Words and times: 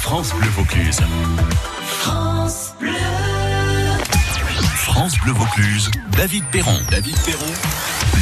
France 0.00 0.34
Bleu 0.34 0.48
Vaucluse. 0.50 1.00
France 1.86 2.74
Bleu. 2.78 2.90
France 4.76 5.18
Bleu 5.20 5.32
Vaucluse. 5.32 5.90
David 6.16 6.44
Perron. 6.50 6.78
David 6.90 7.16
Perron. 7.24 7.52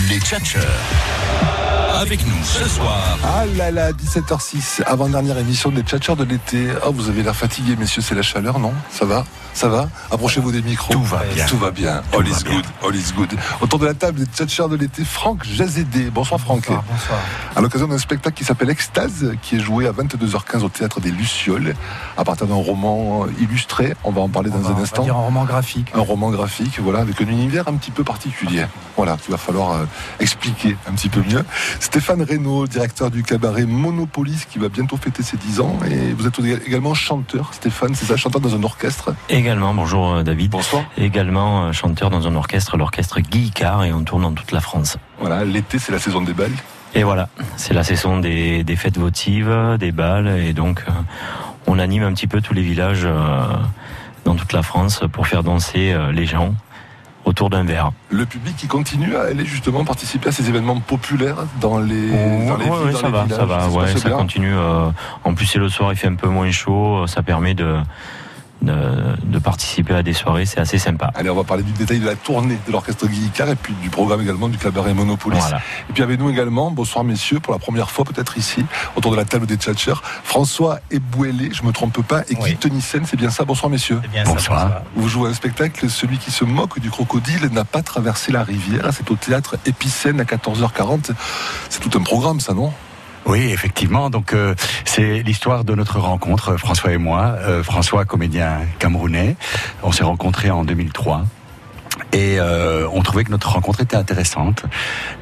Les 0.09 0.21
Tchatcheurs. 0.21 1.62
Avec 2.01 2.27
nous 2.27 2.43
ce 2.45 2.69
soir. 2.69 3.19
Ah 3.25 3.45
là 3.57 3.71
là, 3.71 3.93
17h06, 3.93 4.83
avant-dernière 4.87 5.37
émission 5.39 5.71
des 5.71 5.83
Tchatcheurs 5.83 6.17
de 6.17 6.25
l'été. 6.25 6.69
Ah, 6.83 6.89
vous 6.93 7.09
avez 7.09 7.23
l'air 7.23 7.37
fatigué, 7.37 7.77
messieurs, 7.77 8.03
c'est 8.03 8.15
la 8.15 8.23
chaleur, 8.23 8.59
non? 8.59 8.73
Ça 8.91 9.05
va? 9.05 9.25
Ça 9.55 9.69
va? 9.69 9.89
Approchez-vous 10.11 10.51
des 10.51 10.63
micros. 10.63 10.95
Tout 10.95 11.03
va 11.03 11.23
bien. 11.35 11.45
Tout 11.47 11.59
va 11.59 11.71
bien. 11.71 12.03
Tout 12.11 12.19
all 12.21 12.25
va 12.27 12.31
is 12.39 12.43
bien. 12.45 12.55
good. 12.55 12.65
All 12.83 12.97
is 12.97 13.13
good. 13.15 13.29
Autour 13.61 13.79
de 13.81 13.85
la 13.87 13.93
table 13.95 14.21
des 14.21 14.25
Tchatcheurs 14.27 14.69
de 14.71 14.77
l'été, 14.77 15.05
Franck 15.05 15.45
Jazédé. 15.45 16.11
Bonsoir 16.11 16.41
Franck. 16.41 16.69
Bonsoir. 16.69 17.19
À 17.55 17.61
l'occasion 17.61 17.87
d'un 17.87 17.99
spectacle 17.99 18.35
qui 18.37 18.45
s'appelle 18.45 18.71
Extase, 18.71 19.33
qui 19.43 19.57
est 19.57 19.61
joué 19.61 19.87
à 19.87 19.93
22h15 19.93 20.63
au 20.63 20.69
théâtre 20.71 21.01
des 21.01 21.11
Lucioles, 21.11 21.75
à 22.17 22.25
partir 22.25 22.47
d'un 22.47 22.55
roman 22.55 23.27
illustré. 23.39 23.95
On 24.05 24.11
va 24.13 24.23
en 24.23 24.29
parler 24.31 24.51
On 24.55 24.57
dans 24.57 24.63
va- 24.63 24.69
un 24.71 24.73
on 24.73 24.77
va 24.77 24.83
instant. 24.83 25.03
dire 25.05 25.17
un 25.17 25.21
roman 25.21 25.45
graphique. 25.45 25.89
Un 25.95 26.01
roman 26.01 26.31
graphique, 26.31 26.81
voilà, 26.81 27.01
avec 27.01 27.21
un 27.21 27.27
univers 27.29 27.69
un 27.69 27.75
petit 27.75 27.91
peu 27.91 28.03
particulier. 28.05 28.65
Voilà, 28.97 29.17
qu'il 29.19 29.31
va 29.33 29.39
falloir 29.39 29.73
euh, 29.73 29.85
expliquer 30.21 30.77
un 30.89 30.93
petit 30.93 31.09
peu 31.11 31.21
mieux. 31.21 31.45
Stéphane 31.83 32.23
Reynaud, 32.23 32.69
directeur 32.69 33.11
du 33.11 33.25
cabaret 33.25 33.67
Monopolis, 33.67 34.47
qui 34.49 34.61
va 34.61 34.69
bientôt 34.69 34.97
fêter 34.97 35.25
ses 35.25 35.37
10 35.37 35.61
ans. 35.61 35.81
Et 35.91 36.13
vous 36.13 36.29
êtes 36.29 36.39
également 36.65 36.95
chanteur, 36.95 37.53
Stéphane, 37.53 37.93
c'est 37.97 38.07
ça, 38.07 38.17
chanteur 38.17 38.41
dans 38.41 38.55
un 38.55 38.63
orchestre. 38.63 39.13
Également, 39.29 39.75
bonjour 39.75 40.13
euh, 40.13 40.23
David. 40.23 40.53
Bonsoir. 40.53 40.85
Également 40.97 41.65
euh, 41.65 41.73
chanteur 41.73 42.09
dans 42.09 42.29
un 42.29 42.37
orchestre, 42.37 42.77
l'orchestre 42.77 43.19
Guy 43.21 43.47
Icard, 43.47 43.83
et 43.83 43.93
on 43.93 44.05
tourne 44.05 44.23
dans 44.23 44.33
toute 44.33 44.53
la 44.53 44.61
France. 44.61 44.97
Voilà, 45.19 45.45
l'été, 45.45 45.81
c'est 45.81 45.91
la 45.91 45.99
saison 45.99 46.23
des 46.23 46.35
balles. 46.35 46.55
Et 46.95 47.03
voilà, 47.03 47.29
c'est 47.57 47.75
la 47.75 47.83
saison 47.83 48.21
des, 48.21 48.63
des 48.63 48.77
fêtes 48.77 48.97
votives, 48.97 49.53
des 49.81 49.91
balles, 49.91 50.29
et 50.29 50.53
donc 50.53 50.85
euh, 50.89 50.93
on 51.67 51.81
anime 51.81 52.05
un 52.05 52.13
petit 52.13 52.29
peu 52.29 52.41
tous 52.41 52.55
les 52.55 52.63
villages 52.63 53.09
dans 54.25 54.37
toute 54.37 54.53
la 54.53 54.63
France 54.63 55.03
pour 55.13 55.27
faire 55.27 55.43
danser 55.43 55.97
les 56.13 56.27
gens 56.27 56.55
autour 57.25 57.51
d'un 57.51 57.65
verre. 57.65 57.93
Le 58.11 58.27
public 58.27 58.57
qui 58.57 58.67
continue 58.67 59.15
à 59.17 59.23
aller 59.23 59.45
justement 59.45 59.85
participer 59.85 60.29
à 60.29 60.33
ces 60.33 60.49
événements 60.49 60.81
populaires 60.81 61.37
dans 61.61 61.79
les, 61.79 62.09
dans 62.11 62.57
les 62.57 62.65
Ouais, 62.69 62.77
villes, 62.77 62.87
ouais, 62.87 62.93
dans 62.93 62.99
ça 62.99 63.07
les 63.07 63.13
va, 63.13 63.25
villages. 63.25 63.39
ça 63.39 63.45
va, 63.47 63.69
ouais, 63.69 63.97
ça 63.97 64.11
continue. 64.11 64.55
euh, 64.55 64.89
en 65.25 65.35
plus, 65.35 65.47
c'est 65.47 65.59
le 65.59 65.69
soir, 65.69 65.93
il 65.93 65.97
fait 65.97 66.09
un 66.09 66.15
peu 66.17 66.29
moins 66.29 66.51
chaud, 66.51 67.07
ça 67.07 67.23
permet 67.23 67.55
de, 67.55 67.77
de, 68.63 69.17
de 69.25 69.39
participer 69.39 69.95
à 69.95 70.03
des 70.03 70.13
soirées, 70.13 70.47
c'est 70.47 70.61
assez 70.61 70.79
sympa. 70.79 71.11
Allez, 71.15 71.31
on 71.31 71.35
va 71.35 71.45
parler 71.45 71.63
du 71.63 71.73
détail 71.73 71.99
de 72.01 72.07
la 72.07 72.15
tournée 72.15 72.59
de 72.67 72.73
l'orchestre 72.73 73.07
Guy 73.07 73.27
Icard 73.27 73.49
et 73.51 73.57
puis 73.57 73.75
du 73.83 73.91
programme 73.91 74.21
également 74.23 74.49
du 74.49 74.59
cabaret 74.59 74.95
Monopolis. 74.95 75.39
Voilà. 75.41 75.59
Et 75.91 75.93
puis 75.93 76.03
avec 76.03 76.19
nous 76.21 76.31
également, 76.31 76.71
bonsoir 76.71 77.05
messieurs, 77.05 77.41
pour 77.41 77.53
la 77.53 77.59
première 77.59 77.91
fois 77.91 78.05
peut-être 78.05 78.39
ici, 78.39 78.65
autour 78.97 79.11
de 79.11 79.17
la 79.17 79.25
table 79.25 79.47
des 79.47 79.57
tchatchers, 79.57 80.01
François 80.25 80.79
Ebouélé, 80.91 81.51
je 81.53 81.63
me 81.65 81.73
trompe 81.73 82.01
pas, 82.07 82.23
et 82.29 82.35
Guy 82.35 82.41
Oui. 82.43 82.57
Tenissen, 82.57 83.05
c'est 83.07 83.17
bien 83.17 83.31
ça, 83.31 83.45
bonsoir 83.45 83.71
messieurs. 83.71 83.99
C'est 84.03 84.11
bien 84.11 84.25
Bonsoir. 84.25 84.59
ça. 84.61 84.65
bonsoir. 84.67 84.83
Vous 84.97 85.09
jouez 85.09 85.31
un 85.31 85.35
spectacle, 85.35 85.91
celui 85.91 86.19
qui 86.19 86.31
se 86.31 86.45
moque 86.45 86.79
du 86.81 86.91
crocodile 86.91 87.49
n'a 87.53 87.65
pas 87.65 87.83
traversé 87.83 88.33
la 88.33 88.43
rivière, 88.45 88.89
c'est 88.93 89.11
au 89.11 89.17
théâtre 89.17 89.57
Épicène 89.67 90.21
à 90.21 90.25
14h40. 90.25 91.11
C'est 91.69 91.81
tout 91.81 91.97
un 91.99 92.03
programme 92.03 92.41
ça, 92.41 92.55
non? 92.55 92.73
Oui, 93.27 93.51
effectivement. 93.53 94.11
Donc 94.11 94.33
euh, 94.33 94.55
c'est 94.85 95.23
l'histoire 95.23 95.65
de 95.65 95.75
notre 95.75 95.99
rencontre, 95.99 96.57
François 96.57 96.93
et 96.93 96.99
moi. 96.99 97.37
Euh, 97.41 97.63
François, 97.63 98.05
comédien 98.05 98.61
camerounais, 98.79 99.37
on 99.83 99.93
s'est 99.93 100.05
rencontrés 100.05 100.51
en 100.51 100.65
2003. 100.65 101.25
Et 102.13 102.39
euh, 102.39 102.87
on 102.93 103.01
trouvait 103.03 103.25
que 103.25 103.31
notre 103.31 103.51
rencontre 103.51 103.81
était 103.81 103.97
intéressante 103.97 104.65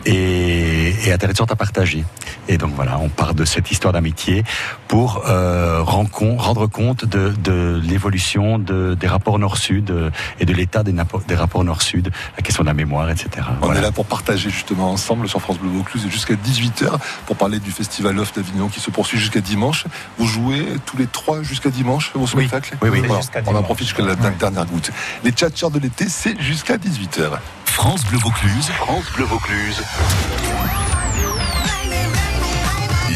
et, 0.06 0.92
et 1.06 1.12
intéressante 1.12 1.52
à 1.52 1.56
partager. 1.56 2.04
Et 2.48 2.58
donc 2.58 2.72
voilà, 2.74 2.98
on 2.98 3.08
part 3.08 3.34
de 3.34 3.44
cette 3.44 3.70
histoire 3.70 3.92
d'amitié 3.92 4.42
pour 4.88 5.22
euh, 5.28 5.82
rendre 5.82 6.66
compte 6.66 7.04
de, 7.04 7.28
de 7.44 7.80
l'évolution 7.84 8.58
de, 8.58 8.94
des 8.94 9.06
rapports 9.06 9.38
Nord-Sud 9.38 9.90
euh, 9.90 10.10
et 10.40 10.44
de 10.44 10.52
l'état 10.52 10.82
des, 10.82 10.94
rapports 11.34 11.62
Nord-Sud, 11.64 12.10
la 12.36 12.42
question 12.42 12.64
de 12.64 12.68
la 12.68 12.74
mémoire, 12.74 13.08
etc. 13.10 13.28
On 13.62 13.66
Voilà. 13.66 13.80
est 13.80 13.82
là 13.84 13.92
pour 13.92 14.06
partager 14.06 14.50
justement 14.50 14.90
ensemble 14.90 15.28
sur 15.28 15.40
France 15.40 15.58
Bleu 15.58 15.70
Vaucluse 15.70 16.08
jusqu'à 16.10 16.34
18h 16.34 16.98
pour 17.26 17.36
parler 17.36 17.60
du 17.60 17.70
festival 17.70 18.18
Off 18.18 18.32
d'Avignon 18.34 18.68
qui 18.68 18.80
se 18.80 18.90
poursuit 18.90 19.18
jusqu'à 19.18 19.40
dimanche. 19.40 19.84
Vous 20.18 20.26
jouez 20.26 20.66
tous 20.86 20.96
les 20.96 21.06
trois 21.06 21.42
jusqu'à 21.42 21.70
dimanche 21.70 22.10
vos 22.14 22.26
spectacles 22.26 22.76
Oui, 22.82 22.88
oui. 22.90 23.00
Voilà. 23.06 23.20
On 23.46 23.54
en 23.54 23.62
profite 23.62 23.86
jusqu'à 23.86 24.04
la 24.04 24.16
dernière 24.16 24.66
goutte. 24.66 24.90
Les 25.24 25.30
tchatchers 25.30 25.70
de 25.70 25.78
l'été, 25.78 26.08
c'est 26.08 26.40
jusqu'à 26.40 26.78
18h. 26.80 27.38
France 27.66 28.04
Bleu 28.06 28.18
Vaucluse. 28.18 28.66
France 28.78 29.04
Bleu 29.14 29.24
Vaucluse. 29.24 29.82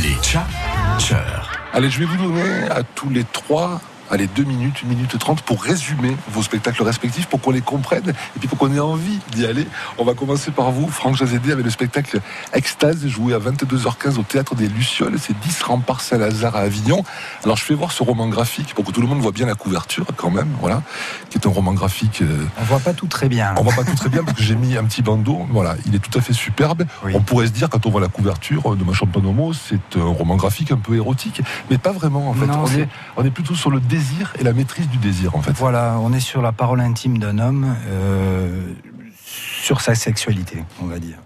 Les 0.02 0.14
Tchatcheurs. 0.22 1.50
Allez, 1.72 1.90
je 1.90 1.98
vais 2.00 2.04
vous 2.04 2.16
donner 2.16 2.70
à 2.70 2.82
tous 2.82 3.08
les 3.08 3.24
trois, 3.24 3.80
allez, 4.14 4.26
deux 4.28 4.44
minutes, 4.44 4.82
une 4.82 4.88
minute 4.88 5.18
trente 5.18 5.42
pour 5.42 5.62
résumer 5.62 6.16
vos 6.32 6.42
spectacles 6.42 6.82
respectifs, 6.82 7.26
pour 7.26 7.40
qu'on 7.40 7.50
les 7.50 7.60
comprenne 7.60 8.08
et 8.08 8.38
puis 8.38 8.48
pour 8.48 8.58
qu'on 8.58 8.72
ait 8.74 8.80
envie 8.80 9.18
d'y 9.32 9.44
aller. 9.46 9.66
On 9.98 10.04
va 10.04 10.14
commencer 10.14 10.50
par 10.50 10.70
vous, 10.70 10.88
Franck 10.88 11.16
Jazédé, 11.16 11.52
avec 11.52 11.64
le 11.64 11.70
spectacle 11.70 12.20
Extase, 12.52 13.06
joué 13.06 13.34
à 13.34 13.38
22h15 13.38 14.18
au 14.18 14.22
Théâtre 14.22 14.54
des 14.54 14.68
Lucioles. 14.68 15.16
C'est 15.18 15.38
10 15.38 15.62
remparts 15.62 16.00
Saint-Lazare 16.00 16.56
à 16.56 16.60
Avignon. 16.60 17.02
Alors, 17.44 17.56
je 17.56 17.64
fais 17.64 17.74
voir 17.74 17.92
ce 17.92 18.02
roman 18.02 18.28
graphique 18.28 18.74
pour 18.74 18.84
que 18.84 18.92
tout 18.92 19.00
le 19.00 19.06
monde 19.06 19.20
voit 19.20 19.32
bien 19.32 19.46
la 19.46 19.54
couverture, 19.54 20.06
quand 20.16 20.30
même, 20.30 20.48
voilà, 20.60 20.82
qui 21.30 21.38
est 21.38 21.46
un 21.46 21.50
roman 21.50 21.72
graphique. 21.72 22.22
euh, 22.22 22.44
On 22.60 22.64
voit 22.64 22.80
pas 22.80 22.92
tout 22.94 23.06
très 23.06 23.28
bien. 23.28 23.54
on 23.58 23.62
voit 23.62 23.74
pas 23.74 23.84
tout 23.84 23.94
très 23.96 24.08
bien 24.08 24.22
parce 24.24 24.36
que 24.38 24.42
j'ai 24.44 24.54
mis 24.56 24.76
un 24.76 24.84
petit 24.84 25.02
bandeau. 25.02 25.46
Voilà, 25.50 25.76
il 25.86 25.94
est 25.94 25.98
tout 25.98 26.16
à 26.18 26.22
fait 26.22 26.32
superbe. 26.32 26.84
Oui. 27.04 27.12
On 27.14 27.20
pourrait 27.20 27.46
se 27.46 27.52
dire 27.52 27.68
quand 27.68 27.84
on 27.86 27.90
voit 27.90 28.00
la 28.00 28.08
couverture 28.08 28.76
de 28.76 28.84
ma 28.84 28.92
homo, 29.28 29.52
c'est 29.52 29.98
un 29.98 30.04
roman 30.04 30.36
graphique 30.36 30.70
un 30.72 30.76
peu 30.76 30.94
érotique, 30.96 31.40
mais 31.70 31.78
pas 31.78 31.92
vraiment 31.92 32.28
en 32.30 32.34
fait. 32.34 32.46
Non, 32.46 32.60
on, 32.62 32.66
c'est- 32.66 32.80
est, 32.82 32.88
on 33.16 33.24
est 33.24 33.30
plutôt 33.30 33.54
sur 33.54 33.70
le 33.70 33.80
désir 33.80 34.03
et 34.38 34.44
la 34.44 34.52
maîtrise 34.52 34.88
du 34.88 34.98
désir 34.98 35.36
en 35.36 35.42
fait. 35.42 35.52
Voilà, 35.52 35.96
on 36.00 36.12
est 36.12 36.20
sur 36.20 36.42
la 36.42 36.52
parole 36.52 36.80
intime 36.80 37.18
d'un 37.18 37.38
homme 37.38 37.74
euh, 37.88 38.72
sur 39.16 39.80
sa 39.80 39.94
sexualité, 39.94 40.64
on 40.82 40.86
va 40.86 40.98
dire. 40.98 41.18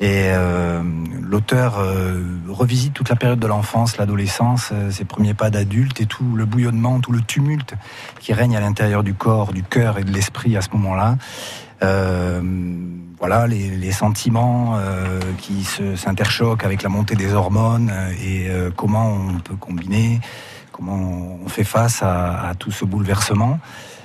Et 0.00 0.30
euh, 0.32 0.82
l'auteur 1.22 1.78
euh, 1.78 2.20
revisite 2.48 2.92
toute 2.94 3.08
la 3.08 3.16
période 3.16 3.38
de 3.38 3.46
l'enfance, 3.46 3.96
l'adolescence, 3.96 4.72
ses 4.90 5.04
premiers 5.04 5.34
pas 5.34 5.50
d'adulte 5.50 6.00
et 6.00 6.06
tout 6.06 6.34
le 6.34 6.44
bouillonnement, 6.44 7.00
tout 7.00 7.12
le 7.12 7.20
tumulte 7.20 7.74
qui 8.20 8.32
règne 8.32 8.56
à 8.56 8.60
l'intérieur 8.60 9.02
du 9.02 9.14
corps, 9.14 9.52
du 9.52 9.62
cœur 9.62 9.98
et 9.98 10.04
de 10.04 10.10
l'esprit 10.10 10.56
à 10.56 10.62
ce 10.62 10.70
moment-là. 10.72 11.16
Voilà, 13.18 13.46
les, 13.46 13.92
sentiments 13.92 14.78
qui 15.38 15.64
s'interchoquent 15.96 16.64
avec 16.64 16.82
la 16.82 16.88
montée 16.88 17.14
des 17.14 17.32
hormones 17.32 17.92
et 18.22 18.48
comment 18.76 19.12
on 19.12 19.38
peut 19.38 19.56
combiner, 19.56 20.20
comment 20.74 21.38
on 21.44 21.48
fait 21.48 21.64
face 21.64 22.02
à, 22.02 22.48
à 22.48 22.54
tout 22.54 22.72
ce 22.72 22.84
bouleversement. 22.84 23.60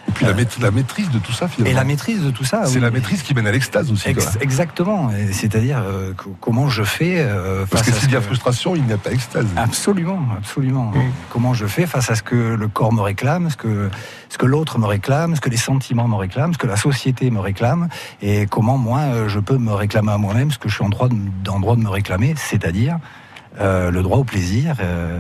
Et 0.08 0.12
puis 0.12 0.26
la, 0.26 0.34
maît- 0.34 0.48
la 0.60 0.72
maîtrise 0.72 1.12
de 1.12 1.20
tout 1.20 1.34
ça 1.34 1.48
finalement. 1.48 1.72
Et 1.72 1.76
la 1.76 1.84
maîtrise 1.84 2.24
de 2.24 2.32
tout 2.32 2.44
ça. 2.44 2.66
c'est 2.66 2.76
oui. 2.76 2.82
la 2.82 2.90
maîtrise 2.90 3.22
qui 3.22 3.36
mène 3.36 3.46
à 3.46 3.52
l'extase 3.52 3.92
aussi. 3.92 4.10
Ex- 4.10 4.26
quoi. 4.32 4.42
exactement. 4.42 5.12
C'est-à-dire 5.32 5.84
euh, 5.86 6.14
co- 6.16 6.36
comment 6.42 6.68
je 6.68 6.82
fais 6.84 7.18
euh, 7.20 7.66
Parce 7.70 7.84
face 7.84 7.92
que 7.94 7.98
à 7.98 8.02
s'il 8.02 8.12
y 8.12 8.16
a 8.16 8.20
que- 8.20 8.26
frustration, 8.26 8.76
il 8.76 8.84
n'y 8.86 8.94
a 8.94 8.98
pas 8.98 9.12
extase. 9.12 9.46
Absolument, 9.56 10.20
absolument. 10.36 10.86
Mm. 10.96 11.12
Comment 11.30 11.54
je 11.54 11.68
fais 11.68 11.86
face 11.86 12.10
à 12.10 12.16
ce 12.16 12.24
que 12.24 12.36
le 12.36 12.68
corps 12.68 12.92
me 12.92 13.02
réclame, 13.02 13.52
ce 13.52 13.58
que, 13.58 13.90
ce 14.30 14.38
que 14.40 14.48
l'autre 14.48 14.80
me 14.80 14.88
réclame, 14.88 15.36
ce 15.36 15.42
que 15.42 15.50
les 15.50 15.58
sentiments 15.58 16.08
me 16.08 16.16
réclament, 16.16 16.54
ce 16.54 16.58
que 16.58 16.68
la 16.68 16.78
société 16.78 17.30
me 17.30 17.40
réclame, 17.40 17.88
et 18.24 18.48
comment 18.48 18.78
moi 18.80 19.00
euh, 19.02 19.30
je 19.30 19.40
peux 19.40 19.58
me 19.58 19.74
réclamer 19.74 20.12
à 20.12 20.18
moi-même 20.18 20.50
ce 20.52 20.58
que 20.58 20.70
je 20.70 20.74
suis 20.76 20.84
en 20.84 20.90
droit 20.90 21.10
de, 21.10 21.16
en 21.50 21.60
droit 21.60 21.76
de 21.76 21.82
me 21.82 21.90
réclamer, 21.90 22.34
c'est-à-dire 22.36 22.98
euh, 23.60 23.92
le 23.92 24.02
droit 24.02 24.18
au 24.18 24.24
plaisir, 24.24 24.76
euh, 24.80 25.20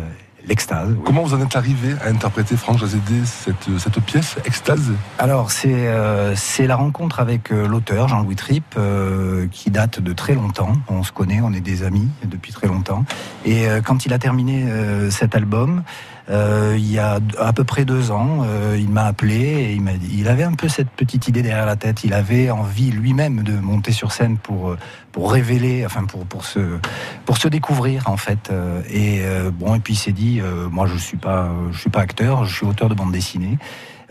l'extase. 0.49 0.89
oui. 0.89 0.97
Comment 1.05 1.23
vous 1.23 1.33
en 1.33 1.41
êtes 1.41 1.55
arrivé 1.55 1.93
à 2.03 2.09
interpréter 2.09 2.57
Franck 2.57 2.79
Jazédé 2.79 3.23
cette, 3.23 3.69
cette 3.77 3.99
pièce, 4.01 4.35
Extase? 4.45 4.91
Alors 5.17 5.51
c'est 5.51 5.87
euh, 5.87 6.35
c'est 6.35 6.67
la 6.67 6.75
rencontre 6.75 7.19
avec 7.19 7.51
euh, 7.51 7.67
l'auteur 7.67 8.07
Jean-Louis 8.07 8.35
Tripp 8.35 8.65
euh, 8.77 9.47
qui 9.51 9.69
date 9.71 10.01
de 10.01 10.11
très 10.13 10.33
longtemps. 10.33 10.73
On 10.89 11.03
se 11.03 11.11
connaît, 11.11 11.39
on 11.41 11.53
est 11.53 11.61
des 11.61 11.83
amis 11.83 12.09
depuis 12.25 12.51
très 12.51 12.67
longtemps. 12.67 13.05
Et 13.45 13.67
euh, 13.67 13.81
quand 13.81 14.05
il 14.05 14.13
a 14.13 14.19
terminé 14.19 14.65
cet 15.11 15.35
album, 15.35 15.83
euh, 16.29 16.75
il 16.78 16.91
y 16.91 17.00
a 17.00 17.19
à 17.40 17.53
peu 17.53 17.64
près 17.64 17.85
deux 17.85 18.11
ans, 18.11 18.43
euh, 18.46 18.78
il 18.79 18.90
m'a 18.90 19.05
appelé 19.05 19.35
et 19.35 19.73
il 19.73 19.81
m'a 19.81 19.93
dit, 19.93 20.17
il 20.20 20.28
avait 20.28 20.43
un 20.43 20.53
peu 20.53 20.67
cette 20.67 20.90
petite 20.91 21.28
idée 21.28 21.41
derrière 21.41 21.66
la 21.66 21.76
tête. 21.76 22.03
Il 22.03 22.14
avait 22.14 22.52
envie 22.52 22.91
lui-même 22.91 23.41
de 23.41 23.53
monter 23.53 23.91
sur 23.91 24.11
scène 24.11 24.37
pour 24.37 24.70
euh, 24.70 24.78
pour 25.11 25.31
révéler, 25.31 25.85
enfin 25.85 26.05
pour 26.05 26.26
pour 26.26 26.46
se 26.46 26.59
pour 27.26 27.37
se 27.37 27.47
découvrir 27.47 28.08
en 28.08 28.17
fait. 28.17 28.52
Euh, 28.52 28.81
Et 28.90 29.22
euh, 29.23 29.49
bon, 29.52 29.73
et 29.76 29.79
puis 29.79 29.93
il 29.93 29.97
s'est 29.97 30.11
dit, 30.11 30.40
euh, 30.40 30.70
moi 30.70 30.85
je 30.85 30.97
suis 30.97 31.17
pas 31.17 31.49
je 31.72 31.79
suis 31.79 31.90
pas 31.90 32.02
acteur, 32.02 32.46
je 32.46 32.55
suis 32.55 32.66
auteur 32.66 32.90
de 32.90 32.96
bande 32.96 33.11
dessinée. 33.11 33.58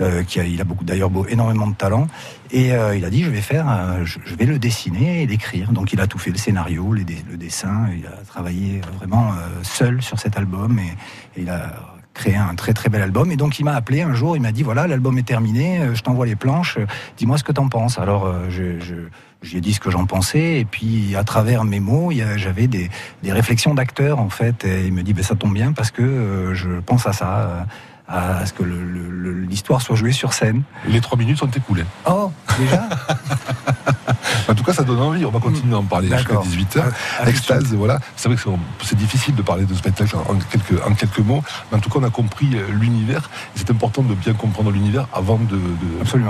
Euh, 0.00 0.22
qui 0.22 0.38
a, 0.38 0.44
il 0.44 0.60
a 0.60 0.64
beaucoup 0.64 0.84
d'ailleurs 0.84 1.10
énormément 1.28 1.66
de 1.66 1.74
talent 1.74 2.06
et 2.52 2.72
euh, 2.72 2.96
il 2.96 3.04
a 3.04 3.10
dit 3.10 3.24
je 3.24 3.30
vais 3.30 3.40
faire 3.40 3.66
je, 4.04 4.20
vais 4.36 4.44
le 4.44 4.60
dessiner 4.60 5.22
et 5.22 5.26
l'écrire 5.26 5.72
donc 5.72 5.92
il 5.92 6.00
a 6.00 6.06
tout 6.06 6.18
fait 6.18 6.30
le 6.30 6.38
scénario 6.38 6.92
le 6.92 7.02
dessin 7.02 7.88
il 7.98 8.06
a 8.06 8.12
travaillé 8.24 8.80
vraiment 8.96 9.32
seul 9.64 10.00
sur 10.00 10.20
cet 10.20 10.36
album 10.36 10.78
et 10.78 10.94
il 11.36 11.50
a 11.50 11.97
créer 12.18 12.36
un 12.36 12.54
très 12.54 12.74
très 12.74 12.90
bel 12.90 13.00
album. 13.00 13.32
Et 13.32 13.36
donc 13.36 13.58
il 13.58 13.64
m'a 13.64 13.74
appelé 13.74 14.02
un 14.02 14.12
jour, 14.12 14.36
il 14.36 14.42
m'a 14.42 14.52
dit 14.52 14.62
voilà, 14.62 14.86
l'album 14.86 15.16
est 15.16 15.26
terminé, 15.26 15.78
euh, 15.78 15.94
je 15.94 16.02
t'envoie 16.02 16.26
les 16.26 16.36
planches, 16.36 16.76
euh, 16.76 16.86
dis-moi 17.16 17.38
ce 17.38 17.44
que 17.44 17.52
t'en 17.52 17.68
penses. 17.68 17.98
Alors 17.98 18.26
euh, 18.26 18.50
je, 18.50 18.78
je 18.80 18.94
j'ai 19.42 19.60
dit 19.60 19.72
ce 19.72 19.80
que 19.80 19.90
j'en 19.90 20.04
pensais 20.04 20.60
et 20.60 20.64
puis 20.64 21.14
à 21.16 21.24
travers 21.24 21.64
mes 21.64 21.80
mots, 21.80 22.10
j'avais 22.36 22.66
des, 22.66 22.90
des 23.22 23.32
réflexions 23.32 23.74
d'acteur 23.74 24.18
en 24.18 24.30
fait. 24.30 24.64
Et 24.64 24.86
il 24.86 24.92
me 24.92 25.02
dit 25.02 25.12
ben 25.12 25.22
ça 25.22 25.36
tombe 25.36 25.54
bien 25.54 25.72
parce 25.72 25.90
que 25.90 26.02
euh, 26.02 26.54
je 26.54 26.80
pense 26.80 27.06
à 27.06 27.12
ça, 27.12 27.38
euh, 27.38 27.62
à 28.08 28.46
ce 28.46 28.52
que 28.52 28.64
l'histoire 28.64 29.80
soit 29.80 29.96
jouée 29.96 30.12
sur 30.12 30.32
scène. 30.32 30.62
Les 30.86 31.00
trois 31.00 31.18
minutes 31.18 31.38
sont 31.38 31.50
écoulées. 31.50 31.84
Oh 32.06 32.32
déjà? 32.58 32.88
En 34.48 34.54
tout 34.54 34.64
cas, 34.64 34.72
ça 34.72 34.82
donne 34.84 35.00
envie. 35.00 35.24
On 35.24 35.30
va 35.30 35.40
continuer 35.40 35.74
à 35.74 35.78
en 35.78 35.82
parler 35.84 36.08
jusqu'à 36.08 36.22
D'accord. 36.34 36.44
18h. 36.44 36.80
À- 37.20 37.22
à- 37.24 37.28
Extase, 37.28 37.72
voilà. 37.74 37.98
C'est 38.16 38.28
vrai 38.28 38.36
que 38.36 38.42
c'est- 38.82 38.96
difficile 38.98 39.34
de 39.36 39.42
parler 39.42 39.64
de 39.64 39.74
spectacle 39.74 40.16
en 40.16 40.34
quelques, 40.50 40.84
en 40.84 40.92
quelques 40.94 41.18
mots. 41.20 41.42
Mais 41.70 41.78
en 41.78 41.80
tout 41.80 41.88
cas, 41.88 41.98
on 42.00 42.04
a 42.04 42.10
compris 42.10 42.48
euh, 42.54 42.66
l'univers. 42.72 43.30
Et 43.54 43.58
C'est 43.58 43.70
important 43.70 44.02
de 44.02 44.14
bien 44.14 44.32
comprendre 44.34 44.70
l'univers 44.70 45.06
avant 45.12 45.38
de, 45.38 45.58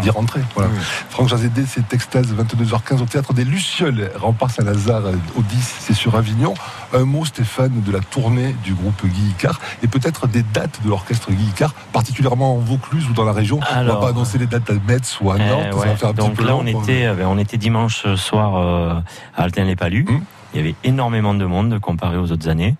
d'y 0.03 0.11
rentrer. 0.11 0.41
Voilà. 0.55 0.71
Oui. 0.73 0.79
Franck 1.11 1.29
Jazédé, 1.29 1.65
c'est 1.67 1.93
Extase, 1.95 2.33
22h15 2.35 3.01
au 3.03 3.07
théâtre 3.07 3.33
des 3.33 3.45
Lucioles, 3.45 4.11
rempart 4.21 4.51
Saint-Lazare 4.51 5.07
euh, 5.07 5.13
au 5.37 5.43
10, 5.43 5.75
c'est 5.81 5.95
sur 5.95 6.15
Avignon. 6.17 6.55
Un 6.93 7.05
mot, 7.05 7.25
Stéphane, 7.25 7.81
de 7.83 7.93
la 7.93 8.01
tournée 8.01 8.55
du 8.65 8.75
groupe 8.75 9.05
Guy 9.07 9.31
Icard 9.31 9.61
et 9.83 9.89
peut-être 9.89 10.27
des 10.27 10.43
dates 10.43 10.81
de 10.85 10.89
l'orchestre 10.91 11.31
Guy 11.33 11.45
Icard, 11.51 11.73
particulièrement 11.93 12.55
en 12.57 12.59
Vaucluse 12.59 13.07
ou 13.11 13.13
dans 13.15 13.25
la 13.25 13.33
région. 13.33 13.61
on 13.61 13.75
Alors, 13.75 13.97
va 14.01 14.07
pas 14.07 14.11
annoncer 14.11 14.39
les 14.39 14.47
dates 14.47 14.69
à 14.71 14.75
Metz 14.87 15.19
ou 15.21 15.31
à 15.31 15.37
Eh 15.39 15.45
Nantes, 15.49 15.75
ouais. 15.75 15.87
va 15.89 15.97
faire 15.97 16.09
un 16.11 16.13
petit 16.15 16.27
Donc 16.27 16.35
peu 16.37 16.45
là, 16.45 16.51
long, 16.51 16.65
on 16.67 16.73
quoi. 16.73 16.83
était, 16.83 17.07
euh, 17.07 17.15
on 17.27 17.39
était 17.39 17.57
dimanche 17.57 17.98
soir 18.17 18.57
euh, 18.57 19.01
à 19.37 19.43
Altin-les-Palus. 19.43 20.07
Hum. 20.09 20.23
Il 20.53 20.57
y 20.57 20.61
avait 20.61 20.75
énormément 20.85 21.35
de 21.35 21.45
monde 21.45 21.79
comparé 21.79 22.17
aux 22.17 22.33
autres 22.33 22.49
années. 22.49 22.77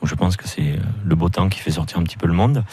Donc 0.00 0.08
je 0.08 0.14
pense 0.14 0.36
que 0.36 0.48
c'est 0.48 0.72
euh, 0.72 0.78
le 1.04 1.14
beau 1.14 1.28
temps 1.28 1.48
qui 1.48 1.60
fait 1.60 1.72
sortir 1.72 1.98
un 1.98 2.02
petit 2.02 2.16
peu 2.16 2.26
le 2.26 2.32
monde. 2.32 2.64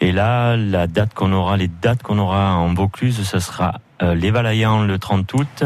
Et 0.00 0.10
là, 0.12 0.56
la 0.56 0.86
date 0.86 1.14
qu'on 1.14 1.32
aura, 1.32 1.56
les 1.56 1.68
dates 1.68 2.02
qu'on 2.02 2.18
aura 2.18 2.56
en 2.56 2.74
Vaucluse, 2.74 3.22
ce 3.22 3.38
sera 3.38 3.80
euh, 4.02 4.14
les 4.14 4.30
Valayans 4.30 4.82
le 4.82 4.98
30 4.98 5.32
août 5.34 5.64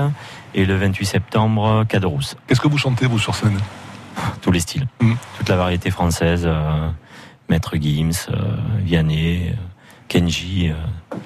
et 0.54 0.66
le 0.66 0.76
28 0.76 1.06
septembre, 1.06 1.84
Caderousse. 1.88 2.36
Qu'est-ce 2.46 2.60
que 2.60 2.68
vous 2.68 2.78
chantez, 2.78 3.06
vous, 3.06 3.18
sur 3.18 3.34
scène? 3.34 3.58
Tous 4.42 4.50
les 4.50 4.60
styles. 4.60 4.86
Hum. 5.00 5.16
Toute 5.38 5.48
la 5.48 5.56
variété 5.56 5.90
française. 5.90 6.42
euh, 6.44 6.88
Maître 7.48 7.76
Gims, 7.76 8.28
euh, 8.30 8.56
Vianney, 8.80 9.50
euh, 9.50 9.52
Kenji, 10.08 10.68
euh, 10.70 10.74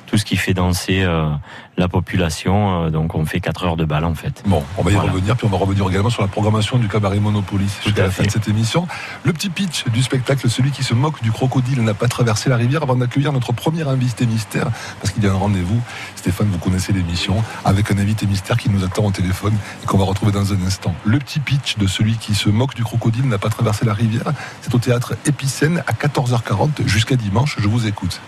tout 0.07 0.17
ce 0.17 0.25
qui 0.25 0.37
fait 0.37 0.55
danser 0.55 1.03
euh, 1.03 1.29
la 1.77 1.89
population. 1.89 2.85
euh, 2.85 2.91
donc 2.91 3.15
on 3.15 3.25
fait 3.27 3.41
4 3.41 3.65
heures 3.65 3.77
de 3.77 3.85
bal 3.85 4.05
en 4.05 4.15
fait. 4.15 4.43
Bon, 4.47 4.63
on 4.79 4.83
va 4.83 4.91
y 4.91 4.95
Voilà. 4.95 5.13
revenir, 5.13 5.37
puis 5.37 5.47
on 5.47 5.51
va 5.51 5.59
revenir 5.59 5.89
également 5.89 6.11
sur 6.11 6.23
la 6.23 6.29
programmation 6.29 6.79
du 6.79 6.89
cabaret 6.89 7.19
Monopolis 7.21 7.79
jusqu'à 7.85 8.03
à 8.03 8.07
la 8.07 8.11
fin 8.11 8.25
de 8.25 8.31
cette 8.31 8.49
émission. 8.49 8.89
Le 9.25 9.33
petit 9.33 9.51
pitch 9.51 9.85
du 9.89 10.03
spectacle, 10.03 10.49
celui 10.49 10.71
qui 10.71 10.83
se 10.83 10.95
moque 10.95 11.23
du 11.23 11.31
crocodile 11.31 11.83
n'a 11.83 11.95
pas 11.95 12.09
traversé 12.09 12.49
la 12.49 12.57
rivière 12.57 12.83
avant 12.83 12.97
d'accueillir 12.97 13.33
notre 13.33 13.53
premier 13.53 13.87
invité 13.87 14.27
mystère, 14.27 14.69
parce 15.01 15.13
qu'il 15.13 15.23
y 15.23 15.27
a 15.27 15.31
un 15.33 15.37
rendez-vous. 15.37 15.81
Stéphane, 16.17 16.49
vous 16.49 16.59
connaissez 16.59 16.93
l'émission, 16.93 17.43
avec 17.65 17.91
un 17.91 17.99
invité 17.99 18.27
mystère 18.27 18.57
qui 18.57 18.71
nous 18.71 18.85
attend 18.85 19.05
au 19.05 19.11
téléphone 19.11 19.55
et 19.83 19.87
qu'on 19.87 19.99
va 19.99 20.05
retrouver 20.05 20.33
dans 20.33 20.53
un 20.53 20.63
instant. 20.67 20.95
Le 21.05 21.19
petit 21.19 21.41
pitch 21.41 21.77
de 21.77 21.87
celui 21.87 22.15
qui 22.17 22.35
se 22.35 22.49
moque 22.49 22.75
du 22.75 22.85
crocodile 22.85 23.27
n'a 23.29 23.39
pas 23.39 23.49
traversé 23.51 23.85
la 23.85 23.95
rivière, 23.95 24.33
c'est 24.63 24.75
au 24.75 24.79
théâtre 24.79 25.15
Épicène 25.27 25.83
à 25.87 25.93
14h40 25.93 26.87
jusqu'à 26.87 27.17
dimanche. 27.17 27.57
Je 27.59 27.69
vous 27.69 27.87
écoute. 27.87 28.21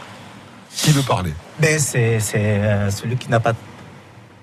Qui 0.77 0.91
veut 0.93 1.03
parler? 1.03 1.33
Ben, 1.61 1.79
c'est 1.79 2.19
euh, 2.35 2.91
celui 2.91 3.17
qui 3.17 3.29
n'a 3.31 3.41
pas. 3.41 3.53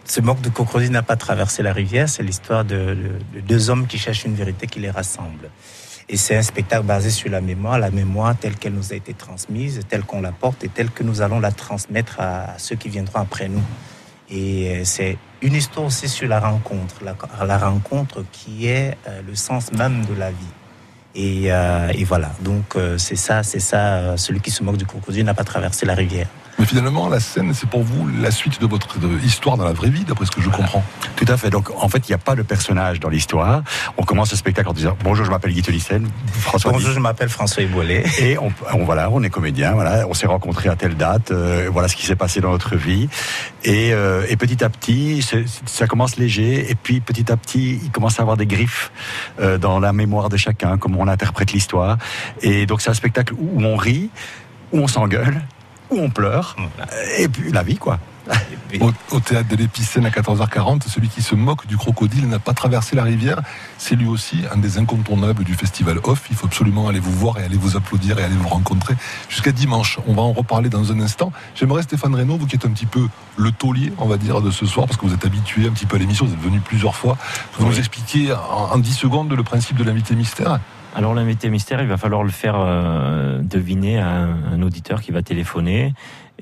Ce 0.06 0.22
moque 0.22 0.42
de 0.42 0.50
crocodile 0.50 0.92
n'a 0.92 1.04
pas 1.04 1.16
traversé 1.16 1.62
la 1.62 1.74
rivière. 1.74 2.10
C'est 2.10 2.24
l'histoire 2.24 2.66
de, 2.66 2.76
de- 2.76 3.20
de 3.36 3.40
deux 3.42 3.70
hommes 3.70 3.86
qui 3.88 3.98
cherchent 3.98 4.26
une 4.26 4.36
vérité 4.36 4.66
qui 4.68 4.80
les 4.80 4.90
rassemble. 4.90 5.50
Et 6.12 6.18
c'est 6.18 6.36
un 6.36 6.42
spectacle 6.42 6.84
basé 6.86 7.12
sur 7.12 7.30
la 7.30 7.40
mémoire, 7.42 7.78
la 7.78 7.92
mémoire 7.92 8.36
telle 8.36 8.56
qu'elle 8.56 8.74
nous 8.74 8.92
a 8.94 8.96
été 8.96 9.14
transmise, 9.14 9.82
telle 9.88 10.02
qu'on 10.04 10.22
la 10.22 10.32
porte 10.32 10.64
et 10.64 10.70
telle 10.70 10.90
que 10.90 11.04
nous 11.04 11.22
allons 11.22 11.40
la 11.40 11.52
transmettre 11.52 12.20
à 12.20 12.56
ceux 12.58 12.76
qui 12.76 12.90
viendront 12.90 13.20
après 13.20 13.48
nous. 13.48 13.62
Et 14.32 14.70
euh, 14.80 14.82
c'est 14.86 15.18
une 15.44 15.54
histoire 15.54 15.86
aussi 15.86 16.10
sur 16.10 16.28
la 16.28 16.40
rencontre, 16.40 16.96
la, 17.04 17.16
la 17.46 17.58
rencontre 17.60 18.24
qui 18.32 18.68
est 18.68 18.98
euh, 19.08 19.22
le 19.28 19.36
sens 19.36 19.72
même 19.72 20.06
de 20.06 20.16
la 20.16 20.32
vie. 20.32 20.36
Et, 21.16 21.52
euh, 21.52 21.92
et 21.94 22.04
voilà, 22.04 22.32
donc 22.42 22.76
euh, 22.76 22.98
c'est 22.98 23.16
ça, 23.16 23.42
c'est 23.42 23.60
ça, 23.60 23.96
euh, 23.96 24.18
celui 24.18 24.42
qui 24.42 24.52
se 24.52 24.64
moque 24.64 24.78
du 24.78 24.86
crocodile 24.86 25.26
n'a 25.26 25.34
pas 25.34 25.44
traversé 25.44 25.86
la 25.86 25.96
rivière. 25.96 26.28
Mais 26.60 26.66
finalement, 26.66 27.08
la 27.08 27.22
scène, 27.22 27.54
c'est 27.54 27.70
pour 27.70 27.84
vous 27.84 28.06
la 28.22 28.32
suite 28.32 28.60
de 28.60 28.68
votre 28.68 29.00
de- 29.00 29.18
histoire 29.26 29.56
dans 29.56 29.64
la 29.64 29.72
vraie 29.72 29.90
vie, 29.90 30.04
d'après 30.04 30.26
ce 30.26 30.32
que 30.32 30.42
je 30.42 30.50
comprends. 30.50 30.84
Tout 31.16 31.26
à 31.30 31.38
fait. 31.38 31.50
Donc, 31.50 31.70
en 31.82 31.88
fait, 31.88 32.00
il 32.08 32.12
n'y 32.12 32.16
a 32.16 32.20
pas 32.20 32.36
de 32.36 32.42
personnage 32.42 33.00
dans 33.00 33.08
l'histoire. 33.08 33.64
On 33.98 34.04
commence 34.04 34.30
le 34.32 34.36
spectacle 34.38 34.68
en 34.68 34.74
disant 34.74 34.98
Bonjour, 35.02 35.26
je 35.26 35.32
m'appelle 35.32 35.54
Guy 35.54 35.62
Tolissen, 35.62 36.06
François 36.34 36.72
Bonjour, 36.74 36.90
Guy. 36.90 36.96
je 36.96 37.00
m'appelle 37.00 37.30
François 37.30 37.64
Ebolet. 37.64 38.04
Et 38.20 38.38
on, 38.38 38.52
on- 38.74 38.84
voilà, 38.84 39.10
on 39.10 39.24
est 39.24 39.30
comédien, 39.30 39.72
voilà, 39.72 40.06
on 40.10 40.14
s'est 40.14 40.28
rencontrés 40.28 40.68
à 40.68 40.76
telle 40.76 40.96
date, 40.98 41.32
euh, 41.32 41.70
voilà 41.72 41.88
ce 41.88 41.96
qui 41.96 42.06
s'est 42.06 42.18
passé 42.18 42.42
dans 42.42 42.52
notre 42.52 42.76
vie. 42.76 43.08
Et, 43.64 43.94
euh, 43.94 44.26
et 44.28 44.36
petit 44.36 44.62
à 44.62 44.70
petit, 44.70 45.26
ça 45.66 45.88
commence 45.88 46.18
léger, 46.18 46.70
et 46.70 46.76
puis 46.76 47.00
petit 47.00 47.32
à 47.32 47.38
petit, 47.38 47.80
il 47.82 47.90
commence 47.92 48.20
à 48.20 48.24
avoir 48.24 48.36
des 48.36 48.46
griffes 48.48 48.92
euh, 49.40 49.58
dans 49.58 49.80
la 49.80 49.94
mémoire 49.94 50.28
de 50.28 50.36
chacun, 50.36 50.78
comment 50.78 50.98
on 51.00 51.08
interprète 51.08 51.54
l'histoire. 51.54 51.98
Et 52.42 52.66
donc 52.66 52.82
c'est 52.82 52.90
un 52.90 52.94
spectacle 52.96 53.34
où 53.40 53.64
on 53.64 53.78
rit, 53.78 54.10
où 54.74 54.80
on 54.80 54.88
s'engueule, 54.88 55.42
où 55.90 56.00
on 56.00 56.10
pleure, 56.10 56.56
et 57.18 57.28
puis 57.28 57.52
la 57.52 57.64
vie, 57.64 57.78
quoi. 57.78 58.00
Au, 58.80 58.92
au 59.12 59.20
théâtre 59.20 59.50
de 59.50 59.56
l'Épicène 59.56 60.06
à 60.06 60.10
14h40, 60.10 60.88
celui 60.88 61.10
qui 61.10 61.24
se 61.24 61.34
moque 61.34 61.66
du 61.66 61.78
crocodile 61.78 62.28
n'a 62.28 62.38
pas 62.38 62.54
traversé 62.54 62.96
la 62.96 63.02
rivière. 63.02 63.42
C'est 63.80 63.96
lui 63.96 64.06
aussi 64.06 64.44
un 64.54 64.58
des 64.58 64.78
incontournables 64.78 65.44
du 65.44 65.56
festival 65.56 65.98
Off. 66.04 66.26
Il 66.30 66.36
faut 66.36 66.46
absolument 66.46 66.88
aller 66.88 67.00
vous 67.00 67.12
voir 67.12 67.40
et 67.40 67.44
aller 67.44 67.58
vous 67.58 67.76
applaudir 67.76 68.20
et 68.20 68.24
aller 68.24 68.36
vous 68.36 68.48
rencontrer 68.48 68.94
jusqu'à 69.30 69.52
dimanche. 69.52 69.98
On 70.06 70.14
va 70.14 70.22
en 70.22 70.32
reparler 70.32 70.70
dans 70.70 70.92
un 70.92 71.00
instant. 71.00 71.32
J'aimerais 71.56 71.82
Stéphane 71.82 72.14
Reynaud, 72.14 72.38
vous 72.38 72.46
qui 72.46 72.56
êtes 72.56 72.66
un 72.66 72.72
petit 72.72 72.86
peu 72.86 73.08
le 73.38 73.52
taulier, 73.52 73.92
on 73.98 74.06
va 74.06 74.18
dire, 74.18 74.42
de 74.42 74.52
ce 74.52 74.68
soir, 74.68 74.86
parce 74.86 74.98
que 74.98 75.08
vous 75.08 75.14
êtes 75.14 75.26
habitué 75.26 75.68
un 75.68 75.72
petit 75.72 75.88
peu 75.88 75.96
à 75.96 76.00
l'émission, 76.00 76.26
vous 76.26 76.34
êtes 76.34 76.40
venu 76.40 76.60
plusieurs 76.60 76.96
fois. 76.96 77.18
Vous 77.58 77.66
nous 77.66 77.80
expliquer 77.80 78.34
en, 78.34 78.74
en 78.74 78.78
10 78.78 78.94
secondes 78.94 79.34
le 79.34 79.44
principe 79.44 79.78
de 79.78 79.84
l'invité 79.84 80.14
mystère. 80.14 80.60
Alors 81.00 81.14
l'invité 81.14 81.50
mystère, 81.50 81.82
il 81.82 81.88
va 81.88 81.96
falloir 81.96 82.24
le 82.24 82.30
faire 82.30 82.56
euh, 82.58 83.40
deviner 83.42 84.00
à 84.00 84.10
un, 84.10 84.52
un 84.52 84.62
auditeur 84.62 85.02
qui 85.02 85.14
va 85.14 85.22
téléphoner 85.22 85.94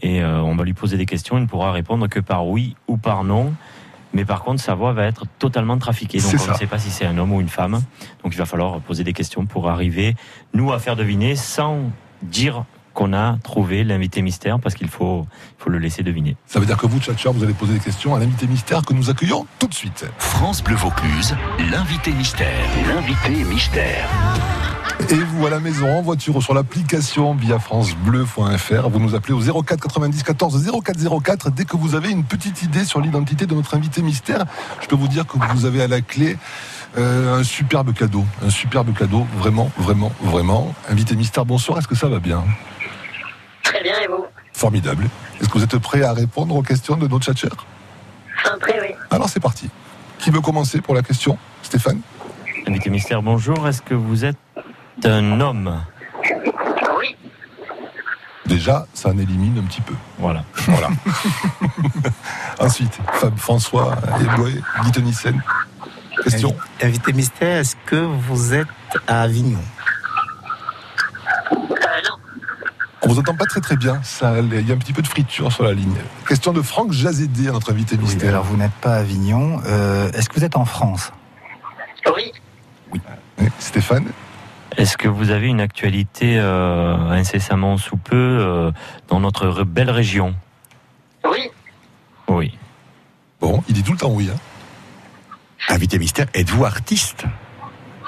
et 0.01 0.23
euh, 0.23 0.41
on 0.41 0.55
va 0.55 0.63
lui 0.63 0.73
poser 0.73 0.97
des 0.97 1.05
questions. 1.05 1.37
Il 1.37 1.41
ne 1.41 1.45
pourra 1.45 1.71
répondre 1.71 2.07
que 2.07 2.19
par 2.19 2.47
oui 2.47 2.75
ou 2.87 2.97
par 2.97 3.23
non. 3.23 3.53
Mais 4.13 4.25
par 4.25 4.41
contre, 4.41 4.59
sa 4.59 4.73
voix 4.73 4.93
va 4.93 5.05
être 5.05 5.27
totalement 5.37 5.77
trafiquée. 5.77 6.17
Donc 6.17 6.33
on 6.33 6.37
ça. 6.39 6.53
ne 6.53 6.57
sait 6.57 6.65
pas 6.65 6.79
si 6.79 6.89
c'est 6.89 7.05
un 7.05 7.19
homme 7.19 7.33
ou 7.33 7.39
une 7.39 7.49
femme. 7.49 7.83
Donc 8.23 8.33
il 8.33 8.37
va 8.39 8.47
falloir 8.47 8.79
poser 8.79 9.03
des 9.03 9.13
questions 9.13 9.45
pour 9.45 9.69
arriver, 9.69 10.15
nous, 10.55 10.73
à 10.73 10.79
faire 10.79 10.95
deviner 10.95 11.35
sans 11.35 11.91
dire 12.23 12.65
qu'on 12.97 13.13
a 13.13 13.37
trouvé 13.43 13.83
l'invité 13.83 14.23
mystère 14.23 14.59
parce 14.59 14.73
qu'il 14.73 14.87
faut, 14.87 15.27
faut 15.59 15.69
le 15.69 15.77
laisser 15.77 16.01
deviner. 16.01 16.35
Ça 16.47 16.59
veut 16.59 16.65
dire 16.65 16.77
que 16.77 16.87
vous, 16.87 16.99
Tchatcher, 16.99 17.29
vous 17.31 17.43
allez 17.43 17.53
poser 17.53 17.73
des 17.73 17.79
questions 17.79 18.15
à 18.15 18.19
l'invité 18.19 18.47
mystère 18.47 18.81
que 18.81 18.93
nous 18.93 19.11
accueillons 19.11 19.45
tout 19.59 19.67
de 19.67 19.73
suite. 19.75 20.05
France 20.17 20.63
Bleu 20.63 20.75
Vaucluse, 20.75 21.35
l'invité 21.71 22.11
mystère. 22.11 22.47
L'invité 22.87 23.43
mystère. 23.43 24.09
Et 25.11 25.13
vous 25.13 25.45
à 25.45 25.51
la 25.51 25.59
maison, 25.59 25.95
en 25.95 26.01
voiture 26.01 26.37
ou 26.37 26.41
sur 26.41 26.55
l'application 26.55 27.35
via 27.35 27.59
francebleu.fr, 27.59 28.89
vous 28.89 28.99
nous 28.99 29.13
appelez 29.13 29.33
au 29.33 29.63
04 29.63 29.79
90 29.79 30.23
14 30.23 30.71
0404 30.83 31.51
dès 31.51 31.65
que 31.65 31.77
vous 31.77 31.93
avez 31.93 32.09
une 32.09 32.23
petite 32.23 32.63
idée 32.63 32.83
sur 32.83 32.99
l'identité 32.99 33.45
de 33.45 33.53
notre 33.53 33.75
invité 33.75 34.01
mystère. 34.01 34.45
Je 34.81 34.87
peux 34.87 34.95
vous 34.95 35.07
dire 35.07 35.27
que 35.27 35.37
vous 35.53 35.65
avez 35.65 35.83
à 35.83 35.87
la 35.87 36.01
clé 36.01 36.35
euh, 36.97 37.39
un 37.39 37.43
superbe 37.43 37.93
cadeau, 37.93 38.25
un 38.43 38.49
superbe 38.49 38.91
cadeau, 38.97 39.27
vraiment, 39.37 39.69
vraiment, 39.77 40.11
vraiment. 40.19 40.73
Invité 40.89 41.15
mystère, 41.15 41.45
bonsoir, 41.45 41.77
est-ce 41.77 41.87
que 41.87 41.95
ça 41.95 42.07
va 42.07 42.17
bien 42.17 42.43
Très 43.67 43.83
bien, 43.83 43.99
et 44.01 44.07
vous 44.07 44.25
Formidable. 44.57 45.07
Est-ce 45.39 45.49
que 45.49 45.59
vous 45.59 45.63
êtes 45.63 45.77
prêt 45.77 46.01
à 46.01 46.13
répondre 46.13 46.55
aux 46.55 46.63
questions 46.63 46.95
de 46.97 47.07
nos 47.07 47.19
tchatchers? 47.19 47.49
Très 48.59 48.81
oui. 48.81 48.87
Alors 49.11 49.29
c'est 49.29 49.39
parti. 49.39 49.69
Qui 50.17 50.31
veut 50.31 50.41
commencer 50.41 50.81
pour 50.81 50.95
la 50.95 51.03
question? 51.03 51.37
Stéphane? 51.61 52.01
Invité 52.67 52.89
mystère, 52.89 53.21
bonjour. 53.21 53.67
Est-ce 53.67 53.83
que 53.83 53.93
vous 53.93 54.25
êtes 54.25 54.35
un 55.05 55.39
homme? 55.41 55.79
Oui. 56.99 57.15
Déjà, 58.47 58.87
ça 58.95 59.09
en 59.09 59.17
élimine 59.19 59.59
un 59.59 59.67
petit 59.67 59.81
peu. 59.81 59.93
Voilà. 60.17 60.43
Voilà. 60.65 60.89
Ensuite, 62.59 62.97
Fab 63.13 63.37
François 63.37 63.95
Eboué, 64.19 64.59
Guy 64.81 64.91
Tenissen. 64.91 65.39
Question 66.23 66.55
Invité 66.81 67.13
mystère, 67.13 67.57
est-ce 67.59 67.75
que 67.85 67.95
vous 67.95 68.55
êtes 68.55 68.67
à 69.07 69.21
Avignon 69.21 69.61
Euh, 71.51 71.55
non. 72.09 72.17
On 73.07 73.13
vous 73.13 73.19
entend 73.19 73.35
pas 73.35 73.45
très 73.45 73.61
très 73.61 73.77
bien. 73.77 74.01
Ça, 74.03 74.33
il 74.39 74.67
y 74.67 74.71
a 74.71 74.75
un 74.75 74.77
petit 74.77 74.91
peu 74.91 75.01
de 75.01 75.07
friture 75.07 75.49
sur 75.51 75.63
la 75.63 75.71
ligne. 75.73 75.95
Question 76.27 76.51
de 76.51 76.61
Franck 76.61 76.91
Jazédé 76.91 77.43
notre 77.51 77.71
invité 77.71 77.95
Oui, 77.95 78.01
mystère. 78.03 78.29
alors 78.29 78.43
vous 78.43 78.57
n'êtes 78.57 78.73
pas 78.73 78.95
à 78.95 78.97
Avignon. 78.97 79.61
Euh, 79.65 80.11
Est-ce 80.11 80.27
que 80.29 80.35
vous 80.39 80.43
êtes 80.43 80.57
en 80.57 80.65
France? 80.65 81.11
Oui. 82.13 82.31
Oui, 82.91 82.99
Stéphane? 83.59 84.07
Est-ce 84.75 84.97
que 84.97 85.07
vous 85.07 85.29
avez 85.31 85.47
une 85.47 85.61
actualité 85.61 86.37
euh, 86.37 86.95
incessamment 87.09 87.77
sous 87.77 87.95
peu 87.97 88.15
euh, 88.15 88.71
dans 89.07 89.19
notre 89.21 89.47
re- 89.47 89.63
belle 89.63 89.89
région? 89.89 90.35
Oui. 91.29 91.49
Oui. 92.27 92.57
Bon, 93.39 93.63
il 93.69 93.73
dit 93.73 93.83
tout 93.83 93.93
le 93.93 93.97
temps 93.97 94.11
oui. 94.11 94.29
hein. 94.33 94.37
Invité 95.69 95.97
mystère, 95.97 96.25
êtes-vous 96.33 96.65
artiste? 96.65 97.23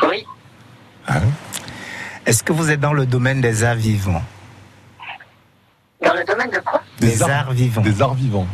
Oui. 0.08 0.26
Est-ce 2.26 2.44
que 2.44 2.52
vous 2.54 2.70
êtes 2.70 2.80
dans 2.80 2.94
le 2.94 3.06
domaine 3.06 3.42
des 3.42 3.64
arts 3.64 3.76
vivants? 3.76 4.24
Le 6.02 6.26
domaine 6.26 6.50
de 6.52 6.60
quoi 6.60 6.82
Des 7.00 7.22
arts 7.24 7.52
vivants. 7.52 7.82
Des 7.82 8.02
arts 8.02 8.14
vivants. 8.14 8.48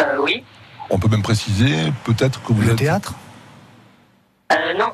euh, 0.00 0.18
Oui. 0.22 0.44
On 0.90 0.98
peut 0.98 1.08
même 1.08 1.22
préciser, 1.22 1.92
peut-être 2.04 2.42
que 2.42 2.52
vous 2.52 2.62
Le 2.62 2.70
êtes. 2.70 2.76
théâtre 2.78 3.14
Euh, 4.52 4.74
non. 4.78 4.92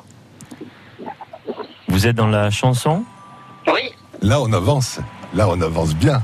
Vous 1.87 2.07
êtes 2.07 2.15
dans 2.15 2.27
la 2.27 2.49
chanson 2.49 3.03
Oui. 3.67 3.91
Là, 4.21 4.41
on 4.41 4.51
avance. 4.53 4.99
Là, 5.33 5.47
on 5.49 5.59
avance 5.61 5.93
bien. 5.95 6.23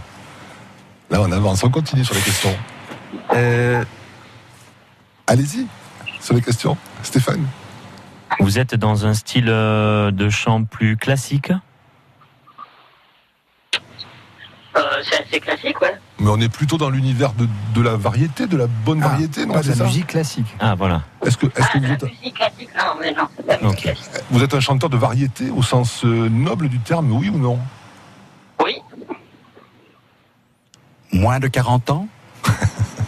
Là, 1.10 1.22
on 1.22 1.32
avance. 1.32 1.64
On 1.64 1.70
continue 1.70 2.04
sur 2.06 2.16
les 2.16 2.22
questions. 2.22 2.56
Euh, 3.34 3.84
Allez-y, 5.28 5.68
sur 6.20 6.34
les 6.34 6.42
questions. 6.42 6.76
Stéphane 7.04 7.46
Vous 8.40 8.58
êtes 8.58 8.74
dans 8.76 9.06
un 9.06 9.14
style 9.14 9.50
euh, 9.50 10.10
de 10.12 10.30
chant 10.30 10.64
plus 10.64 10.98
classique 10.98 11.52
Euh, 11.52 11.58
c'est 14.76 15.22
assez 15.24 15.40
classique, 15.40 15.80
ouais. 15.82 15.96
Mais 16.20 16.30
on 16.30 16.40
est 16.40 16.50
plutôt 16.50 16.78
dans 16.78 16.90
l'univers 16.90 17.34
de, 17.34 17.48
de 17.74 17.82
la 17.82 17.96
variété, 17.96 18.46
de 18.48 18.58
la 18.58 18.68
bonne 18.68 19.02
Ah, 19.04 19.10
variété, 19.10 19.46
non 19.46 19.54
Pas 19.54 19.60
de 19.60 19.64
c'est 19.66 19.70
la 19.72 19.76
ça 19.78 19.84
musique 19.86 20.08
classique. 20.08 20.46
Ah, 20.60 20.76
voilà. 20.76 21.02
Est-ce 21.26 21.38
que, 21.38 21.46
est-ce 21.48 21.54
Ah, 21.62 21.68
que 21.74 21.78
de 21.80 21.84
vous, 21.84 21.88
la 21.90 21.94
êtes, 21.96 22.04
musique 22.04 22.36
classique 22.36 22.70
Non, 22.78 22.84
mais 23.02 23.12
non, 23.14 23.28
c'est 23.36 23.46
pas 23.46 23.58
la 23.58 23.62
musique 23.64 23.80
classique. 23.82 24.12
vous 24.30 24.44
êtes 24.44 24.54
un 24.54 24.60
chanteur 24.60 24.90
de 24.90 24.98
variété 24.98 25.50
au 25.50 25.64
sens 25.64 26.04
euh, 26.06 26.30
noble 26.30 26.68
du 26.70 26.80
terme, 26.80 27.12
oui 27.12 27.30
ou 27.30 27.38
non 27.38 27.58
Oui. 28.64 28.78
Moins 31.12 31.40
de 31.40 31.48
40 31.48 31.90
ans 31.90 32.08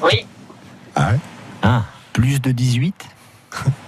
Oui. 0.02 0.26
Ah 0.96 1.12
ouais 1.12 1.20
Ah, 1.62 1.84
Plus 2.14 2.40
de 2.42 2.52
18 2.52 2.96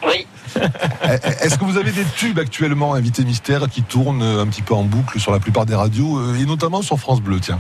Oui. 0.06 0.23
Est-ce 1.42 1.58
que 1.58 1.66
vous 1.66 1.78
avez 1.78 1.92
des 1.92 2.06
tubes 2.18 2.40
actuellement, 2.40 2.94
Invité 2.94 3.24
Mystère, 3.24 3.70
qui 3.70 3.84
tournent 3.84 4.24
un 4.24 4.48
petit 4.48 4.62
peu 4.62 4.74
en 4.74 4.84
boucle 4.84 5.20
sur 5.20 5.32
la 5.32 5.40
plupart 5.40 5.66
des 5.66 5.76
radios, 5.76 6.18
euh, 6.20 6.36
et 6.40 6.46
notamment 6.46 6.82
sur 6.82 6.98
France 7.00 7.22
Bleu, 7.22 7.40
tiens? 7.40 7.60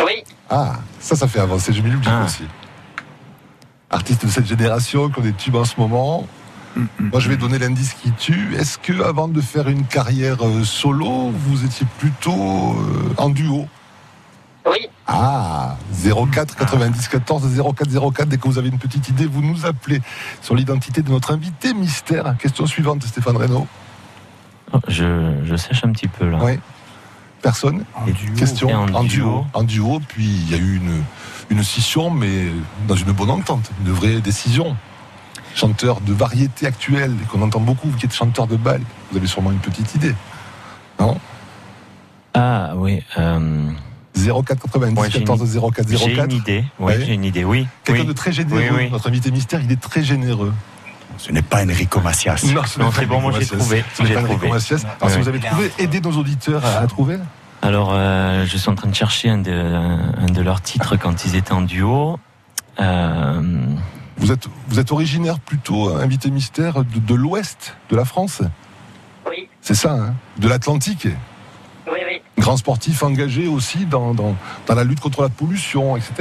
Oui. 0.00 0.22
Ah, 0.50 0.76
ça, 1.00 1.16
ça 1.16 1.28
fait 1.28 1.40
avancer, 1.40 1.72
je 1.72 1.82
le 1.82 1.90
dis 1.90 2.08
Ah. 2.10 2.24
aussi. 2.24 2.44
Artistes 3.90 4.26
de 4.26 4.30
cette 4.30 4.46
génération 4.46 5.08
qui 5.08 5.18
ont 5.20 5.22
des 5.22 5.32
tubes 5.32 5.56
en 5.56 5.64
ce 5.64 5.74
moment. 5.78 6.26
Moi, 6.98 7.20
je 7.20 7.28
vais 7.28 7.36
donner 7.36 7.58
l'indice 7.60 7.94
qui 7.94 8.10
tue. 8.10 8.56
Est-ce 8.58 8.78
que, 8.78 9.00
avant 9.04 9.28
de 9.28 9.40
faire 9.40 9.68
une 9.68 9.84
carrière 9.84 10.44
euh, 10.44 10.64
solo, 10.64 11.30
vous 11.32 11.64
étiez 11.64 11.86
plutôt 11.98 12.32
euh, 12.32 13.14
en 13.16 13.28
duo? 13.30 13.68
Oui. 14.66 14.88
Ah, 15.06 15.76
04 16.02 16.56
90 16.56 17.08
14 17.08 17.62
04 17.76 18.12
04. 18.12 18.28
Dès 18.28 18.38
que 18.38 18.48
vous 18.48 18.58
avez 18.58 18.68
une 18.68 18.78
petite 18.78 19.08
idée, 19.10 19.26
vous 19.26 19.42
nous 19.42 19.66
appelez 19.66 20.00
sur 20.40 20.54
l'identité 20.54 21.02
de 21.02 21.10
notre 21.10 21.32
invité 21.32 21.74
mystère. 21.74 22.34
Question 22.38 22.66
suivante, 22.66 23.02
Stéphane 23.04 23.36
Reynaud. 23.36 23.66
Oh, 24.72 24.78
je, 24.88 25.36
je 25.44 25.56
sèche 25.56 25.84
un 25.84 25.92
petit 25.92 26.08
peu 26.08 26.28
là. 26.30 26.38
Oui. 26.42 26.58
Personne 27.42 27.84
en 27.94 28.06
Et- 28.06 28.12
duo. 28.12 28.34
Question 28.36 28.70
en 28.72 29.04
duo. 29.04 29.44
En 29.52 29.62
duo, 29.64 30.00
puis 30.08 30.24
il 30.24 30.50
y 30.50 30.54
a 30.54 30.56
eu 30.58 30.76
une, 30.76 31.02
une 31.50 31.62
scission, 31.62 32.08
mais 32.10 32.46
dans 32.88 32.96
une 32.96 33.12
bonne 33.12 33.30
entente, 33.30 33.70
une 33.84 33.92
vraie 33.92 34.20
décision. 34.22 34.74
Chanteur 35.54 36.00
de 36.00 36.12
variété 36.14 36.66
actuelle, 36.66 37.14
qu'on 37.30 37.42
entend 37.42 37.60
beaucoup, 37.60 37.88
vous 37.88 37.96
qui 37.98 38.06
êtes 38.06 38.14
chanteur 38.14 38.46
de 38.48 38.56
bal, 38.56 38.80
vous 39.12 39.18
avez 39.18 39.26
sûrement 39.26 39.52
une 39.52 39.58
petite 39.58 39.94
idée. 39.94 40.14
Non? 40.98 41.20
Ah, 42.32 42.72
oui. 42.76 43.02
euh, 43.18 43.70
04 44.16 44.60
90 44.62 45.00
Ouais, 45.00 45.10
j'ai 45.10 45.18
une- 45.18 45.24
14 45.24 45.58
04 45.72 45.88
j'ai 45.88 45.96
04. 46.14 46.24
une 46.30 46.32
idée. 46.36 46.64
Oui, 46.78 46.86
Ouais. 46.86 47.04
j'ai 47.04 47.14
une 47.14 47.24
idée, 47.24 47.44
oui. 47.44 47.66
Quelqu'un 47.84 48.02
oui. 48.02 48.06
de 48.08 48.12
très 48.12 48.32
généreux. 48.32 48.60
Oui, 48.70 48.76
oui. 48.84 48.90
Notre 48.90 49.08
invité 49.08 49.30
mystère, 49.30 49.60
il 49.62 49.70
est 49.72 49.80
très 49.80 50.02
généreux. 50.02 50.52
Ce 51.18 51.30
n'est 51.32 51.42
pas 51.42 51.64
Enrico 51.64 52.00
Macias. 52.00 52.38
ce 52.38 52.46
Non, 52.52 52.62
n'est 52.62 52.90
c'est 52.92 53.06
bon, 53.06 53.20
moi, 53.20 53.32
j'ai 53.38 53.46
trouvé, 53.46 53.84
Ce 53.94 54.02
n'est 54.02 54.14
pas 54.14 54.20
Enrico 54.20 54.34
trouvé. 54.34 54.50
Macias. 54.52 54.84
Alors, 55.00 55.10
si 55.10 55.18
vous 55.20 55.28
avez 55.28 55.38
trouvé, 55.40 55.70
aidez 55.78 56.00
nos 56.00 56.12
auditeurs 56.12 56.64
à, 56.64 56.78
à 56.78 56.86
trouver. 56.86 57.18
Alors, 57.62 57.90
euh, 57.92 58.44
je 58.46 58.56
suis 58.56 58.68
en 58.68 58.74
train 58.74 58.88
de 58.88 58.94
chercher 58.94 59.30
un 59.30 59.38
de, 59.38 59.50
un 59.52 60.26
de 60.26 60.42
leurs 60.42 60.60
titres 60.60 60.96
quand 60.96 61.24
ils 61.24 61.34
étaient 61.36 61.52
en 61.52 61.62
duo. 61.62 62.18
Euh, 62.80 63.40
Vous 64.16 64.30
êtes, 64.32 64.46
vous 64.68 64.78
êtes 64.78 64.92
originaire 64.92 65.38
plutôt, 65.40 65.88
euh, 65.90 66.00
invité 66.02 66.30
mystère, 66.30 66.84
de, 66.84 66.98
de 67.00 67.14
l'ouest 67.14 67.76
de 67.90 67.96
la 67.96 68.04
France? 68.04 68.42
Oui. 69.28 69.48
C'est 69.60 69.74
ça, 69.74 69.92
hein? 69.92 70.14
De 70.38 70.46
l'Atlantique? 70.48 71.08
Grand 72.38 72.56
sportif 72.56 73.02
engagé 73.02 73.46
aussi 73.46 73.86
dans, 73.86 74.12
dans, 74.14 74.34
dans 74.66 74.74
la 74.74 74.84
lutte 74.84 75.00
contre 75.00 75.22
la 75.22 75.28
pollution, 75.28 75.96
etc. 75.96 76.12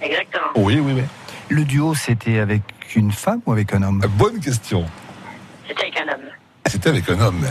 Exactement. 0.00 0.46
Oui, 0.56 0.80
oui, 0.80 0.92
oui. 0.96 1.02
Le 1.48 1.64
duo, 1.64 1.94
c'était 1.94 2.38
avec 2.38 2.62
une 2.96 3.12
femme 3.12 3.40
ou 3.46 3.52
avec 3.52 3.72
un 3.74 3.82
homme? 3.82 4.02
Bonne 4.16 4.40
question. 4.40 4.84
C'était 5.68 5.82
avec 5.82 5.96
un 5.98 6.12
homme. 6.12 6.26
C'était 6.66 6.88
avec 6.90 7.08
un 7.08 7.20
homme. 7.20 7.46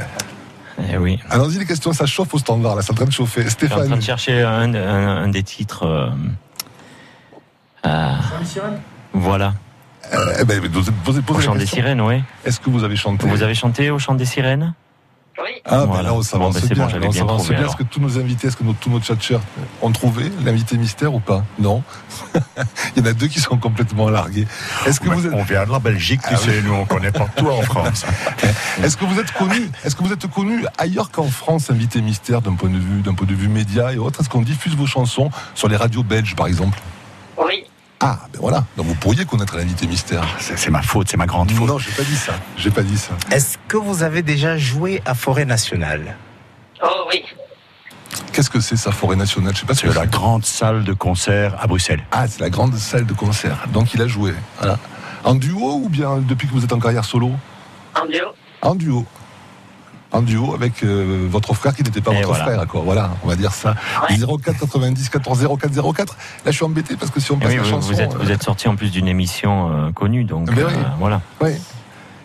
eh 0.92 0.98
oui. 0.98 1.20
Allons-y, 1.30 1.60
les 1.60 1.66
questions, 1.66 1.94
ça 1.94 2.06
chauffe 2.06 2.34
au 2.34 2.40
standard, 2.40 2.76
là, 2.76 2.82
c'est 2.82 2.92
en 2.92 2.96
train 2.96 3.06
de 3.06 3.12
chauffer. 3.12 3.44
Je 3.44 3.50
suis 3.50 3.66
en 3.66 3.70
train 3.70 3.80
Stéphane, 3.80 4.00
de 4.00 4.04
chercher 4.04 4.42
un, 4.42 4.74
un- 4.74 5.24
un 5.24 5.28
des 5.30 5.44
titres. 5.44 5.86
euh, 5.86 6.10
euh, 7.86 8.12
voilà. 9.14 9.54
euh, 10.14 10.34
eh 10.42 10.46
ben, 10.46 10.62
posez, 10.72 10.92
posez, 11.04 11.22
Au 11.28 11.40
chant 11.42 11.56
des 11.56 11.66
sirènes, 11.66 12.02
oui. 12.02 12.22
Est-ce 12.46 12.60
que 12.60 12.70
vous 12.70 12.84
avez 12.84 12.96
chanté? 12.96 13.28
Vous 13.28 13.44
avez 13.44 13.56
chanté 13.56 13.90
au 13.92 14.00
chant 14.00 14.14
des 14.16 14.26
sirènes? 14.26 14.74
Oui. 15.40 15.62
Ah, 15.66 15.86
ben 15.86 16.02
là, 16.02 16.14
on 16.14 16.22
s'avance 16.22 16.54
Bon, 16.56 16.60
ben, 16.60 16.68
c'est 16.68 16.74
bien. 16.74 16.84
bon, 16.84 16.90
j'avais 16.90 17.04
là, 17.06 17.10
on 17.10 17.14
bien 17.14 17.26
trouvé. 17.26 17.56
Est-ce 17.56 17.76
que 17.78 17.84
tous 17.84 18.00
nos 18.02 18.20
invités, 18.20 18.48
est-ce 18.48 18.58
que 18.58 18.64
nos- 18.64 18.74
tous 18.74 18.90
nos 18.90 19.00
tchatcheurs 19.00 19.42
ont 19.82 19.92
trouvé 19.92 20.30
l'invité 20.44 20.78
mystère 20.78 21.14
ou 21.14 21.20
pas? 21.20 21.44
Non. 21.58 21.84
Il 22.96 23.04
y 23.04 23.08
en 23.08 23.10
a 23.10 23.14
deux 23.14 23.28
qui 23.28 23.40
sont 23.40 23.58
complètement 23.58 24.10
largués. 24.10 24.46
Est-ce 24.86 25.00
que 25.00 25.10
vous 25.10 25.26
êtes, 25.26 25.34
On 25.34 25.44
vient 25.44 25.66
de 25.66 25.72
la 25.72 25.80
Belgique, 25.80 26.22
tu 26.22 26.34
Ah 26.34 26.38
sais, 26.38 26.62
nous 26.62 26.74
on 26.74 26.86
connaît 26.86 27.12
partout 27.12 27.48
en 27.48 27.62
France. 27.62 28.06
est-ce 28.84 28.98
que 28.98 29.06
vous 29.06 29.20
êtes 29.20 29.32
connu, 29.32 29.70
est-ce 29.86 29.96
que 29.96 30.04
vous 30.04 30.12
êtes 30.14 30.28
connu 30.28 30.66
ailleurs 30.78 31.10
qu'en 31.12 31.28
France, 31.30 31.72
invité 31.72 32.02
mystère, 32.02 32.42
d'un 32.42 32.54
point 32.56 32.70
de 32.70 32.78
vue, 32.78 33.02
d'un 33.02 33.14
point 33.14 33.26
de 33.28 33.34
vue 33.34 33.48
média 33.48 33.94
et 33.94 33.98
autres? 33.98 34.20
Est-ce 34.22 34.30
qu'on 34.30 34.42
diffuse 34.42 34.76
vos 34.76 34.86
chansons 34.88 35.32
sur 35.56 35.68
les 35.70 35.78
radios 35.78 36.04
belges, 36.04 36.36
par 36.36 36.48
exemple? 36.48 36.78
Oui. 37.38 37.64
Ah, 38.04 38.18
ben 38.34 38.40
voilà. 38.42 38.66
Donc 38.78 38.88
vous 38.88 38.96
pourriez 38.96 39.26
connaître 39.26 39.56
l'invité 39.56 39.86
mystère. 39.86 40.26
C'est 40.40 40.58
c'est 40.58 40.72
ma 40.72 40.82
faute, 40.82 41.08
c'est 41.10 41.18
ma 41.18 41.28
grande 41.28 41.52
faute. 41.52 41.68
Non, 41.68 41.78
j'ai 41.78 41.92
pas 41.92 42.04
dit 42.04 42.16
ça. 42.16 42.34
J'ai 42.58 42.72
pas 42.72 42.82
dit 42.82 42.98
ça. 42.98 43.14
Est-ce 43.32 43.58
que 43.68 43.78
vous 43.78 44.02
avez 44.02 44.24
déjà 44.24 44.58
joué 44.58 45.02
à 45.06 45.14
Forêt 45.14 45.46
Nationale 45.46 46.18
Oh, 46.84 46.88
oui. 47.10 47.24
Qu'est-ce 48.34 48.50
que 48.50 48.60
c'est 48.60 48.76
ça, 48.76 48.92
forêt 48.92 49.16
nationale? 49.16 49.54
Je 49.54 49.60
sais 49.60 49.66
pas 49.66 49.74
ce 49.76 49.88
C'est 49.88 49.94
la 49.94 50.06
grande 50.08 50.46
salle 50.46 50.84
de 50.84 50.94
concert 50.94 51.56
à 51.62 51.68
Bruxelles. 51.68 52.04
Ah, 52.12 52.28
c'est 52.28 52.42
la 52.42 52.50
grande 52.50 52.76
salle 52.76 53.06
de 53.06 53.14
concert. 53.14 53.68
Donc 53.72 53.94
il 53.94 54.02
a 54.02 54.08
joué. 54.08 54.34
Voilà. 54.60 54.80
En 55.24 55.36
duo 55.36 55.76
ou 55.84 55.90
bien 55.90 56.18
depuis 56.18 56.48
que 56.48 56.54
vous 56.54 56.64
êtes 56.64 56.74
en 56.74 56.80
carrière 56.80 57.06
solo? 57.06 57.32
En 57.96 58.06
duo. 58.06 58.28
En 58.62 58.76
duo. 58.76 59.06
En 60.14 60.22
duo 60.22 60.54
avec 60.54 60.84
euh, 60.84 61.26
votre 61.30 61.54
frère 61.54 61.74
qui 61.74 61.84
n'était 61.84 62.02
pas 62.02 62.12
Et 62.12 62.16
votre 62.24 62.28
voilà. 62.30 62.44
frère, 62.44 62.68
quoi. 62.68 62.82
Voilà, 62.84 63.12
on 63.24 63.28
va 63.30 63.36
dire 63.38 63.54
ça. 63.54 63.76
Ouais. 64.10 64.18
04 64.18 64.60
90 64.60 65.10
14 65.10 65.48
04 65.58 65.94
04. 65.94 66.18
Là, 66.46 66.52
je 66.52 66.56
suis 66.58 66.66
embêté 66.66 66.98
parce 66.98 67.12
que 67.12 67.22
si 67.22 67.32
on 67.32 67.38
Eh 67.38 67.44
passe 67.44 67.50
oui, 67.52 67.56
la 67.58 67.64
vous, 67.64 67.70
chanson, 67.70 67.94
vous 67.94 68.02
êtes, 68.02 68.14
euh, 68.14 68.18
vous 68.20 68.32
êtes 68.32 68.44
sorti 68.44 68.68
en 68.68 68.76
plus 68.76 68.92
d'une 68.92 69.08
émission 69.08 69.72
euh, 69.88 69.92
connue, 69.94 70.26
donc 70.26 70.48
Ben 70.54 70.66
oui. 70.68 70.74
euh, 70.76 70.84
voilà. 71.00 71.22
ouais. 71.40 71.60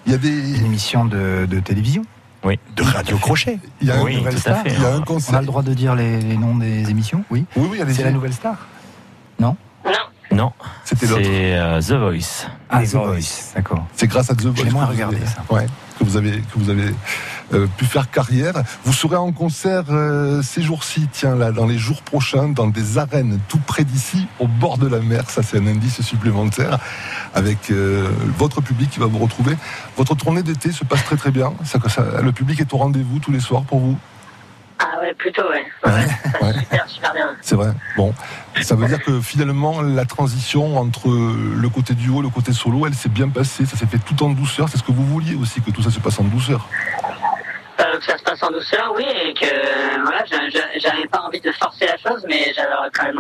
il 0.05 0.13
y 0.13 0.15
a 0.15 0.19
des, 0.19 0.59
Une 0.59 0.67
émission 0.67 1.05
de, 1.05 1.47
de 1.49 1.61
télévision 1.61 2.03
De 2.45 2.83
Radio 2.83 3.19
Crochet. 3.19 3.61
il 3.81 3.87
y 3.87 3.91
a 3.93 4.03
Oui, 4.03 4.17
Nouvelle 4.17 4.33
tout 4.35 4.39
à 4.39 4.41
Star 4.53 4.63
fait. 4.65 4.73
il 4.77 4.83
y 4.83 4.85
a 4.85 4.95
un 4.95 5.03
On 5.09 5.35
a 5.35 5.41
le 5.41 5.47
droit 5.47 5.63
de 5.63 5.73
dire 5.75 5.95
les, 5.95 6.21
les 6.21 6.37
noms 6.37 6.57
des 6.57 6.91
émissions 6.91 7.23
Oui. 7.31 7.45
Oui, 7.57 7.69
oui, 7.71 7.81
allez-y. 7.81 7.95
C'est 7.97 8.05
la 8.05 8.11
Nouvelle 8.11 8.33
Star 8.35 8.57
Non? 9.39 9.57
Non, 10.33 10.53
C'était 10.85 11.07
c'est 11.07 11.13
l'autre. 11.13 11.23
euh, 11.31 11.81
The 11.81 11.93
Voice. 11.93 12.49
Ah, 12.69 12.81
Les 12.81 12.89
The 12.89 12.93
Voice. 12.95 13.07
Voice. 13.13 13.53
D'accord. 13.55 13.87
C'est 13.95 14.09
grâce 14.09 14.29
à 14.29 14.35
The 14.35 14.43
Voice. 14.43 14.55
Je 14.59 14.65
l'ai 14.65 14.71
moins 14.73 14.85
regardé, 14.87 15.19
ça. 15.25 15.45
Ouais, 15.55 15.67
que 15.99 16.05
vous 16.05 16.17
avez, 16.17 16.33
que 16.33 16.59
vous 16.59 16.71
avez 16.71 16.95
euh, 17.55 17.67
pu 17.77 17.85
faire 17.85 18.11
carrière. 18.11 18.55
Vous 18.85 18.93
serez 18.93 19.17
en 19.17 19.33
concert 19.33 19.85
euh, 19.91 20.43
ces 20.43 20.63
jours-ci, 20.63 21.09
tiens, 21.13 21.35
là, 21.37 21.53
dans 21.53 21.67
les 21.67 21.79
jours 21.79 22.03
prochains, 22.03 22.49
dans 22.49 22.67
des 22.67 22.99
arènes 22.99 23.39
tout 23.49 23.59
près 23.67 23.85
d'ici, 23.85 24.27
au 24.39 24.47
bord 24.47 24.79
de 24.79 24.89
la 24.89 25.01
mer. 25.01 25.29
Ça, 25.31 25.43
c'est 25.43 25.59
un 25.59 25.67
indice 25.67 26.03
supplémentaire 26.03 26.79
avec 27.35 27.71
euh, 27.71 28.09
votre 28.39 28.61
public 28.61 28.91
qui 28.91 29.01
va 29.01 29.07
vous 29.07 29.19
retrouver. 29.19 29.57
Votre 29.97 30.15
tournée 30.15 30.43
d'été 30.43 30.73
se 30.73 30.85
passe 30.85 31.05
très 31.05 31.17
très 31.17 31.31
bien. 31.31 31.53
Ça, 31.65 31.79
ça- 31.89 32.21
le 32.23 32.33
public 32.33 32.61
est 32.61 32.73
au 32.73 32.77
rendez-vous 32.79 33.19
tous 33.19 33.33
les 33.33 33.41
soirs 33.41 33.63
pour 33.63 33.79
vous. 33.81 33.97
Ah, 34.79 35.01
ouais, 35.01 35.15
plutôt, 35.15 35.43
ouais. 35.49 35.65
Ouais. 35.87 36.07
Ouais. 36.43 36.53
Super, 36.61 36.89
super 36.89 37.13
bien. 37.15 37.29
C'est 37.41 37.55
vrai. 37.55 37.73
Bon, 37.97 38.13
ça 38.63 38.75
veut 38.75 38.89
dire 38.89 39.03
que 39.03 39.21
finalement, 39.21 39.83
la 39.83 40.05
transition 40.05 40.79
entre 40.79 41.09
le 41.09 41.69
côté 41.69 41.95
duo 41.95 42.21
et 42.21 42.23
le 42.23 42.29
côté 42.29 42.53
solo, 42.53 42.87
elle 42.87 42.95
s'est 42.95 43.09
bien 43.09 43.29
passée. 43.29 43.67
Ça 43.67 43.77
s'est 43.77 43.87
fait 43.87 43.99
tout 43.99 44.23
en 44.25 44.31
douceur. 44.31 44.69
C'est 44.69 44.79
ce 44.79 44.83
que 44.83 44.93
vous 44.93 45.05
vouliez 45.05 45.35
aussi, 45.35 45.61
que 45.61 45.71
tout 45.71 45.83
ça 45.83 45.91
se 45.91 46.01
passe 46.01 46.19
en 46.19 46.25
douceur. 46.25 46.69
Que 47.97 48.05
ça 48.05 48.19
se 48.19 48.23
passe 48.25 48.43
en 48.43 48.51
douceur, 48.51 48.93
oui, 48.95 49.05
et 49.25 49.33
que 49.33 49.47
voilà, 50.03 50.23
j'a- 50.31 50.51
j'a- 50.51 50.79
j'avais 50.79 51.07
pas 51.09 51.21
envie 51.27 51.41
de 51.41 51.51
forcer 51.53 51.87
la 51.87 51.97
chose, 51.97 52.23
mais 52.29 52.53
j'avais 52.55 52.69
quand 52.95 53.05
même 53.05 53.19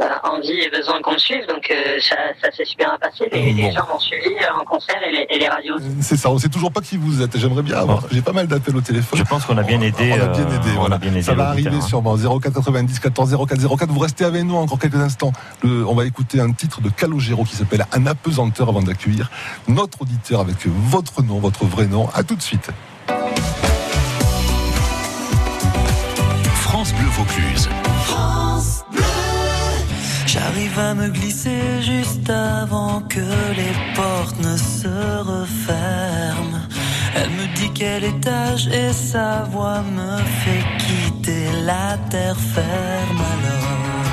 euh, 0.00 0.04
envie 0.22 0.60
et 0.60 0.68
besoin 0.70 1.00
qu'on 1.00 1.12
me 1.14 1.18
suive, 1.18 1.46
donc 1.48 1.70
euh, 1.70 1.98
ça, 2.00 2.16
ça 2.42 2.52
s'est 2.52 2.64
super 2.66 2.90
bien 2.90 2.98
passé. 2.98 3.28
Les, 3.32 3.72
gens 3.72 3.86
m'ont 3.90 3.98
suivi 3.98 4.34
euh, 4.34 4.60
en 4.60 4.64
concert 4.64 4.96
et 5.02 5.12
les, 5.12 5.26
et 5.30 5.38
les 5.38 5.48
radios. 5.48 5.76
C'est 6.02 6.16
ça, 6.18 6.30
on 6.30 6.36
sait 6.38 6.50
toujours 6.50 6.70
pas 6.72 6.82
qui 6.82 6.98
vous 6.98 7.22
êtes. 7.22 7.38
J'aimerais 7.38 7.62
bien 7.62 7.78
avoir. 7.78 8.02
J'ai 8.12 8.20
pas 8.20 8.32
mal 8.32 8.46
d'appels 8.46 8.76
au 8.76 8.80
téléphone. 8.82 9.18
Je 9.18 9.24
pense 9.24 9.46
qu'on 9.46 9.56
a 9.56 9.62
bien 9.62 9.80
aidé. 9.80 10.12
On 10.12 10.20
a 10.22 10.28
bien 10.28 10.46
aidé, 10.46 10.70
voilà. 10.76 10.98
bien 10.98 11.12
aidé 11.12 11.22
ça 11.22 11.32
va 11.34 11.48
arriver 11.48 11.70
hein. 11.74 11.80
sûrement. 11.80 12.16
04 12.16 12.52
90 12.52 12.98
14 13.00 13.36
04 13.48 13.76
04. 13.78 13.90
Vous 13.90 13.98
restez 14.00 14.24
avec 14.26 14.44
nous 14.44 14.56
encore 14.56 14.78
quelques 14.78 14.96
instants. 14.96 15.32
Le- 15.62 15.86
on 15.86 15.94
va 15.94 16.04
écouter 16.04 16.38
un 16.40 16.52
titre 16.52 16.82
de 16.82 16.90
Calogero 16.90 17.44
qui 17.44 17.56
s'appelle 17.56 17.86
Un 17.92 18.06
apesanteur 18.06 18.68
avant 18.68 18.82
d'accueillir 18.82 19.30
notre 19.68 20.02
auditeur 20.02 20.40
avec 20.40 20.66
votre 20.66 21.22
nom, 21.22 21.38
votre 21.38 21.64
vrai 21.64 21.86
nom. 21.86 22.08
À 22.14 22.22
tout 22.24 22.34
de 22.36 22.42
suite. 22.42 22.68
Bleu 26.92 27.08
Vaucluse. 27.10 27.68
France 28.04 28.84
J'arrive 30.26 30.78
à 30.78 30.94
me 30.94 31.08
glisser 31.08 31.82
juste 31.82 32.28
avant 32.28 33.00
que 33.00 33.20
les 33.56 33.94
portes 33.94 34.38
ne 34.40 34.56
se 34.56 34.88
referment. 35.22 36.60
Elle 37.14 37.30
me 37.30 37.46
dit 37.56 37.70
quel 37.74 38.04
étage 38.04 38.68
et 38.68 38.92
sa 38.92 39.44
voix 39.44 39.80
me 39.82 40.18
fait 40.18 40.64
quitter 40.78 41.46
la 41.64 41.96
terre 42.10 42.36
ferme 42.36 43.22
alors. 43.34 44.06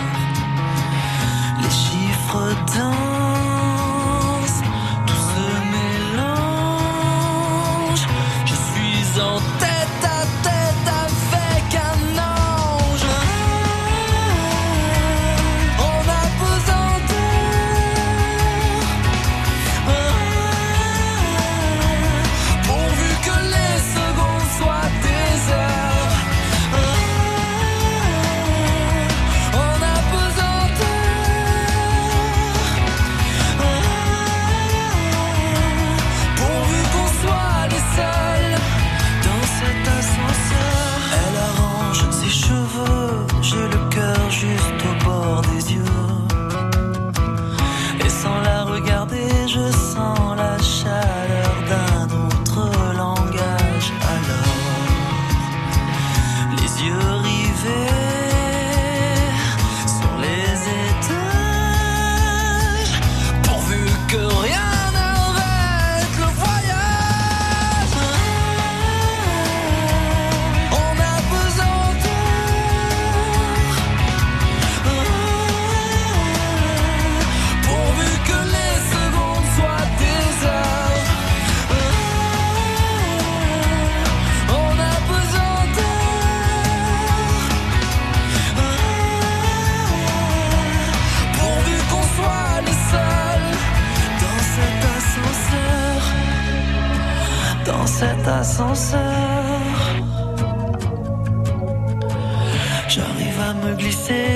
Les 1.62 1.70
chiffres 1.70 2.56
dansent, 2.76 3.13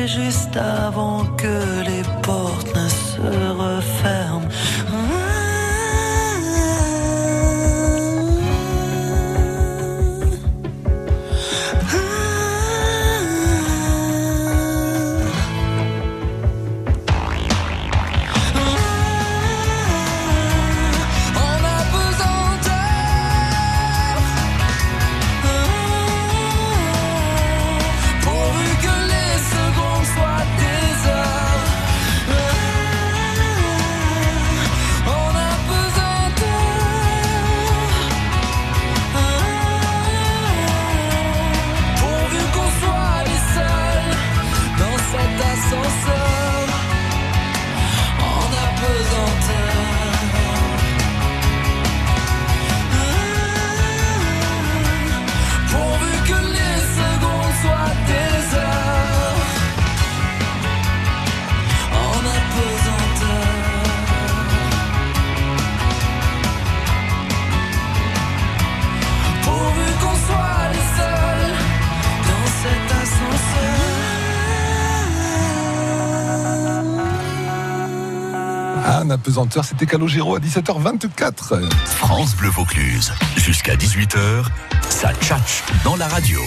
juste 0.08 0.58
avant 0.58 1.26
que 1.38 1.84
les 1.86 2.04
portes 2.24 2.76
ne 2.76 2.90
se 2.90 3.22
referment. 3.64 4.48
C'était 79.62 79.86
Calogero 79.86 80.36
à 80.36 80.40
17h24. 80.40 81.70
France 81.86 82.36
Bleu 82.36 82.50
Vaucluse. 82.50 83.14
Jusqu'à 83.36 83.76
18h, 83.76 84.44
ça 84.90 85.14
tchatche 85.14 85.64
dans 85.84 85.96
la 85.96 86.08
radio. 86.08 86.42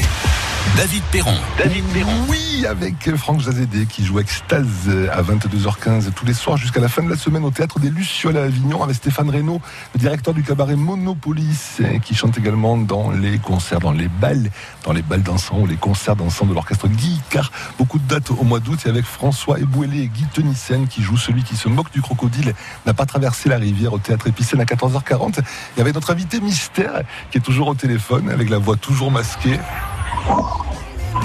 David 0.76 1.02
Perron. 1.10 1.34
David 1.58 1.84
Perron. 1.92 2.12
Oui, 2.28 2.64
avec 2.68 3.14
Franck 3.16 3.40
Jazédé 3.40 3.86
qui 3.86 4.04
joue 4.04 4.18
Extase 4.18 4.90
à 5.12 5.22
22h15 5.22 6.10
tous 6.12 6.26
les 6.26 6.34
soirs 6.34 6.56
jusqu'à 6.56 6.80
la 6.80 6.88
fin 6.88 7.02
de 7.02 7.10
la 7.10 7.16
semaine 7.16 7.44
au 7.44 7.50
théâtre 7.50 7.78
des 7.78 7.90
Lucioles 7.90 8.36
à 8.36 8.44
Avignon 8.44 8.82
avec 8.82 8.96
Stéphane 8.96 9.30
Reynaud, 9.30 9.60
le 9.94 10.00
directeur 10.00 10.32
du 10.32 10.42
cabaret 10.42 10.76
Monopolis, 10.76 11.80
qui 12.02 12.14
chante 12.14 12.38
également 12.38 12.76
dans 12.76 13.10
les 13.10 13.38
concerts, 13.38 13.80
dans 13.80 13.92
les 13.92 14.08
balles, 14.08 14.50
dans 14.84 14.92
les 14.92 15.02
balles 15.02 15.22
dansants 15.22 15.60
ou 15.60 15.66
les 15.66 15.76
concerts 15.76 16.16
dansants 16.16 16.46
de 16.46 16.54
l'orchestre 16.54 16.88
Guy 16.88 17.20
Car 17.30 17.50
Beaucoup 17.78 17.98
de 17.98 18.06
dates 18.06 18.30
au 18.30 18.44
mois 18.44 18.60
d'août 18.60 18.80
et 18.86 18.88
avec 18.88 19.04
François 19.04 19.58
Ebouélé 19.58 20.02
et 20.02 20.08
Guy 20.08 20.24
Tenissen 20.32 20.88
qui 20.88 21.02
joue 21.02 21.16
celui 21.16 21.42
qui 21.42 21.56
se 21.56 21.68
moque 21.68 21.92
du 21.92 22.00
crocodile 22.00 22.54
n'a 22.86 22.94
pas 22.94 23.06
traversé 23.06 23.48
la 23.48 23.56
rivière 23.56 23.92
au 23.92 23.98
théâtre 23.98 24.26
Épicène 24.28 24.60
à 24.60 24.64
14h40. 24.64 25.40
Et 25.76 25.80
avec 25.80 25.94
notre 25.94 26.10
invité 26.10 26.40
mystère 26.40 27.02
qui 27.30 27.38
est 27.38 27.42
toujours 27.42 27.68
au 27.68 27.74
téléphone 27.74 28.30
avec 28.30 28.50
la 28.50 28.58
voix 28.58 28.76
toujours 28.76 29.10
masquée. 29.10 29.58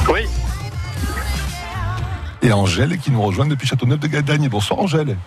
Oui, 0.10 0.27
et 2.45 2.51
Angèle 2.53 2.99
qui 2.99 3.10
nous 3.10 3.21
rejoint 3.23 3.47
depuis 3.47 3.67
Châteauneuf 3.67 3.99
de 3.99 4.05
Gadagne. 4.08 4.47
Bonsoir 4.49 4.79
Angèle. 4.79 5.17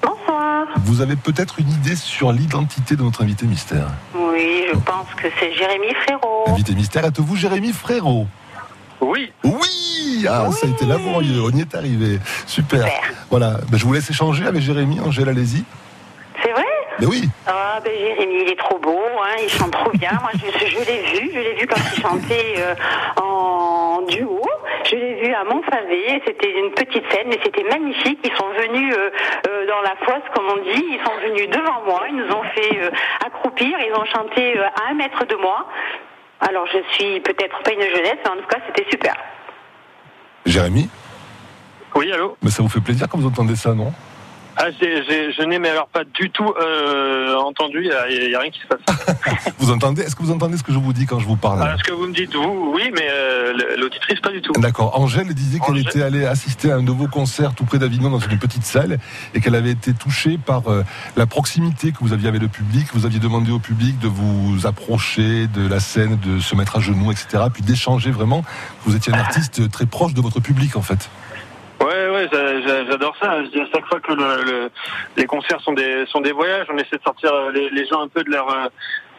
Bonsoir. 0.00 0.64
Vous 0.84 1.00
avez 1.00 1.16
peut-être 1.16 1.58
une 1.58 1.68
idée 1.70 1.96
sur 1.96 2.30
l'identité 2.30 2.94
de 2.94 3.02
notre 3.02 3.22
invité 3.24 3.46
mystère. 3.46 3.88
Oui, 4.14 4.62
je 4.72 4.78
pense 4.78 5.08
que 5.16 5.26
c'est 5.40 5.52
Jérémy 5.54 5.92
Frérot. 6.04 6.44
Invité 6.46 6.74
mystère, 6.76 7.04
êtes-vous 7.04 7.34
Jérémy 7.34 7.72
Frérot 7.72 8.28
oui, 9.00 9.32
Oui 9.42 10.26
Ah, 10.28 10.48
ça 10.52 10.66
a 10.68 10.70
été 10.70 10.86
laborieux, 10.86 11.42
on 11.42 11.50
y 11.50 11.60
est 11.62 11.74
arrivé. 11.74 12.20
Super. 12.46 12.84
Super. 12.84 13.00
Voilà, 13.30 13.58
Ben, 13.70 13.76
je 13.78 13.84
vous 13.84 13.92
laisse 13.92 14.08
échanger 14.10 14.46
avec 14.46 14.62
Jérémy. 14.62 15.00
Angèle, 15.00 15.28
allez-y. 15.28 15.64
C'est 16.42 16.52
vrai? 16.52 16.64
Mais 17.00 17.06
oui, 17.06 17.28
Ah, 17.78 17.80
ben 17.84 17.96
Jérémy, 17.96 18.42
il 18.42 18.50
est 18.50 18.58
trop 18.58 18.76
beau, 18.80 18.98
hein, 19.22 19.36
il 19.40 19.48
chante 19.48 19.70
trop 19.70 19.92
bien. 19.92 20.10
Moi, 20.20 20.32
je, 20.34 20.66
je 20.66 20.78
l'ai 20.78 21.00
vu, 21.12 21.30
je 21.32 21.38
l'ai 21.38 21.54
vu 21.54 21.66
quand 21.68 21.78
il 21.94 22.02
chantait 22.02 22.54
euh, 22.58 22.74
en 23.22 24.02
duo. 24.02 24.42
Je 24.84 24.96
l'ai 24.96 25.14
vu 25.22 25.32
à 25.32 25.44
Montfavet, 25.44 26.20
c'était 26.26 26.58
une 26.58 26.72
petite 26.72 27.08
scène, 27.12 27.28
mais 27.28 27.38
c'était 27.40 27.62
magnifique. 27.62 28.18
Ils 28.24 28.36
sont 28.36 28.48
venus 28.48 28.92
euh, 28.98 29.10
euh, 29.46 29.66
dans 29.68 29.80
la 29.82 29.94
fosse, 30.04 30.28
comme 30.34 30.46
on 30.46 30.56
dit, 30.56 30.86
ils 30.90 31.00
sont 31.06 31.14
venus 31.22 31.48
devant 31.50 31.82
moi, 31.86 32.02
ils 32.08 32.16
nous 32.16 32.32
ont 32.34 32.42
fait 32.52 32.80
euh, 32.80 32.90
accroupir, 33.24 33.78
ils 33.78 33.94
ont 33.94 34.06
chanté 34.06 34.58
euh, 34.58 34.64
à 34.64 34.90
un 34.90 34.94
mètre 34.94 35.24
de 35.24 35.36
moi. 35.36 35.68
Alors, 36.40 36.66
je 36.66 36.78
suis 36.96 37.20
peut-être 37.20 37.62
pas 37.62 37.72
une 37.72 37.82
jeunesse, 37.82 38.18
mais 38.24 38.30
en 38.30 38.36
tout 38.38 38.48
cas, 38.48 38.58
c'était 38.66 38.90
super. 38.90 39.14
Jérémy, 40.46 40.90
oui, 41.94 42.10
allô? 42.12 42.36
Mais 42.42 42.50
ça 42.50 42.60
vous 42.60 42.68
fait 42.68 42.80
plaisir 42.80 43.06
quand 43.08 43.18
vous 43.18 43.28
entendez 43.28 43.54
ça, 43.54 43.72
non? 43.72 43.92
Ah, 44.60 44.66
je 44.80 45.44
n'ai 45.44 45.58
mais 45.60 45.68
alors 45.68 45.86
pas 45.86 46.02
du 46.02 46.30
tout 46.30 46.52
euh, 46.60 47.36
entendu, 47.36 47.78
il 47.82 47.88
n'y 47.88 47.92
a, 47.92 48.10
il 48.10 48.30
y 48.30 48.34
a 48.34 48.40
rien 48.40 48.50
qui 48.50 48.60
se 48.60 48.66
passe. 48.66 49.54
Vous 49.58 49.70
entendez 49.70 50.02
Est-ce 50.02 50.16
que 50.16 50.22
vous 50.22 50.32
entendez 50.32 50.56
ce 50.56 50.64
que 50.64 50.72
je 50.72 50.78
vous 50.78 50.92
dis 50.92 51.06
quand 51.06 51.20
je 51.20 51.26
vous 51.26 51.36
parle 51.36 51.60
Ah, 51.62 51.76
ce 51.78 51.84
que 51.84 51.92
vous 51.92 52.08
me 52.08 52.12
dites, 52.12 52.34
vous, 52.34 52.72
oui, 52.74 52.90
mais 52.92 53.06
euh, 53.08 53.52
l'auditrice, 53.76 54.18
pas 54.20 54.30
du 54.30 54.42
tout. 54.42 54.52
D'accord. 54.58 54.98
Angèle 54.98 55.32
disait 55.32 55.60
qu'elle 55.60 55.78
était 55.78 56.02
allée 56.02 56.26
assister 56.26 56.72
à 56.72 56.76
un 56.76 56.82
de 56.82 56.90
vos 56.90 57.06
concerts 57.06 57.54
tout 57.54 57.64
près 57.64 57.78
d'Avignon 57.78 58.10
dans 58.10 58.18
une 58.18 58.38
petite 58.38 58.64
salle 58.64 58.98
et 59.34 59.40
qu'elle 59.40 59.54
avait 59.54 59.70
été 59.70 59.94
touchée 59.94 60.38
par 60.38 60.68
euh, 60.68 60.82
la 61.16 61.26
proximité 61.26 61.92
que 61.92 61.98
vous 62.00 62.12
aviez 62.12 62.28
avec 62.28 62.40
le 62.40 62.48
public. 62.48 62.88
Vous 62.94 63.06
aviez 63.06 63.20
demandé 63.20 63.52
au 63.52 63.60
public 63.60 63.98
de 64.00 64.08
vous 64.08 64.66
approcher 64.66 65.46
de 65.46 65.68
la 65.68 65.78
scène, 65.78 66.18
de 66.18 66.40
se 66.40 66.56
mettre 66.56 66.76
à 66.76 66.80
genoux, 66.80 67.12
etc. 67.12 67.44
Puis 67.52 67.62
d'échanger 67.62 68.10
vraiment. 68.10 68.42
Vous 68.84 68.96
étiez 68.96 69.14
un 69.14 69.18
artiste 69.18 69.70
très 69.70 69.86
proche 69.86 70.14
de 70.14 70.20
votre 70.20 70.40
public 70.40 70.74
en 70.74 70.82
fait. 70.82 71.08
Ouais, 71.80 72.10
ouais, 72.10 72.28
j'a- 72.32 72.60
j'a- 72.60 72.84
j'adore 72.86 73.14
ça. 73.20 73.44
Je 73.44 73.50
dis 73.50 73.60
à 73.60 73.66
chaque 73.72 73.86
fois 73.86 74.00
que 74.00 74.12
le, 74.12 74.42
le- 74.44 74.70
les 75.16 75.26
concerts 75.26 75.60
sont 75.60 75.72
des 75.72 76.06
sont 76.06 76.20
des 76.20 76.32
voyages, 76.32 76.66
on 76.72 76.76
essaie 76.78 76.96
de 76.96 77.02
sortir 77.02 77.32
euh, 77.32 77.52
les, 77.52 77.86
gens 77.86 78.00
un 78.02 78.08
peu 78.08 78.24
de 78.24 78.30
leur 78.30 78.48
euh, 78.50 78.66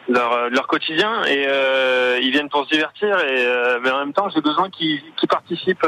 leur, 0.10 0.34
euh, 0.34 0.50
leur 0.50 0.68
quotidien 0.68 1.24
et 1.26 1.46
euh, 1.48 2.20
ils 2.22 2.32
viennent 2.32 2.50
pour 2.50 2.66
se 2.66 2.70
divertir 2.70 3.18
et 3.20 3.46
euh, 3.46 3.80
mais 3.82 3.92
en 3.92 4.00
même 4.00 4.14
temps 4.14 4.28
j'ai 4.30 4.42
besoin 4.42 4.70
qu'ils 4.70 5.02
participent 5.30 5.86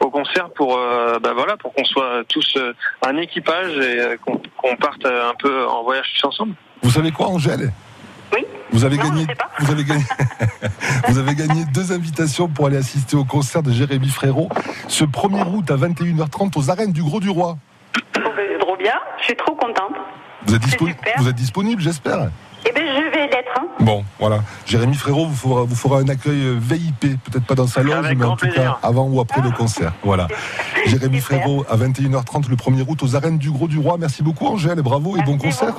au 0.00 0.10
concert 0.10 0.50
pour 0.50 0.78
bah 1.20 1.32
voilà 1.34 1.56
pour 1.56 1.74
qu'on 1.74 1.84
soit 1.84 2.22
tous 2.28 2.56
un 3.04 3.16
équipage 3.16 3.76
et 3.78 4.16
qu'on 4.24 4.76
parte 4.76 5.04
un 5.04 5.34
peu 5.38 5.66
en 5.66 5.82
voyage 5.82 6.06
tous 6.18 6.28
ensemble. 6.28 6.54
Vous 6.82 6.90
savez 6.90 7.10
quoi, 7.10 7.26
Angèle? 7.26 7.72
Vous 8.76 8.84
avez 8.84 8.96
Non, 8.98 9.04
je 9.04 9.08
gagné, 9.08 9.26
sais 9.26 9.34
pas. 9.34 9.48
vous 9.58 9.70
avez 9.72 9.84
gagné, 9.84 10.04
vous 11.08 11.18
avez 11.18 11.34
gagné 11.34 11.64
deux 11.72 11.92
invitations 11.92 12.46
pour 12.48 12.66
aller 12.66 12.76
assister 12.76 13.16
au 13.16 13.24
concert 13.24 13.62
de 13.62 13.72
Jérémy 13.72 14.08
Frérot 14.08 14.50
ce 14.86 15.04
1er 15.04 15.48
août 15.50 15.70
à 15.70 15.76
21h30 15.76 16.52
aux 16.58 16.70
arènes 16.70 16.92
du 16.92 17.02
Gros 17.02 17.18
du 17.20 17.30
Roi. 17.30 17.56
Oh, 17.96 18.20
ben, 18.36 18.58
trop 18.60 18.76
bien, 18.76 18.92
je 19.18 19.24
suis 19.24 19.36
trop 19.36 19.54
contente. 19.54 19.94
Vous 20.46 20.54
êtes, 20.54 20.62
dispo- 20.62 20.94
vous 21.16 21.26
êtes 21.28 21.34
disponible, 21.34 21.80
j'espère. 21.80 22.28
Eh 22.68 22.72
bien, 22.72 22.82
je 22.84 23.10
vais 23.10 23.26
l'être. 23.28 23.48
Hein. 23.58 23.66
Bon, 23.80 24.04
voilà. 24.18 24.40
Jérémy 24.66 24.94
Frérot 24.94 25.24
vous 25.26 25.34
fera, 25.34 25.62
vous 25.64 25.74
fera 25.74 25.98
un 26.00 26.08
accueil 26.08 26.42
euh, 26.44 26.58
VIP, 26.60 27.00
peut-être 27.24 27.46
pas 27.46 27.54
dans 27.54 27.66
sa 27.66 27.82
loge, 27.82 27.94
Avec 28.04 28.18
mais 28.18 28.24
en 28.26 28.36
tout 28.36 28.44
plaisir. 28.46 28.78
cas 28.82 28.86
avant 28.86 29.06
ou 29.08 29.20
après 29.20 29.40
le 29.40 29.50
concert. 29.52 29.92
Voilà. 30.04 30.28
Jérémy. 30.86 31.20
Frérot 31.20 31.64
à 31.70 31.76
21h30 31.76 32.50
le 32.50 32.56
1er 32.56 32.84
août 32.86 33.02
aux 33.02 33.16
arènes 33.16 33.38
du 33.38 33.50
Gros 33.50 33.68
du 33.68 33.78
Roi. 33.78 33.96
Merci 33.98 34.22
beaucoup 34.22 34.46
Angèle, 34.46 34.78
et 34.78 34.82
bravo 34.82 35.16
et 35.16 35.22
bon 35.22 35.38
concert. 35.38 35.74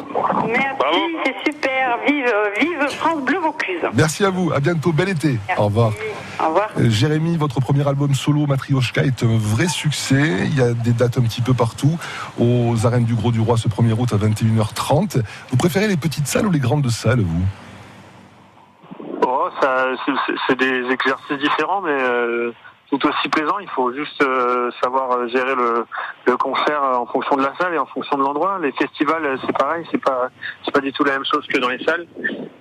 Merci, 0.47 0.99
c'est 1.25 1.51
super. 1.51 1.66
Vive, 2.08 2.34
vive 2.60 2.89
France 2.97 3.21
Bleu 3.21 3.39
Vaucluse. 3.39 3.82
Merci 3.93 4.26
à 4.26 4.30
vous, 4.30 4.52
à 4.54 4.60
bientôt, 4.60 4.91
bel 4.91 5.10
été. 5.10 5.39
Merci. 5.47 5.62
Au 5.62 5.65
revoir. 5.65 5.91
Au 6.39 6.47
revoir. 6.47 6.69
Euh, 6.78 6.89
Jérémy, 6.89 7.38
votre 7.38 7.60
premier 7.60 7.88
album 7.88 8.13
solo 8.13 8.45
Matrioshka 8.45 9.04
est 9.04 9.23
un 9.23 9.38
vrai 9.38 9.67
succès. 9.67 10.45
Il 10.45 10.56
y 10.58 10.62
a 10.62 10.73
des 10.73 10.91
dates 10.91 11.17
un 11.17 11.21
petit 11.23 11.41
peu 11.41 11.54
partout 11.54 11.97
aux 12.39 12.86
arènes 12.86 13.06
du 13.06 13.15
Gros 13.15 13.32
du 13.32 13.39
Roi 13.39 13.58
ce 13.58 13.67
1er 13.67 13.93
août 13.97 14.13
à 14.13 14.17
21h30. 14.17 15.21
Vous 15.50 15.58
préférez 15.58 15.88
les 15.88 15.97
petites 15.97 16.28
salles 16.28 16.47
ou 16.47 16.52
les 16.52 16.60
grandes 16.60 16.89
salles, 16.89 17.21
vous? 17.21 17.43
Oh, 19.26 19.50
ça, 19.62 19.86
c'est- 20.06 20.12
c'est- 20.26 20.34
c'est 20.47 20.60
des 20.60 20.89
exercices 20.91 21.38
différents, 21.39 21.82
mais 21.82 21.91
euh, 21.91 22.52
tout 22.89 23.06
aussi 23.06 23.30
plaisant. 23.30 23.60
Il 23.60 23.69
faut 23.69 23.93
juste 23.93 24.21
euh, 24.21 24.69
savoir 24.82 25.12
euh, 25.12 25.28
gérer 25.28 25.56
le, 25.56 25.86
le 26.26 26.38
concert 26.38 26.84
euh, 26.84 26.95
en 26.95 27.06
fonction 27.06 27.36
de 27.36 27.43
la 27.43 27.54
salle 27.60 27.73
et 27.73 27.78
en 27.78 27.86
fonction 27.86 28.17
de 28.17 28.23
l'endroit. 28.23 28.60
Les 28.62 28.71
festivals, 28.71 29.38
c'est 29.45 29.58
pareil, 29.58 29.86
c'est 29.91 29.97
pas, 30.02 30.30
c'est 30.63 30.71
pas 30.71 30.80
du 30.80 30.91
tout 30.93 31.04
la 31.04 31.13
même 31.13 31.26
chose 31.26 31.45
que 31.47 31.58
dans 31.60 31.69
les 31.69 31.84
salles. 31.84 32.08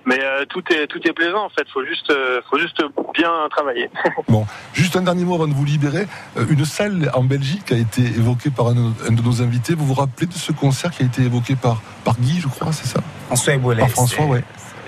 Mais 0.05 0.19
euh, 0.21 0.45
tout 0.49 0.63
est, 0.71 0.87
tout 0.87 1.05
est 1.07 1.13
plaisant 1.13 1.45
en 1.45 1.49
fait. 1.49 1.67
Faut 1.73 1.85
juste, 1.85 2.09
euh, 2.11 2.41
faut 2.49 2.57
juste 2.57 2.81
bien 3.13 3.31
travailler. 3.49 3.89
Bon, 4.27 4.45
juste 4.73 4.95
un 4.97 5.01
dernier 5.03 5.23
mot 5.23 5.35
avant 5.35 5.47
de 5.47 5.53
vous 5.53 5.63
libérer. 5.63 6.05
Une 6.49 6.65
salle 6.65 7.09
en 7.13 7.23
Belgique 7.23 7.71
a 7.71 7.77
été 7.77 8.01
évoquée 8.01 8.49
par 8.49 8.67
un, 8.67 8.93
un 9.07 9.11
de 9.11 9.21
nos 9.21 9.41
invités. 9.41 9.73
Vous 9.73 9.85
vous 9.85 9.93
rappelez 9.93 10.27
de 10.27 10.33
ce 10.33 10.51
concert 10.51 10.91
qui 10.91 11.03
a 11.03 11.05
été 11.05 11.21
évoqué 11.21 11.55
par, 11.55 11.81
par 12.03 12.15
Guy, 12.19 12.41
je 12.41 12.47
crois, 12.47 12.73
c'est 12.73 12.87
ça? 12.87 12.99
François 13.27 13.53
Ebolet. 13.53 13.79
Par 13.79 13.89
François, 13.89 14.25
ouais. 14.25 14.43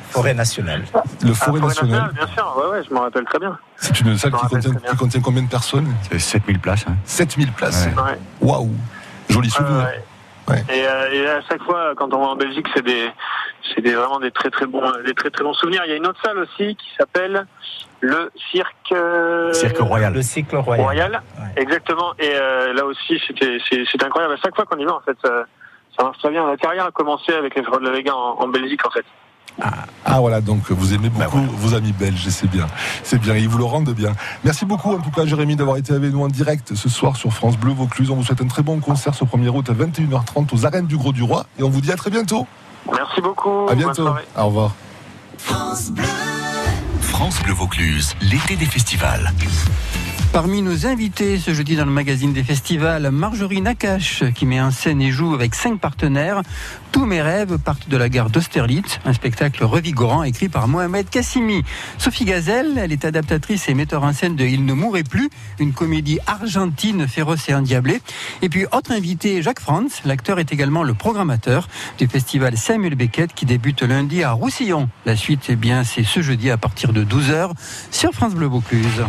Forêt 0.09 0.33
nationale. 0.33 0.83
Le 1.23 1.31
Ah, 1.31 1.33
Forêt 1.33 1.59
Nationale. 1.61 2.11
bien 2.13 2.27
sûr. 2.27 2.55
Ouais, 2.57 2.77
ouais, 2.77 2.83
je 2.87 2.93
m'en 2.93 3.01
rappelle 3.01 3.25
très 3.25 3.39
bien. 3.39 3.57
C'est 3.77 3.99
une 4.01 4.17
salle 4.17 4.31
qui 4.33 4.47
contient, 4.47 4.71
qui 5.09 5.21
combien 5.21 5.43
de 5.43 5.49
personnes? 5.49 5.93
C'est 6.11 6.19
7000 6.19 6.59
places. 6.59 6.85
hein. 6.87 6.95
7000 7.05 7.51
places. 7.53 7.87
Ouais. 7.95 8.01
Ouais. 8.03 8.19
Waouh 8.41 8.71
Joli 9.29 9.49
souvenir. 9.49 9.85
Ouais, 9.85 10.53
ouais. 10.55 10.63
Et, 10.75 10.87
euh, 10.87 11.11
et 11.11 11.29
à 11.29 11.41
chaque 11.47 11.61
fois, 11.63 11.93
quand 11.95 12.11
on 12.13 12.19
va 12.19 12.25
en 12.31 12.35
Belgique, 12.35 12.65
c'est 12.75 12.83
des, 12.83 13.09
c'est 13.73 13.81
des 13.81 13.93
vraiment 13.93 14.19
des 14.19 14.31
très 14.31 14.49
très 14.49 14.65
bons, 14.65 14.81
des 15.05 15.13
très 15.13 15.29
très 15.29 15.43
bons 15.43 15.53
souvenirs. 15.53 15.83
Il 15.85 15.89
y 15.91 15.93
a 15.93 15.97
une 15.97 16.07
autre 16.07 16.19
salle 16.23 16.39
aussi 16.39 16.75
qui 16.75 16.87
s'appelle 16.97 17.45
le 18.01 18.31
Cirque. 18.51 18.75
euh, 18.93 19.53
Cirque 19.53 19.77
Royal. 19.79 20.13
Le 20.13 20.21
cycle 20.23 20.55
royal. 20.57 20.83
Royal. 20.85 21.21
Ouais. 21.37 21.61
Exactement. 21.61 22.13
Et 22.17 22.31
euh, 22.33 22.73
là 22.73 22.85
aussi, 22.85 23.21
c'était, 23.27 23.59
c'est, 23.69 23.83
c'est 23.91 24.03
incroyable. 24.03 24.33
À 24.33 24.37
chaque 24.37 24.55
fois 24.55 24.65
qu'on 24.65 24.77
y 24.79 24.85
va, 24.85 24.95
en 24.95 25.01
fait, 25.01 25.17
ça, 25.23 25.43
ça 25.97 26.03
marche 26.03 26.17
très 26.17 26.31
bien. 26.31 26.47
La 26.49 26.57
carrière 26.57 26.85
a 26.85 26.91
commencé 26.91 27.31
avec 27.33 27.53
les 27.55 27.63
Frères 27.63 27.79
de 27.79 27.85
la 27.85 27.91
Vega 27.91 28.15
en, 28.15 28.39
en 28.39 28.47
Belgique, 28.47 28.85
en 28.87 28.89
fait. 28.89 29.05
Ah 29.61 30.19
voilà, 30.19 30.41
donc 30.41 30.71
vous 30.71 30.93
aimez 30.93 31.09
beaucoup 31.09 31.39
vos 31.57 31.75
amis 31.75 31.91
belges, 31.91 32.25
et 32.27 32.31
c'est 32.31 32.49
bien. 32.49 32.67
C'est 33.03 33.19
bien, 33.19 33.35
ils 33.35 33.47
vous 33.49 33.57
le 33.57 33.63
rendent 33.63 33.93
bien. 33.93 34.13
Merci 34.43 34.65
beaucoup 34.65 34.93
en 34.93 34.99
tout 34.99 35.11
cas 35.11 35.25
Jérémy 35.25 35.55
d'avoir 35.55 35.77
été 35.77 35.93
avec 35.93 36.11
nous 36.11 36.23
en 36.23 36.27
direct 36.27 36.75
ce 36.75 36.89
soir 36.89 37.15
sur 37.15 37.33
France 37.33 37.57
Bleu 37.57 37.73
Vaucluse. 37.73 38.09
On 38.09 38.15
vous 38.15 38.23
souhaite 38.23 38.41
un 38.41 38.47
très 38.47 38.63
bon 38.63 38.79
concert 38.79 39.13
ce 39.13 39.23
1er 39.23 39.49
août 39.49 39.69
à 39.69 39.73
21h30 39.73 40.53
aux 40.53 40.65
arènes 40.65 40.87
du 40.87 40.97
Gros 40.97 41.11
du 41.11 41.23
Roi 41.23 41.45
et 41.59 41.63
on 41.63 41.69
vous 41.69 41.81
dit 41.81 41.91
à 41.91 41.95
très 41.95 42.09
bientôt. 42.09 42.47
Merci 42.91 43.21
beaucoup. 43.21 43.67
À 43.69 43.75
bientôt. 43.75 44.09
Au 44.35 44.45
revoir. 44.45 44.75
France 45.37 45.91
Bleu 47.43 47.53
Vaucluse, 47.53 48.15
l'été 48.21 48.55
des 48.55 48.65
festivals. 48.65 49.33
Parmi 50.31 50.61
nos 50.61 50.85
invités 50.85 51.39
ce 51.39 51.55
jeudi 51.55 51.75
dans 51.75 51.85
le 51.85 51.91
magazine 51.91 52.33
des 52.33 52.43
festivals, 52.43 53.09
Marjorie 53.09 53.61
Nakache 53.61 54.25
qui 54.35 54.45
met 54.45 54.61
en 54.61 54.69
scène 54.69 55.01
et 55.01 55.09
joue 55.09 55.33
avec 55.33 55.55
cinq 55.55 55.79
partenaires. 55.79 56.43
Tous 56.91 57.07
mes 57.07 57.19
rêves 57.19 57.57
partent 57.57 57.89
de 57.89 57.97
la 57.97 58.09
gare 58.09 58.29
d'Austerlitz, 58.29 58.99
un 59.05 59.13
spectacle 59.13 59.63
revigorant 59.63 60.21
écrit 60.21 60.47
par 60.47 60.67
Mohamed 60.67 61.09
Kassimi. 61.09 61.63
Sophie 61.97 62.25
Gazelle, 62.25 62.77
elle 62.77 62.91
est 62.91 63.05
adaptatrice 63.05 63.67
et 63.69 63.73
metteur 63.73 64.03
en 64.03 64.13
scène 64.13 64.35
de 64.35 64.45
Il 64.45 64.65
ne 64.65 64.73
mourrait 64.73 65.03
plus, 65.03 65.31
une 65.57 65.73
comédie 65.73 66.19
argentine 66.27 67.07
féroce 67.07 67.49
et 67.49 67.55
endiablée. 67.55 67.99
Et 68.43 68.49
puis 68.49 68.65
autre 68.71 68.91
invité, 68.91 69.41
Jacques 69.41 69.61
Franz, 69.61 70.01
l'acteur 70.05 70.37
est 70.37 70.53
également 70.53 70.83
le 70.83 70.93
programmateur 70.93 71.67
du 71.97 72.07
festival 72.07 72.55
Samuel 72.55 72.93
Beckett 72.93 73.33
qui 73.33 73.47
débute 73.47 73.81
lundi 73.81 74.23
à 74.23 74.33
Roussillon. 74.33 74.89
La 75.07 75.15
suite, 75.15 75.47
eh 75.49 75.55
bien, 75.55 75.83
c'est 75.83 76.03
ce 76.03 76.21
jeudi 76.21 76.51
à 76.51 76.57
partir 76.57 76.93
de 76.93 77.03
12h 77.03 77.51
sur 77.89 78.11
France 78.11 78.35
Bleu 78.35 78.45
Vaucluse. 78.45 79.03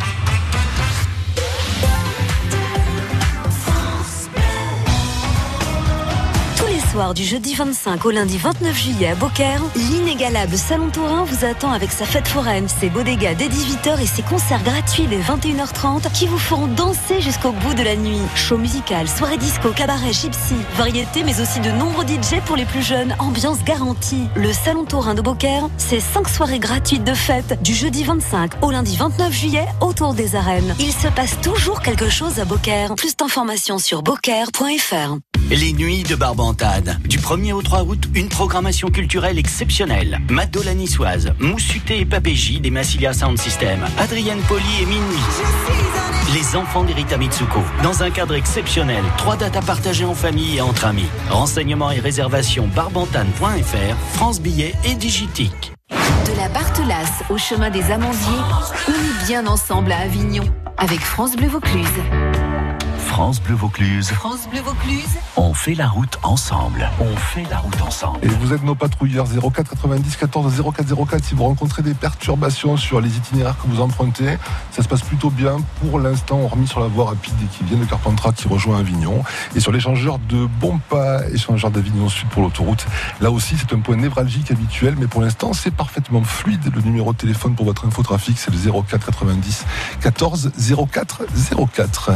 Soirs 6.90 7.14
du 7.14 7.22
jeudi 7.24 7.54
25 7.54 8.04
au 8.04 8.10
lundi 8.10 8.36
29 8.36 8.76
juillet 8.76 9.08
à 9.08 9.14
Beaucaire, 9.14 9.62
l'inégalable 9.76 10.56
Salon 10.56 10.90
Tourin 10.90 11.22
vous 11.22 11.44
attend 11.44 11.70
avec 11.70 11.92
sa 11.92 12.04
fête 12.04 12.26
foraine, 12.26 12.68
ses 12.68 12.90
bodegas 12.90 13.34
dès 13.34 13.46
18h 13.46 14.02
et 14.02 14.06
ses 14.06 14.22
concerts 14.22 14.64
gratuits 14.64 15.06
dès 15.06 15.20
21h30 15.20 16.10
qui 16.12 16.26
vous 16.26 16.38
feront 16.38 16.66
danser 16.66 17.20
jusqu'au 17.20 17.52
bout 17.52 17.74
de 17.74 17.84
la 17.84 17.94
nuit. 17.94 18.18
Show 18.34 18.58
musical, 18.58 19.08
soirée 19.08 19.36
disco, 19.36 19.70
cabaret, 19.70 20.12
gypsy, 20.12 20.56
variété 20.76 21.22
mais 21.22 21.40
aussi 21.40 21.60
de 21.60 21.70
nombreux 21.70 22.04
DJ 22.04 22.40
pour 22.44 22.56
les 22.56 22.64
plus 22.64 22.82
jeunes, 22.82 23.14
ambiance 23.20 23.62
garantie. 23.62 24.26
Le 24.34 24.52
Salon 24.52 24.84
Tourin 24.84 25.14
de 25.14 25.22
Beaucaire, 25.22 25.68
c'est 25.76 26.00
5 26.00 26.28
soirées 26.28 26.58
gratuites 26.58 27.04
de 27.04 27.14
fête 27.14 27.62
du 27.62 27.72
jeudi 27.72 28.02
25 28.02 28.64
au 28.64 28.72
lundi 28.72 28.96
29 28.96 29.32
juillet 29.32 29.66
autour 29.80 30.14
des 30.14 30.34
arènes. 30.34 30.74
Il 30.80 30.92
se 30.92 31.06
passe 31.06 31.40
toujours 31.40 31.82
quelque 31.82 32.08
chose 32.08 32.40
à 32.40 32.44
Beaucaire. 32.44 32.96
Plus 32.96 33.16
d'informations 33.16 33.78
sur 33.78 34.02
beaucaire.fr. 34.02 35.18
Les 35.50 35.72
nuits 35.72 36.04
de 36.04 36.14
Barbantade. 36.14 37.00
Du 37.08 37.18
1er 37.18 37.52
au 37.52 37.60
3 37.60 37.82
août, 37.82 38.08
une 38.14 38.28
programmation 38.28 38.88
culturelle 38.88 39.36
exceptionnelle. 39.36 40.20
Mado 40.30 40.62
la 40.62 40.74
Niçoise, 40.74 41.32
Moussuté 41.40 41.98
et 41.98 42.04
Papéji 42.04 42.60
des 42.60 42.70
Massilia 42.70 43.12
Sound 43.12 43.36
System, 43.36 43.84
Adrienne 43.98 44.38
Poli 44.46 44.64
et 44.80 44.86
Minuit. 44.86 45.18
Les 46.34 46.54
enfants 46.54 46.84
d'Erita 46.84 47.16
Mitsuko. 47.16 47.58
Dans 47.82 48.04
un 48.04 48.10
cadre 48.10 48.36
exceptionnel, 48.36 49.02
trois 49.16 49.36
dates 49.36 49.56
à 49.56 49.62
partager 49.62 50.04
en 50.04 50.14
famille 50.14 50.58
et 50.58 50.60
entre 50.60 50.84
amis. 50.84 51.08
Renseignements 51.30 51.90
et 51.90 51.98
réservations 51.98 52.68
barbantane.fr, 52.68 53.96
France 54.12 54.40
Billets 54.40 54.76
et 54.84 54.94
Digitique. 54.94 55.72
De 55.90 56.36
la 56.36 56.48
Barthelasse 56.48 57.24
au 57.28 57.38
chemin 57.38 57.70
des 57.70 57.90
Amandiers, 57.90 58.44
on 58.86 58.92
est 58.92 59.26
bien 59.26 59.48
ensemble 59.48 59.90
à 59.90 59.98
Avignon 59.98 60.44
avec 60.78 61.00
France 61.00 61.34
Bleu 61.34 61.48
Vaucluse. 61.48 61.88
France 63.20 63.42
Bleu 63.42 63.54
Vaucluse, 63.54 64.12
France 64.12 64.48
Bleu 64.50 64.62
Vaucluse 64.62 65.18
on 65.36 65.52
fait 65.52 65.74
la 65.74 65.88
route 65.88 66.18
ensemble. 66.22 66.88
On 67.00 67.16
fait 67.16 67.44
la 67.50 67.58
route 67.58 67.80
ensemble. 67.82 68.18
Et 68.22 68.28
vous 68.28 68.54
êtes 68.54 68.62
nos 68.64 68.74
patrouilleurs 68.74 69.26
04 69.26 69.68
90 69.68 70.16
14 70.16 70.62
04 70.74 71.06
04 71.06 71.24
si 71.24 71.34
vous 71.34 71.44
rencontrez 71.44 71.82
des 71.82 71.92
perturbations 71.92 72.78
sur 72.78 73.00
les 73.02 73.14
itinéraires 73.16 73.56
que 73.60 73.68
vous 73.68 73.82
empruntez. 73.82 74.38
Ça 74.70 74.82
se 74.82 74.88
passe 74.88 75.02
plutôt 75.02 75.28
bien 75.28 75.58
pour 75.80 75.98
l'instant, 75.98 76.40
hormis 76.40 76.66
sur 76.66 76.80
la 76.80 76.86
voie 76.86 77.06
rapide 77.06 77.34
qui 77.52 77.64
vient 77.64 77.76
de 77.76 77.84
Carpentras 77.84 78.32
qui 78.32 78.48
rejoint 78.48 78.78
Avignon. 78.78 79.22
Et 79.54 79.60
sur 79.60 79.70
l'échangeur 79.70 80.18
de 80.18 80.46
Bompa, 80.46 81.22
échangeur 81.30 81.70
d'Avignon 81.70 82.08
Sud 82.08 82.28
pour 82.28 82.42
l'autoroute. 82.42 82.86
Là 83.20 83.30
aussi, 83.30 83.54
c'est 83.58 83.74
un 83.74 83.80
point 83.80 83.96
névralgique 83.96 84.50
habituel, 84.50 84.94
mais 84.98 85.08
pour 85.08 85.20
l'instant, 85.20 85.52
c'est 85.52 85.74
parfaitement 85.74 86.22
fluide. 86.22 86.72
Le 86.74 86.80
numéro 86.80 87.12
de 87.12 87.18
téléphone 87.18 87.54
pour 87.54 87.66
votre 87.66 87.86
infotrafic, 87.86 88.38
c'est 88.38 88.50
le 88.50 88.58
04 88.58 89.04
90 89.04 89.64
14 90.00 90.52
04 90.90 91.22
04. 91.74 92.10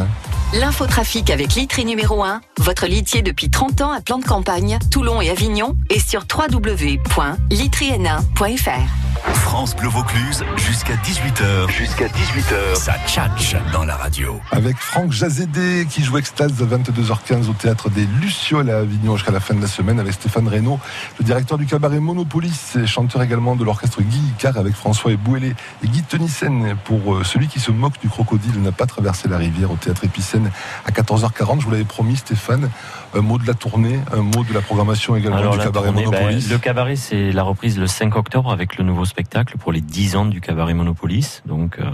L'infotrafic 0.54 0.93
avec 1.30 1.54
Litry 1.54 1.84
numéro 1.84 2.22
1, 2.22 2.40
votre 2.58 2.86
litier 2.86 3.22
depuis 3.22 3.50
30 3.50 3.80
ans 3.80 3.90
à 3.90 4.00
plan 4.00 4.18
de 4.18 4.24
campagne, 4.24 4.78
Toulon 4.92 5.20
et 5.20 5.28
Avignon, 5.28 5.76
et 5.90 5.98
sur 5.98 6.24
www.litryn1.fr. 6.32 9.04
France 9.32 9.74
Bleu 9.76 9.88
Vaucluse, 9.88 10.44
jusqu'à 10.56 10.94
18h. 10.94 11.70
Jusqu'à 11.70 12.06
18h. 12.06 12.74
Ça 12.74 12.94
tchatche 13.06 13.56
dans 13.72 13.84
la 13.84 13.96
radio. 13.96 14.40
Avec 14.50 14.76
Franck 14.76 15.12
Jazédé 15.12 15.86
qui 15.88 16.02
joue 16.02 16.18
Extase 16.18 16.60
à 16.60 16.64
22h15 16.64 17.48
au 17.48 17.54
théâtre 17.54 17.88
des 17.88 18.06
Lucioles 18.20 18.70
à 18.70 18.78
Avignon 18.78 19.16
jusqu'à 19.16 19.32
la 19.32 19.40
fin 19.40 19.54
de 19.54 19.62
la 19.62 19.66
semaine 19.66 20.00
avec 20.00 20.12
Stéphane 20.12 20.48
Reynaud, 20.48 20.78
le 21.18 21.24
directeur 21.24 21.56
du 21.56 21.66
cabaret 21.66 22.00
Monopolis 22.00 22.76
et 22.76 22.86
chanteur 22.86 23.22
également 23.22 23.56
de 23.56 23.64
l'orchestre 23.64 24.02
Guy 24.02 24.20
Icard 24.36 24.58
avec 24.58 24.74
François 24.74 25.12
Ebouélé 25.12 25.54
et 25.82 25.88
Guy 25.88 26.02
Tenissen 26.02 26.76
pour 26.84 27.14
euh, 27.14 27.24
celui 27.24 27.48
qui 27.48 27.60
se 27.60 27.70
moque 27.70 27.98
du 28.00 28.08
crocodile 28.08 28.60
n'a 28.60 28.72
pas 28.72 28.86
traversé 28.86 29.28
la 29.28 29.38
rivière 29.38 29.70
au 29.70 29.76
théâtre 29.76 30.04
Épicène 30.04 30.50
à 30.86 30.90
14h40. 30.90 31.60
Je 31.60 31.64
vous 31.64 31.70
l'avais 31.70 31.84
promis 31.84 32.16
Stéphane, 32.16 32.70
un 33.14 33.20
mot 33.20 33.38
de 33.38 33.46
la 33.46 33.54
tournée, 33.54 33.98
un 34.12 34.22
mot 34.22 34.44
de 34.44 34.52
la 34.52 34.60
programmation 34.60 35.16
également 35.16 35.38
Alors, 35.38 35.52
du 35.54 35.64
cabaret 35.64 35.88
tournée, 35.88 36.04
Monopolis. 36.04 36.46
ben, 36.48 36.52
le 36.52 36.58
cabaret, 36.58 36.96
c'est 36.96 37.32
la 37.32 37.42
reprise 37.42 37.78
le 37.78 37.86
5 37.86 38.16
octobre 38.16 38.50
avec 38.52 38.76
le 38.76 38.84
nouveau 38.84 39.04
spectacle 39.04 39.56
pour 39.58 39.72
les 39.72 39.80
10 39.80 40.16
ans 40.16 40.24
du 40.26 40.40
cabaret 40.40 40.74
Monopolis. 40.74 41.42
Donc, 41.46 41.78
euh, 41.78 41.84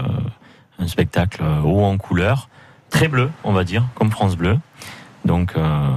un 0.79 0.87
spectacle 0.87 1.41
euh, 1.43 1.61
haut 1.61 1.83
en 1.83 1.97
couleur, 1.97 2.49
très 2.89 3.07
bleu, 3.07 3.29
on 3.43 3.53
va 3.53 3.63
dire, 3.63 3.85
comme 3.95 4.11
France 4.11 4.35
Bleu. 4.35 4.57
Donc, 5.25 5.53
euh, 5.55 5.87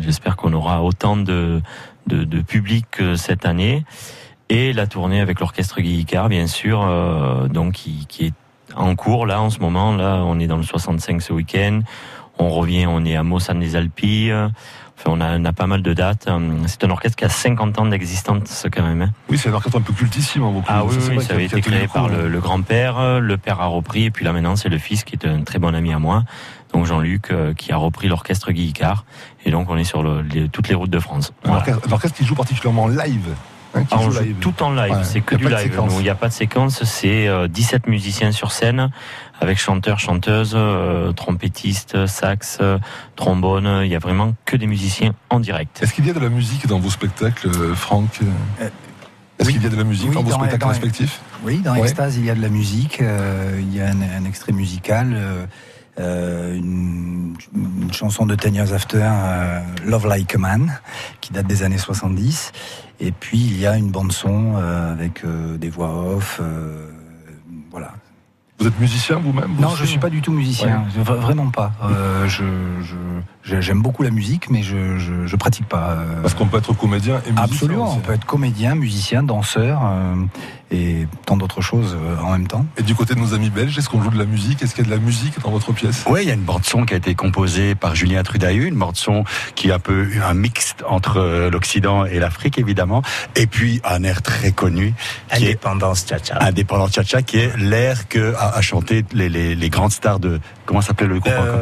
j'espère 0.00 0.36
qu'on 0.36 0.52
aura 0.52 0.82
autant 0.82 1.16
de, 1.16 1.62
de, 2.06 2.24
de 2.24 2.42
public 2.42 2.86
que 2.90 3.16
cette 3.16 3.46
année. 3.46 3.84
Et 4.50 4.74
la 4.74 4.86
tournée 4.86 5.20
avec 5.20 5.40
l'orchestre 5.40 5.80
Guy 5.80 6.00
Icard, 6.00 6.28
bien 6.28 6.46
sûr, 6.46 6.82
euh, 6.82 7.48
donc 7.48 7.72
qui, 7.72 8.04
qui 8.08 8.26
est 8.26 8.32
en 8.76 8.94
cours 8.94 9.24
là 9.26 9.40
en 9.40 9.48
ce 9.48 9.58
moment. 9.60 9.96
Là, 9.96 10.22
on 10.24 10.38
est 10.38 10.46
dans 10.46 10.58
le 10.58 10.62
65 10.62 11.22
ce 11.22 11.32
week-end. 11.32 11.80
On 12.38 12.48
revient, 12.50 12.86
on 12.88 13.04
est 13.04 13.16
à 13.16 13.22
Mossane 13.22 13.60
les 13.60 13.76
Alpilles. 13.76 14.32
Enfin, 14.96 15.10
on 15.10 15.20
a, 15.20 15.38
on 15.38 15.44
a 15.44 15.52
pas 15.52 15.66
mal 15.66 15.82
de 15.82 15.92
dates. 15.92 16.28
C'est 16.66 16.84
un 16.84 16.90
orchestre 16.90 17.16
qui 17.16 17.24
a 17.24 17.28
50 17.28 17.78
ans 17.78 17.86
d'existence 17.86 18.66
quand 18.72 18.82
même. 18.82 19.02
hein. 19.02 19.10
Oui, 19.28 19.38
c'est 19.38 19.48
un 19.48 19.52
orchestre 19.52 19.78
un 19.78 19.82
peu 19.82 19.92
cultissime 19.92 20.42
Vaucluse. 20.42 20.64
Ah 20.68 20.84
oui, 20.84 20.94
oui, 20.96 21.14
vrai 21.16 21.24
ça 21.24 21.34
avait 21.34 21.44
été 21.46 21.60
créé 21.60 21.86
par 21.88 22.04
hein. 22.06 22.08
le, 22.16 22.28
le 22.28 22.40
grand-père. 22.40 23.20
Le 23.20 23.36
père 23.36 23.60
a 23.60 23.66
repris, 23.66 24.04
et 24.04 24.10
puis 24.10 24.24
là 24.24 24.32
maintenant 24.32 24.56
c'est 24.56 24.68
le 24.68 24.78
fils 24.78 25.04
qui 25.04 25.14
est 25.16 25.26
un 25.26 25.42
très 25.42 25.58
bon 25.58 25.74
ami 25.74 25.92
à 25.92 25.98
moi, 25.98 26.22
donc 26.72 26.86
Jean-Luc, 26.86 27.30
euh, 27.30 27.54
qui 27.54 27.72
a 27.72 27.76
repris 27.76 28.08
l'orchestre 28.08 28.52
Guy 28.52 28.66
Icard. 28.68 29.04
Et 29.44 29.50
donc 29.50 29.68
on 29.70 29.76
est 29.76 29.84
sur 29.84 30.02
le- 30.02 30.22
les- 30.22 30.48
toutes 30.48 30.68
les 30.68 30.74
routes 30.74 30.90
de 30.90 31.00
France. 31.00 31.32
Un 31.44 31.54
orchestre- 31.54 31.88
un 31.88 31.92
orchestre 31.92 32.16
qui 32.18 32.24
joue 32.24 32.34
particulièrement 32.36 32.86
live. 32.88 33.28
Hein, 33.74 33.84
qui 33.84 33.94
on 33.94 34.02
joue 34.02 34.10
joue 34.12 34.20
live. 34.22 34.36
tout 34.40 34.62
en 34.62 34.70
live, 34.72 34.92
Ouais, 34.92 35.04
c'est 35.04 35.20
que 35.20 35.34
du 35.36 35.48
live. 35.48 35.78
Il 35.98 36.02
n'y 36.02 36.08
a 36.08 36.14
pas 36.14 36.28
de 36.28 36.32
séquence, 36.32 36.82
c'est 36.84 37.28
euh, 37.28 37.48
17 37.48 37.86
musiciens 37.86 38.32
sur 38.32 38.52
scène, 38.52 38.90
avec 39.40 39.58
chanteurs, 39.58 39.98
chanteuses, 39.98 40.54
euh, 40.54 41.12
trompettistes, 41.12 42.06
sax, 42.06 42.58
euh, 42.60 42.78
trombone. 43.16 43.80
Il 43.84 43.88
y 43.90 43.94
a 43.96 43.98
vraiment 43.98 44.34
que 44.44 44.56
des 44.56 44.66
musiciens 44.66 45.14
en 45.30 45.40
direct. 45.40 45.82
Est-ce 45.82 45.92
qu'il 45.94 46.06
y 46.06 46.10
a 46.10 46.14
de 46.14 46.20
la 46.20 46.28
musique 46.30 46.66
dans 46.66 46.78
vos 46.78 46.90
spectacles, 46.90 47.48
euh, 47.48 47.74
Franck 47.74 48.20
Est-ce 49.38 49.50
qu'il 49.50 49.62
y 49.62 49.66
a 49.66 49.70
de 49.70 49.76
la 49.76 49.84
musique 49.84 50.08
Oui, 50.10 50.14
dans 50.14 50.22
vos 50.22 50.30
dans- 50.30 50.38
spectacles 50.38 50.60
dans- 50.62 50.68
respectifs 50.68 51.20
Oui, 51.44 51.58
dans 51.58 51.72
Ouais. 51.74 51.80
Extase, 51.82 52.16
il 52.16 52.24
y 52.24 52.30
a 52.30 52.34
de 52.34 52.42
la 52.42 52.48
musique, 52.48 53.00
euh, 53.00 53.58
il 53.60 53.74
y 53.74 53.80
a 53.80 53.86
un, 53.88 54.00
un 54.00 54.24
extrait 54.24 54.52
musical, 54.52 55.12
euh, 55.14 55.44
euh, 56.00 56.54
une, 56.56 57.36
une 57.54 57.92
chanson 57.92 58.26
de 58.26 58.34
Ten 58.34 58.54
Years 58.54 58.72
After, 58.72 59.00
euh, 59.02 59.60
Love 59.84 60.06
Like 60.06 60.34
a 60.34 60.38
Man, 60.38 60.80
qui 61.20 61.32
date 61.32 61.46
des 61.46 61.62
années 61.62 61.78
70. 61.78 62.52
Et 63.00 63.12
puis, 63.12 63.38
il 63.38 63.58
y 63.58 63.66
a 63.66 63.76
une 63.76 63.90
bande-son 63.90 64.54
euh, 64.56 64.92
avec 64.92 65.24
euh, 65.24 65.56
des 65.58 65.68
voix 65.70 65.90
off. 66.14 66.38
euh, 66.42 66.90
voilà. 67.70 67.92
Vous 68.60 68.68
êtes 68.68 68.78
musicien 68.78 69.16
vous-même 69.18 69.52
vous 69.56 69.62
Non, 69.62 69.70
je 69.74 69.84
suis 69.84 69.98
pas 69.98 70.10
du 70.10 70.22
tout 70.22 70.32
musicien, 70.32 70.84
vraiment 71.02 71.50
pas. 71.50 71.72
Euh, 71.82 72.28
je- 72.28 72.44
j'aime 73.44 73.82
beaucoup 73.82 74.02
la 74.02 74.10
musique, 74.10 74.50
mais 74.50 74.62
je, 74.62 74.98
je, 74.98 75.26
je 75.26 75.36
pratique 75.36 75.66
pas. 75.68 75.90
euh, 75.90 76.22
Parce 76.22 76.34
qu'on 76.34 76.46
peut 76.46 76.58
être 76.58 76.72
comédien 76.72 77.16
et 77.26 77.30
musicien. 77.30 77.42
Absolument, 77.44 77.88
aussi. 77.88 77.96
on 77.98 78.00
peut 78.00 78.12
être 78.14 78.24
comédien, 78.24 78.74
musicien, 78.74 79.22
danseur 79.22 79.80
euh, 79.84 80.14
et 80.70 81.06
tant 81.26 81.36
d'autres 81.36 81.60
choses 81.60 81.94
euh, 82.00 82.16
en 82.22 82.32
même 82.32 82.46
temps. 82.46 82.64
Et 82.78 82.82
du 82.82 82.94
côté 82.94 83.14
de 83.14 83.20
nos 83.20 83.34
amis 83.34 83.50
belges, 83.50 83.76
est-ce 83.76 83.88
qu'on 83.88 84.02
joue 84.02 84.10
de 84.10 84.18
la 84.18 84.24
musique? 84.24 84.62
Est-ce 84.62 84.74
qu'il 84.74 84.84
y 84.84 84.86
a 84.86 84.90
de 84.90 84.94
la 84.96 85.00
musique 85.02 85.38
dans 85.40 85.50
votre 85.50 85.72
pièce? 85.72 86.04
Oui, 86.08 86.20
il 86.22 86.28
y 86.28 86.30
a 86.30 86.34
une 86.34 86.40
bande 86.40 86.64
son 86.64 86.84
qui 86.84 86.94
a 86.94 86.96
été 86.96 87.14
composée 87.14 87.74
par 87.74 87.94
Julien 87.94 88.22
Trudahu, 88.22 88.66
une 88.66 88.76
bande 88.76 88.96
son 88.96 89.24
qui 89.54 89.68
est 89.68 89.72
un 89.72 89.78
peu 89.78 90.08
un 90.26 90.34
mix 90.34 90.74
entre 90.88 91.18
euh, 91.20 91.50
l'Occident 91.50 92.06
et 92.06 92.18
l'Afrique 92.18 92.58
évidemment, 92.58 93.02
et 93.36 93.46
puis 93.46 93.80
un 93.84 94.02
air 94.04 94.22
très 94.22 94.52
connu 94.52 94.94
Indépendance 95.30 96.06
Tcha-Tcha. 96.06 96.38
Indépendance 96.40 96.92
Tcha-Tcha, 96.92 97.22
qui 97.22 97.38
est 97.38 97.56
l'air 97.58 98.08
que 98.08 98.34
a, 98.36 98.56
a 98.56 98.60
chanté 98.62 99.04
les, 99.12 99.28
les, 99.28 99.54
les 99.54 99.70
grandes 99.70 99.92
stars 99.92 100.18
de 100.18 100.40
comment 100.66 100.80
s'appelait 100.80 101.06
le 101.08 101.20
groupe 101.20 101.34
encore? 101.34 101.60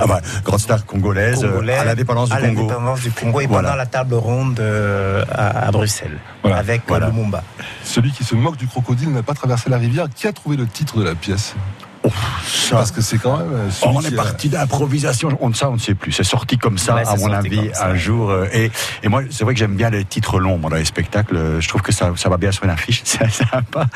Ah 0.00 0.06
bah, 0.06 0.20
grandes 0.44 0.60
stars 0.60 0.86
congolaises 0.88 1.44
euh, 1.44 1.48
Congolais, 1.50 1.76
à 1.76 1.84
l'indépendance 1.84 2.28
du 2.30 2.34
à 2.34 2.40
Congo. 2.40 2.72
du 3.02 3.10
Congo 3.12 3.40
et 3.40 3.46
Voilà. 3.46 3.68
pendant 3.68 3.76
la 3.76 3.86
table 3.86 4.14
ronde 4.14 4.58
euh, 4.58 5.24
à, 5.30 5.66
à 5.68 5.70
Bruxelles 5.70 6.18
avec 6.42 6.80
euh, 6.80 6.84
Voilà. 6.88 7.06
Lumumba. 7.10 7.44
Celui 7.84 8.10
qui 8.10 8.24
se 8.24 8.34
moque 8.34 8.56
du 8.56 8.66
crocodile 8.66 9.10
n'a 9.12 9.22
pas 9.22 9.34
traversé 9.34 9.70
la 9.70 9.78
rivière. 9.78 10.06
Qui 10.14 10.26
a 10.26 10.32
trouvé 10.32 10.56
le 10.56 10.66
titre 10.66 10.98
de 10.98 11.04
la 11.04 11.14
pièce? 11.14 11.54
Parce 12.70 12.90
que 12.90 13.00
c'est 13.00 13.18
quand 13.18 13.36
même. 13.38 13.52
euh, 13.52 13.70
celui 13.70 13.96
On 13.96 14.00
est 14.00 14.12
a- 14.12 14.16
parti 14.16 14.48
d'improvisation. 14.48 15.36
On, 15.40 15.52
ça, 15.52 15.70
on 15.70 15.74
ne 15.74 15.78
sait 15.78 15.94
plus. 15.94 16.12
C'est 16.12 16.24
sorti 16.24 16.58
comme 16.58 16.78
ça, 16.78 16.94
Ouais, 16.96 17.06
à 17.06 17.16
mon 17.16 17.32
avis, 17.32 17.70
un 17.80 17.94
jour. 17.96 18.30
euh, 18.30 18.46
Et, 18.52 18.70
et 19.02 19.08
moi, 19.08 19.22
c'est 19.30 19.44
vrai 19.44 19.54
que 19.54 19.60
j'aime 19.60 19.74
bien 19.76 19.90
les 19.90 20.04
titres 20.04 20.38
longs 20.40 20.58
moi, 20.58 20.70
dans 20.70 20.76
les 20.76 20.84
spectacles. 20.84 21.36
Euh, 21.36 21.60
Je 21.60 21.68
trouve 21.68 21.82
que 21.82 21.92
ça, 21.92 22.12
ça 22.16 22.28
va 22.28 22.36
bien 22.36 22.52
sur 22.52 22.64
une 22.64 22.70
affiche. 22.70 23.02
C'est 23.04 23.30
sympa. 23.30 23.86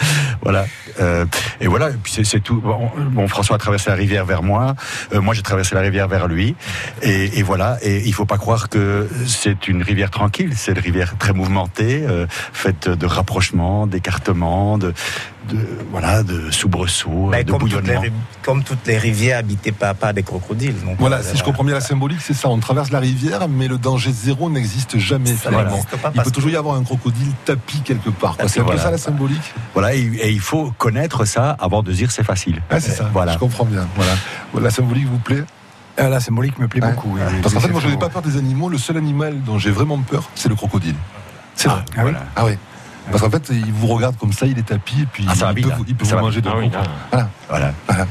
Voilà. 0.43 0.67
Euh, 1.01 1.25
et 1.61 1.67
voilà. 1.67 1.91
Et 1.91 1.95
puis 2.03 2.13
c'est 2.13 2.25
c'est 2.25 2.41
tout. 2.41 2.61
Bon, 2.61 2.91
bon, 3.11 3.29
François 3.29 3.57
a 3.57 3.59
traversé 3.59 3.91
la 3.91 3.97
rivière 3.97 4.25
vers 4.25 4.43
moi. 4.43 4.75
Euh, 5.15 5.21
moi, 5.21 5.35
j'ai 5.35 5.43
traversé 5.43 5.75
la 5.75 5.81
rivière 5.81 6.09
vers 6.09 6.29
lui. 6.29 6.55
Et, 7.03 7.39
et 7.39 7.43
voilà. 7.43 7.79
Et 7.83 8.03
il 8.07 8.13
faut 8.15 8.27
pas 8.27 8.39
croire 8.39 8.69
que 8.69 9.09
c'est 9.27 9.69
une 9.69 9.83
rivière 9.83 10.11
tranquille. 10.11 10.53
C'est 10.57 10.73
une 10.73 10.79
rivière 10.79 11.17
très 11.19 11.33
mouvementée, 11.33 12.03
euh, 12.09 12.27
faite 12.53 12.89
de 12.89 13.07
rapprochements, 13.07 13.87
d'écartements, 13.87 14.79
de, 14.79 14.93
de 15.49 15.59
voilà, 15.91 16.23
de 16.23 16.51
soubresauts, 16.51 17.31
de 17.31 17.51
comme, 17.51 17.69
toutes 17.69 17.87
les, 17.87 18.13
comme 18.43 18.63
toutes 18.63 18.87
les 18.87 18.97
rivières 18.99 19.39
habitées 19.39 19.73
par, 19.73 19.95
par 19.95 20.15
des 20.15 20.23
crocodiles. 20.23 20.75
Donc, 20.85 20.97
Voilà, 20.99 21.17
euh, 21.17 21.23
si 21.23 21.37
je 21.37 21.43
comprends 21.43 21.65
bien 21.65 21.75
la 21.75 21.81
symbolique, 21.81 22.21
c'est 22.21 22.35
ça. 22.35 22.49
On 22.49 22.59
traverse 22.59 22.91
la 22.91 23.01
rivière, 23.01 23.49
mais 23.49 23.69
le 23.69 23.79
danger 23.79 24.13
zéro 24.13 24.51
n'existe 24.51 24.99
jamais 24.99 25.35
Ça 25.35 25.51
finalement. 25.51 25.71
n'existe 25.71 25.97
pas 25.97 26.13
Il 26.15 26.23
peut 26.23 26.31
toujours 26.31 26.51
y 26.51 26.57
avoir 26.57 26.77
un 26.77 26.85
crocodile 26.85 27.33
tapis 27.45 27.81
quelque 27.81 28.11
part. 28.11 28.37
C'est 28.47 28.61
un 28.61 28.63
peu 28.63 28.69
voilà. 28.71 28.83
ça 28.83 28.91
la 28.91 28.99
symbolique. 28.99 29.53
Voilà, 29.75 29.95
et, 29.95 30.01
et 30.01 30.31
il 30.31 30.41
faut 30.41 30.73
connaître 30.79 31.25
ça 31.25 31.51
avant 31.61 31.83
de 31.83 31.93
dire 31.93 32.11
c'est 32.13 32.25
facile. 32.25 32.63
Ah, 32.71 32.81
c'est 32.81 32.93
ça. 32.93 33.11
Voilà. 33.13 33.33
Je 33.33 33.39
comprends 33.39 33.65
bien. 33.65 33.87
Voilà. 33.97 34.13
La 34.61 34.71
symbolique 34.71 35.07
vous 35.07 35.19
plaît? 35.19 35.43
Euh, 36.01 36.09
la 36.09 36.21
symbolique 36.21 36.59
me 36.59 36.69
plaît 36.69 36.83
Ouais. 36.83 36.93
beaucoup. 36.93 37.15
oui. 37.17 37.21
Parce 37.43 37.53
qu'en 37.55 37.61
fait, 37.61 37.69
moi, 37.69 37.81
je 37.83 37.89
n'ai 37.89 37.99
pas 37.99 38.09
peur 38.09 38.23
des 38.23 38.37
animaux. 38.39 38.69
Le 38.71 38.79
seul 38.79 38.97
animal 38.97 39.43
dont 39.43 39.59
j'ai 39.59 39.71
vraiment 39.71 39.99
peur, 39.99 40.31
c'est 40.35 40.49
le 40.49 40.55
crocodile. 40.55 40.95
C'est 41.55 41.69
vrai. 41.69 41.83
Ah 41.97 42.03
oui? 42.07 42.13
Ah 42.37 42.45
oui. 42.47 42.53
Parce 43.11 43.23
qu'en 43.23 43.31
fait, 43.31 43.49
il 43.51 43.73
vous 43.73 43.89
regarde 43.89 44.17
comme 44.17 44.33
ça, 44.33 44.47
il 44.47 44.59
est 44.59 44.67
tapis, 44.67 45.03
et 45.03 45.07
puis 45.07 45.27
Ah, 45.29 45.33
il 45.51 45.57
vite, 45.57 45.69
peut, 45.69 45.75
vous, 45.77 45.85
il 45.89 45.95
peut 45.95 46.05
Ça 46.05 46.17
vous 46.17 46.23
manger 46.23 46.41
de 46.41 46.49
Ah 46.49 46.55
oui. 46.57 46.71
Voilà. 47.11 47.29
Voilà. 47.49 47.75
Voilà. 47.89 48.07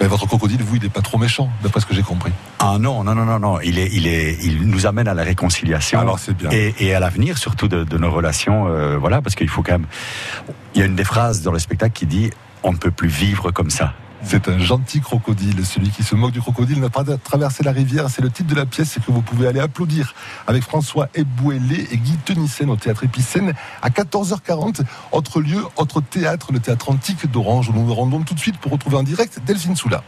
Mais 0.00 0.06
votre 0.08 0.26
crocodile, 0.26 0.62
vous, 0.62 0.76
il 0.76 0.82
n'est 0.82 0.88
pas 0.88 1.02
trop 1.02 1.18
méchant, 1.18 1.48
d'après 1.62 1.80
ce 1.80 1.86
que 1.86 1.94
j'ai 1.94 2.02
compris. 2.02 2.32
Ah 2.58 2.78
non, 2.80 3.04
non, 3.04 3.14
non, 3.14 3.24
non, 3.24 3.38
non. 3.38 3.60
Il 3.60 3.78
est, 3.78 3.88
il 3.92 4.06
est, 4.08 4.36
il 4.42 4.66
nous 4.66 4.86
amène 4.86 5.06
à 5.06 5.14
la 5.14 5.22
réconciliation. 5.22 6.00
Alors, 6.00 6.18
c'est 6.18 6.36
bien. 6.36 6.50
Et, 6.50 6.74
et 6.80 6.94
à 6.94 7.00
l'avenir, 7.00 7.38
surtout 7.38 7.68
de, 7.68 7.84
de 7.84 7.98
nos 7.98 8.10
relations, 8.10 8.66
euh, 8.66 8.96
voilà, 8.98 9.22
parce 9.22 9.36
qu'il 9.36 9.48
faut 9.48 9.62
quand 9.62 9.72
même. 9.72 9.86
Il 10.74 10.80
y 10.80 10.82
a 10.82 10.86
une 10.86 10.96
des 10.96 11.04
phrases 11.04 11.42
dans 11.42 11.52
le 11.52 11.60
spectacle 11.60 11.92
qui 11.92 12.06
dit 12.06 12.30
on 12.64 12.72
ne 12.72 12.76
peut 12.76 12.90
plus 12.90 13.08
vivre 13.08 13.50
comme 13.52 13.70
ça. 13.70 13.92
C'est 14.26 14.48
un 14.48 14.58
gentil 14.58 15.00
crocodile. 15.00 15.64
Celui 15.64 15.90
qui 15.90 16.02
se 16.02 16.14
moque 16.14 16.32
du 16.32 16.40
crocodile 16.40 16.80
n'a 16.80 16.90
pas 16.90 17.04
traversé 17.22 17.62
la 17.62 17.72
rivière. 17.72 18.08
C'est 18.10 18.22
le 18.22 18.30
titre 18.30 18.48
de 18.50 18.54
la 18.54 18.66
pièce 18.66 18.98
que 19.04 19.12
vous 19.12 19.22
pouvez 19.22 19.46
aller 19.46 19.60
applaudir 19.60 20.14
avec 20.46 20.62
François 20.62 21.08
Ebouélé 21.14 21.86
et 21.90 21.96
Guy 21.96 22.16
Tenissen 22.24 22.70
au 22.70 22.76
théâtre 22.76 23.04
Épicène 23.04 23.52
à 23.82 23.90
14h40. 23.90 24.80
Autre 25.12 25.40
lieu, 25.40 25.62
autre 25.76 26.00
théâtre, 26.00 26.52
le 26.52 26.60
théâtre 26.60 26.90
antique 26.90 27.30
d'Orange 27.30 27.68
où 27.68 27.72
nous 27.72 27.84
nous 27.84 27.94
rendons 27.94 28.22
tout 28.22 28.34
de 28.34 28.40
suite 28.40 28.58
pour 28.58 28.72
retrouver 28.72 28.96
en 28.96 29.02
direct 29.02 29.40
Delphine 29.46 29.76
Soula. 29.76 30.02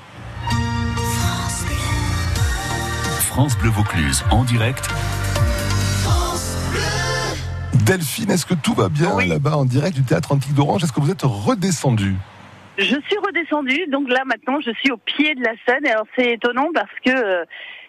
France 3.21 3.57
Bleu 3.59 3.71
Vaucluse 3.71 4.25
en 4.31 4.45
direct. 4.45 4.89
Delphine, 7.85 8.31
est-ce 8.31 8.47
que 8.47 8.55
tout 8.55 8.75
va 8.75 8.89
bien 8.89 9.21
là-bas 9.21 9.57
en 9.57 9.65
direct 9.65 9.95
du 9.95 10.03
théâtre 10.03 10.33
antique 10.33 10.55
d'Orange? 10.55 10.83
Est-ce 10.83 10.93
que 10.93 11.01
vous 11.01 11.11
êtes 11.11 11.23
redescendu? 11.23 12.17
Je 12.79 12.85
suis 12.85 13.19
redescendue, 13.27 13.87
donc 13.89 14.09
là 14.11 14.23
maintenant 14.27 14.61
je 14.61 14.71
suis 14.81 14.91
au 14.91 14.99
pied 14.99 15.35
de 15.35 15.43
la 15.43 15.55
scène. 15.67 15.87
Et 15.87 15.91
alors 15.91 16.07
c'est 16.17 16.33
étonnant 16.33 16.69
parce 16.75 16.93
que 17.05 17.11
euh, 17.11 17.45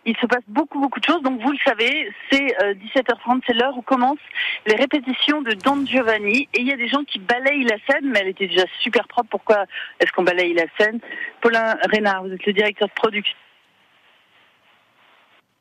il 0.06 0.16
se 0.16 0.26
passe 0.26 0.44
beaucoup 0.48 0.80
beaucoup 0.80 1.00
de 1.00 1.06
choses. 1.06 1.22
Donc 1.24 1.42
vous 1.42 1.52
le 1.52 1.58
savez, 1.66 2.10
c'est 2.32 2.56
euh, 2.64 2.74
17h30, 2.96 3.42
c'est 3.46 3.54
l'heure 3.54 3.78
où 3.78 3.82
commencent 3.82 4.18
les 4.66 4.76
répétitions 4.76 5.42
de 5.42 5.52
Don 5.54 5.86
Giovanni. 5.86 6.48
Et 6.54 6.62
il 6.62 6.68
y 6.68 6.72
a 6.72 6.78
des 6.78 6.88
gens 6.88 7.04
qui 7.04 7.20
balayent 7.20 7.66
la 7.66 7.78
scène, 7.86 8.10
mais 8.12 8.20
elle 8.22 8.30
était 8.30 8.48
déjà 8.48 8.66
super 8.80 9.08
propre. 9.08 9.30
Pourquoi 9.30 9.66
est-ce 10.00 10.12
qu'on 10.14 10.24
balaye 10.24 10.54
la 10.54 10.66
scène? 10.80 11.00
Paulin 11.42 11.76
Reynard, 11.92 12.24
vous 12.24 12.32
êtes 12.32 12.46
le 12.46 12.54
directeur 12.54 12.88
de 12.88 12.94
production. 12.94 13.36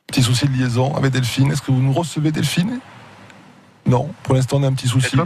Petit 0.06 0.22
souci 0.22 0.46
de 0.46 0.52
liaison 0.52 0.94
avec 0.94 1.10
Delphine. 1.10 1.50
Est-ce 1.50 1.62
que 1.62 1.72
vous 1.72 1.82
nous 1.82 1.92
recevez, 1.92 2.30
Delphine? 2.30 2.78
Non, 3.86 4.08
pour 4.22 4.34
l'instant, 4.34 4.58
on 4.58 4.62
a 4.62 4.68
un 4.68 4.74
petit 4.74 4.88
souci. 4.88 5.16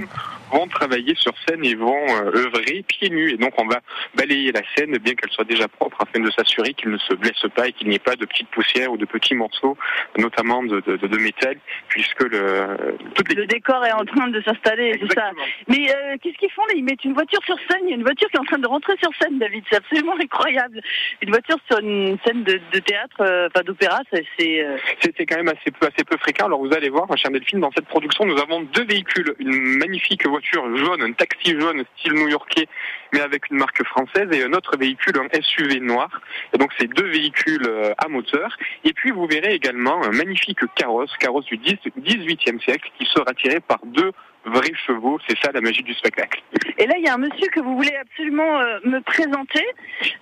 Vont 0.53 0.67
travailler 0.69 1.15
sur 1.17 1.33
scène 1.47 1.65
et 1.65 1.75
vont 1.75 2.07
euh, 2.09 2.45
œuvrer 2.45 2.85
pieds 2.87 3.11
nus. 3.11 3.33
Et 3.33 3.37
donc 3.37 3.53
on 3.59 3.67
va 3.67 3.81
balayer 4.15 4.53
la 4.53 4.63
scène 4.75 4.97
bien 4.99 5.15
qu'elle 5.15 5.31
soit 5.31 5.45
déjà 5.45 5.69
propre 5.69 5.99
afin 6.03 6.21
de 6.21 6.31
s'assurer 6.31 6.75
qu'ils 6.75 6.91
ne 6.91 6.99
se 6.99 7.15
blessent 7.15 7.51
pas 7.55 7.69
et 7.69 7.73
qu'il 7.73 7.89
n'y 7.89 7.97
ait 7.97 7.99
pas 7.99 8.17
de 8.17 8.25
petites 8.27 8.49
poussières 8.49 8.93
ou 8.93 8.97
de 8.97 9.05
petits 9.05 9.35
morceaux, 9.35 9.77
notamment 10.19 10.63
de, 10.63 10.81
de, 10.81 10.97
de 10.97 11.19
métal, 11.19 11.57
puisque 11.89 12.23
le, 12.23 12.97
toute 13.15 13.33
Le 13.35 13.47
décor 13.47 13.85
est 13.85 13.93
en 13.93 14.05
train 14.05 14.29
de 14.29 14.41
s'installer, 14.43 14.99
c'est 15.01 15.15
ça. 15.15 15.31
Mais 15.69 15.91
euh, 15.91 16.17
qu'est-ce 16.21 16.39
qu'ils 16.39 16.51
font 16.51 16.65
là? 16.67 16.75
Ils 16.77 16.85
mettent 16.85 17.05
une 17.05 17.15
voiture 17.15 17.43
sur 17.45 17.57
scène. 17.69 17.83
Il 17.85 17.91
y 17.91 17.93
a 17.93 17.97
une 17.97 18.03
voiture 18.03 18.29
qui 18.29 18.37
est 18.37 18.41
en 18.41 18.45
train 18.45 18.59
de 18.59 18.67
rentrer 18.67 18.95
sur 19.03 19.11
scène, 19.21 19.39
David. 19.39 19.65
C'est 19.71 19.77
absolument 19.77 20.15
incroyable. 20.21 20.81
Une 21.23 21.31
voiture 21.31 21.57
sur 21.71 21.79
une 21.81 22.19
scène 22.25 22.43
de, 22.45 22.61
de 22.73 22.79
théâtre, 22.81 23.17
euh, 23.21 23.49
enfin 23.49 23.63
d'opéra, 23.65 24.01
c'est. 24.13 24.25
c'est, 24.39 24.65
euh, 24.65 24.77
c'est 25.01 25.27
quand 25.27 25.37
même 25.37 25.49
assez 25.49 25.71
peu, 25.71 25.87
assez 25.87 26.05
peu 26.05 26.17
fréquent. 26.19 26.47
Alors 26.47 26.61
vous 26.61 26.73
allez 26.73 26.89
voir, 26.89 27.07
ma 27.09 27.17
chère 27.17 27.31
Delphine, 27.31 27.61
dans 27.61 27.71
cette 27.73 27.87
production, 27.87 28.25
nous 28.25 28.39
avons 28.41 28.63
deux 28.63 28.85
véhicules. 28.85 29.35
Une 29.39 29.79
magnifique 29.79 30.27
voiture 30.27 30.40
jaune, 30.43 31.03
un 31.03 31.13
taxi 31.13 31.59
jaune 31.59 31.85
style 31.97 32.15
new-yorkais, 32.15 32.67
mais 33.13 33.21
avec 33.21 33.51
une 33.51 33.59
marque 33.59 33.85
française, 33.85 34.29
et 34.33 34.45
un 34.45 34.53
autre 34.53 34.77
véhicule, 34.79 35.15
un 35.19 35.41
SUV 35.41 35.81
noir. 35.81 36.21
Et 36.53 36.59
donc 36.59 36.71
c'est 36.79 36.89
deux 36.89 37.09
véhicules 37.09 37.67
euh, 37.69 37.93
à 37.99 38.09
moteur. 38.09 38.57
Et 38.85 38.93
puis 38.93 39.11
vous 39.11 39.27
verrez 39.27 39.55
également 39.55 40.03
un 40.03 40.11
magnifique 40.11 40.61
carrosse, 40.75 41.15
carrosse 41.19 41.47
du 41.47 41.57
10 41.57 41.77
18e 41.99 42.61
siècle, 42.63 42.91
qui 42.99 43.07
sera 43.07 43.33
tiré 43.35 43.61
par 43.61 43.79
deux 43.85 44.13
vrais 44.45 44.73
chevaux. 44.87 45.19
C'est 45.29 45.39
ça 45.43 45.53
la 45.53 45.61
magie 45.61 45.83
du 45.83 45.95
spectacle. 45.95 46.43
Et 46.79 46.87
là, 46.87 46.95
il 46.99 47.05
y 47.05 47.09
a 47.09 47.15
un 47.15 47.19
monsieur 47.19 47.49
que 47.49 47.61
vous 47.61 47.77
voulez 47.77 47.95
absolument 47.97 48.59
euh, 48.61 48.79
me 48.85 49.01
présenter. 49.01 49.65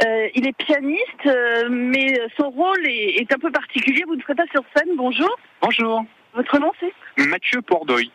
Euh, 0.04 0.28
il 0.34 0.46
est 0.46 0.56
pianiste, 0.56 1.26
euh, 1.26 1.68
mais 1.70 2.20
son 2.36 2.50
rôle 2.50 2.84
est, 2.86 3.20
est 3.20 3.32
un 3.32 3.38
peu 3.38 3.50
particulier. 3.50 4.04
Vous 4.06 4.16
ne 4.16 4.22
serez 4.22 4.34
pas 4.34 4.46
sur 4.50 4.62
scène. 4.76 4.96
Bonjour. 4.96 5.30
Bonjour. 5.62 6.04
Votre 6.34 6.58
nom, 6.58 6.72
c'est? 6.80 6.92
Mathieu 7.26 7.62
Pordoy. 7.62 8.10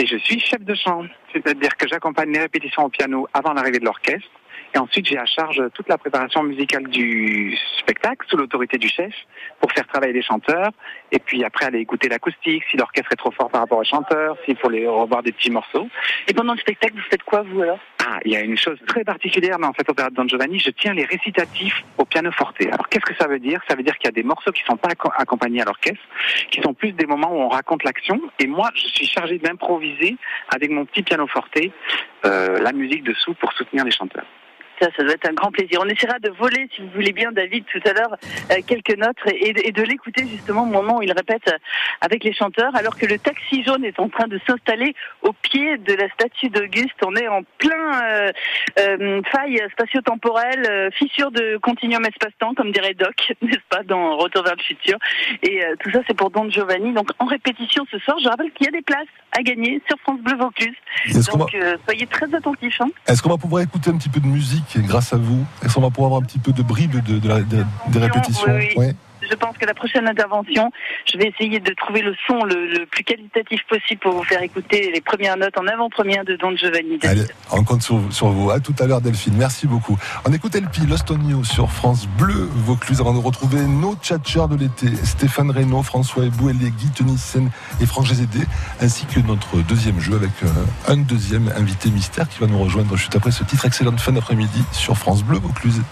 Et 0.00 0.06
je 0.06 0.16
suis 0.16 0.38
chef 0.38 0.62
de 0.62 0.74
chant, 0.74 1.04
c'est-à-dire 1.32 1.76
que 1.76 1.88
j'accompagne 1.88 2.30
les 2.30 2.38
répétitions 2.38 2.84
au 2.84 2.88
piano 2.88 3.26
avant 3.34 3.52
l'arrivée 3.52 3.80
de 3.80 3.84
l'orchestre. 3.84 4.30
Et 4.72 4.78
ensuite, 4.78 5.06
j'ai 5.06 5.18
à 5.18 5.26
charge 5.26 5.60
toute 5.74 5.88
la 5.88 5.98
préparation 5.98 6.42
musicale 6.44 6.86
du 6.88 7.58
spectacle 7.78 8.24
sous 8.28 8.36
l'autorité 8.36 8.78
du 8.78 8.88
chef 8.88 9.12
pour 9.60 9.72
faire 9.72 9.86
travailler 9.88 10.12
les 10.12 10.22
chanteurs. 10.22 10.70
Et 11.10 11.18
puis 11.18 11.42
après, 11.42 11.66
aller 11.66 11.80
écouter 11.80 12.08
l'acoustique, 12.08 12.62
si 12.70 12.76
l'orchestre 12.76 13.12
est 13.12 13.16
trop 13.16 13.32
fort 13.32 13.48
par 13.48 13.62
rapport 13.62 13.78
aux 13.78 13.84
chanteurs, 13.84 14.36
s'il 14.44 14.56
faut 14.56 14.68
les 14.68 14.86
revoir 14.86 15.22
des 15.22 15.32
petits 15.32 15.50
morceaux. 15.50 15.88
Et 16.28 16.34
pendant 16.34 16.52
le 16.52 16.60
spectacle, 16.60 16.94
vous 16.94 17.08
faites 17.10 17.24
quoi, 17.24 17.42
vous 17.42 17.62
alors? 17.62 17.80
Ah, 18.10 18.20
il 18.24 18.32
y 18.32 18.36
a 18.36 18.40
une 18.40 18.56
chose 18.56 18.78
très 18.86 19.04
particulière 19.04 19.58
dans 19.58 19.70
cette 19.76 19.90
opéra 19.90 20.08
de 20.08 20.14
Don 20.14 20.26
Giovanni, 20.26 20.58
je 20.58 20.70
tiens 20.70 20.94
les 20.94 21.04
récitatifs 21.04 21.84
au 21.98 22.06
piano 22.06 22.32
forte. 22.32 22.56
Alors 22.62 22.88
qu'est-ce 22.88 23.04
que 23.04 23.14
ça 23.20 23.28
veut 23.28 23.38
dire? 23.38 23.60
Ça 23.68 23.76
veut 23.76 23.82
dire 23.82 23.98
qu'il 23.98 24.06
y 24.06 24.08
a 24.08 24.12
des 24.12 24.22
morceaux 24.22 24.50
qui 24.50 24.62
sont 24.64 24.78
pas 24.78 24.88
acco- 24.88 25.12
accompagnés 25.14 25.60
à 25.60 25.66
l'orchestre, 25.66 26.00
qui 26.50 26.62
sont 26.62 26.72
plus 26.72 26.92
des 26.92 27.04
moments 27.04 27.30
où 27.30 27.40
on 27.40 27.50
raconte 27.50 27.84
l'action. 27.84 28.18
Et 28.38 28.46
moi, 28.46 28.70
je 28.74 28.86
suis 28.86 29.06
chargé 29.06 29.38
d'improviser 29.38 30.16
avec 30.54 30.70
mon 30.70 30.86
petit 30.86 31.02
piano 31.02 31.26
forte 31.26 31.58
euh, 32.24 32.58
la 32.60 32.72
musique 32.72 33.04
dessous 33.04 33.34
pour 33.34 33.52
soutenir 33.52 33.84
les 33.84 33.90
chanteurs. 33.90 34.24
Ça, 34.80 34.88
ça 34.96 35.02
doit 35.02 35.14
être 35.14 35.28
un 35.28 35.34
grand 35.34 35.50
plaisir. 35.50 35.80
On 35.82 35.88
essaiera 35.88 36.18
de 36.18 36.30
voler, 36.30 36.68
si 36.74 36.82
vous 36.82 36.90
voulez 36.94 37.12
bien, 37.12 37.32
David, 37.32 37.64
tout 37.72 37.80
à 37.88 37.92
l'heure, 37.92 38.16
euh, 38.52 38.56
quelques 38.66 38.96
notes 38.96 39.16
et, 39.26 39.68
et 39.68 39.72
de 39.72 39.82
l'écouter 39.82 40.26
justement 40.26 40.62
au 40.62 40.66
moment 40.66 40.98
où 40.98 41.02
il 41.02 41.12
répète 41.12 41.48
euh, 41.48 41.58
avec 42.00 42.24
les 42.24 42.32
chanteurs, 42.32 42.74
alors 42.76 42.96
que 42.96 43.06
le 43.06 43.18
taxi 43.18 43.62
jaune 43.64 43.84
est 43.84 43.98
en 43.98 44.08
train 44.08 44.28
de 44.28 44.38
s'installer 44.46 44.94
au 45.22 45.32
pied 45.32 45.78
de 45.78 45.94
la 45.94 46.08
statue 46.10 46.48
d'Auguste. 46.48 46.96
On 47.04 47.14
est 47.16 47.28
en 47.28 47.42
plein 47.58 48.02
euh, 48.02 48.32
euh, 48.78 49.22
faille 49.30 49.60
spatio-temporelle, 49.72 50.66
euh, 50.68 50.90
fissure 50.92 51.30
de 51.30 51.58
continuum 51.58 52.04
espace-temps, 52.04 52.54
comme 52.54 52.72
dirait 52.72 52.94
Doc, 52.94 53.32
n'est-ce 53.42 53.58
pas, 53.68 53.82
dans 53.82 54.16
Retour 54.16 54.42
vers 54.42 54.56
le 54.56 54.62
futur. 54.62 54.98
Et 55.42 55.62
tout 55.80 55.90
ça, 55.90 56.00
c'est 56.06 56.14
pour 56.14 56.30
Don 56.30 56.50
Giovanni. 56.50 56.92
Donc, 56.92 57.10
en 57.18 57.26
répétition 57.26 57.84
ce 57.90 57.98
soir, 57.98 58.16
je 58.22 58.28
rappelle 58.28 58.50
qu'il 58.52 58.66
y 58.66 58.68
a 58.68 58.72
des 58.72 58.82
places 58.82 59.06
à 59.36 59.42
gagner 59.42 59.80
sur 59.86 59.98
France 60.00 60.20
Bleu 60.20 60.36
Vaucluse. 60.36 60.74
Donc, 61.32 61.56
soyez 61.84 62.06
très 62.06 62.34
attentifs. 62.34 62.80
Hein. 62.80 62.88
Est-ce 63.06 63.22
qu'on 63.22 63.30
va 63.30 63.36
pouvoir 63.36 63.62
écouter 63.62 63.90
un 63.90 63.98
petit 63.98 64.08
peu 64.08 64.20
de 64.20 64.26
musique 64.26 64.67
grâce 64.76 65.12
à 65.12 65.16
vous 65.16 65.44
Est-ce 65.64 65.74
qu'on 65.74 65.80
va 65.80 65.90
pouvoir 65.90 66.08
avoir 66.08 66.22
un 66.22 66.24
petit 66.24 66.38
peu 66.38 66.52
de 66.52 66.62
bribes 66.62 67.02
de, 67.02 67.18
de 67.18 67.28
la- 67.28 67.40
de- 67.40 67.64
des 67.88 67.98
répétitions 67.98 68.46
Oui, 68.48 68.68
oui. 68.76 68.84
Ouais. 68.86 68.94
Je 69.30 69.34
pense 69.34 69.56
que 69.58 69.66
la 69.66 69.74
prochaine 69.74 70.06
intervention, 70.08 70.70
je 71.10 71.18
vais 71.18 71.28
essayer 71.28 71.60
de 71.60 71.72
trouver 71.74 72.02
le 72.02 72.14
son 72.26 72.44
le, 72.44 72.86
plus 72.86 73.04
qualitatif 73.04 73.60
possible 73.68 74.00
pour 74.00 74.12
vous 74.12 74.24
faire 74.24 74.42
écouter 74.42 74.90
les 74.92 75.00
premières 75.00 75.36
notes 75.36 75.58
en 75.58 75.66
avant-première 75.66 76.24
de 76.24 76.36
Don 76.36 76.56
Giovanni. 76.56 76.98
Allez, 77.02 77.22
on 77.50 77.64
compte 77.64 77.82
sur, 77.82 77.98
vous. 77.98 78.50
À 78.50 78.60
tout 78.60 78.74
à 78.78 78.86
l'heure, 78.86 79.00
Delphine. 79.00 79.34
Merci 79.36 79.66
beaucoup. 79.66 79.98
On 80.24 80.32
écoute 80.32 80.54
LP, 80.54 80.88
Lost 80.88 81.08
sur 81.44 81.70
France 81.70 82.06
Bleu 82.18 82.48
Vaucluse 82.52 83.00
avant 83.00 83.14
de 83.14 83.18
retrouver 83.18 83.60
nos 83.62 83.94
tchatcheurs 83.94 84.48
de 84.48 84.56
l'été. 84.56 84.86
Stéphane 85.04 85.50
Reynaud, 85.50 85.82
François 85.82 86.24
Ebou, 86.24 86.50
Guy 86.50 86.90
Tenissen 86.90 87.50
et 87.80 87.86
Franck 87.86 88.06
Gézédé, 88.06 88.40
ainsi 88.80 89.06
que 89.06 89.20
notre 89.20 89.58
deuxième 89.62 90.00
jeu 90.00 90.14
avec 90.14 90.30
euh, 90.42 90.48
un 90.88 90.96
deuxième 90.96 91.52
invité 91.56 91.90
mystère 91.90 92.28
qui 92.28 92.40
va 92.40 92.46
nous 92.46 92.58
rejoindre 92.58 92.96
juste 92.96 93.16
après 93.16 93.30
ce 93.30 93.44
titre. 93.44 93.64
Excellente 93.66 94.00
fin 94.00 94.12
d'après-midi 94.12 94.62
sur 94.72 94.96
France 94.96 95.22
Bleu 95.22 95.38
Vaucluse. 95.38 95.82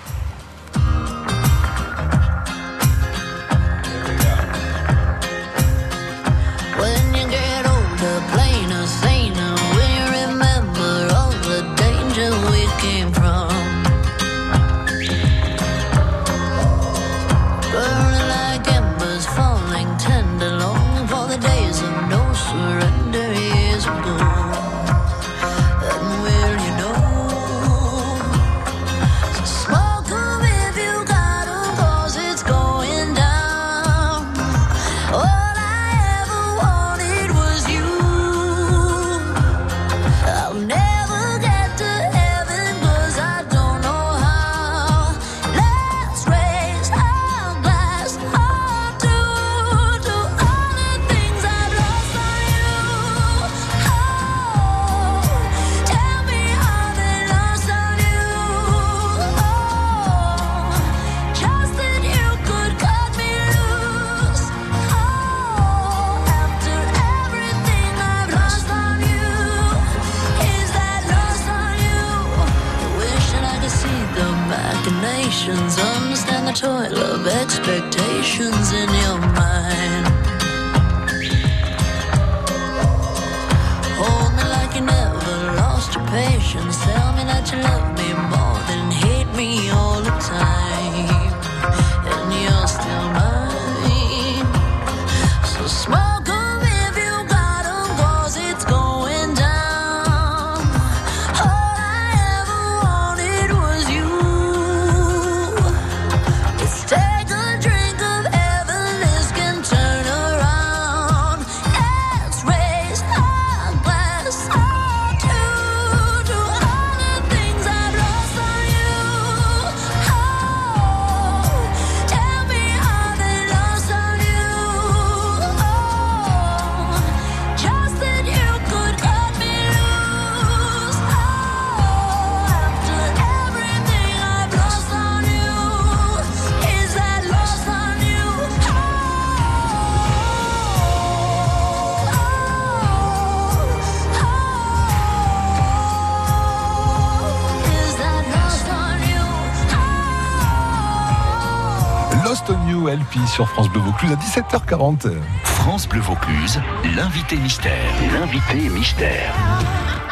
Sur 153.27 153.49
France 153.49 153.69
Bleu 153.69 153.81
Vaucluse 153.81 154.13
à 154.13 154.17
17h40. 154.17 155.11
France 155.43 155.89
Bleu 155.89 156.01
Vaucluse, 156.01 156.61
l'invité 156.95 157.37
mystère. 157.37 157.73
L'invité 158.13 158.69
mystère. 158.69 159.35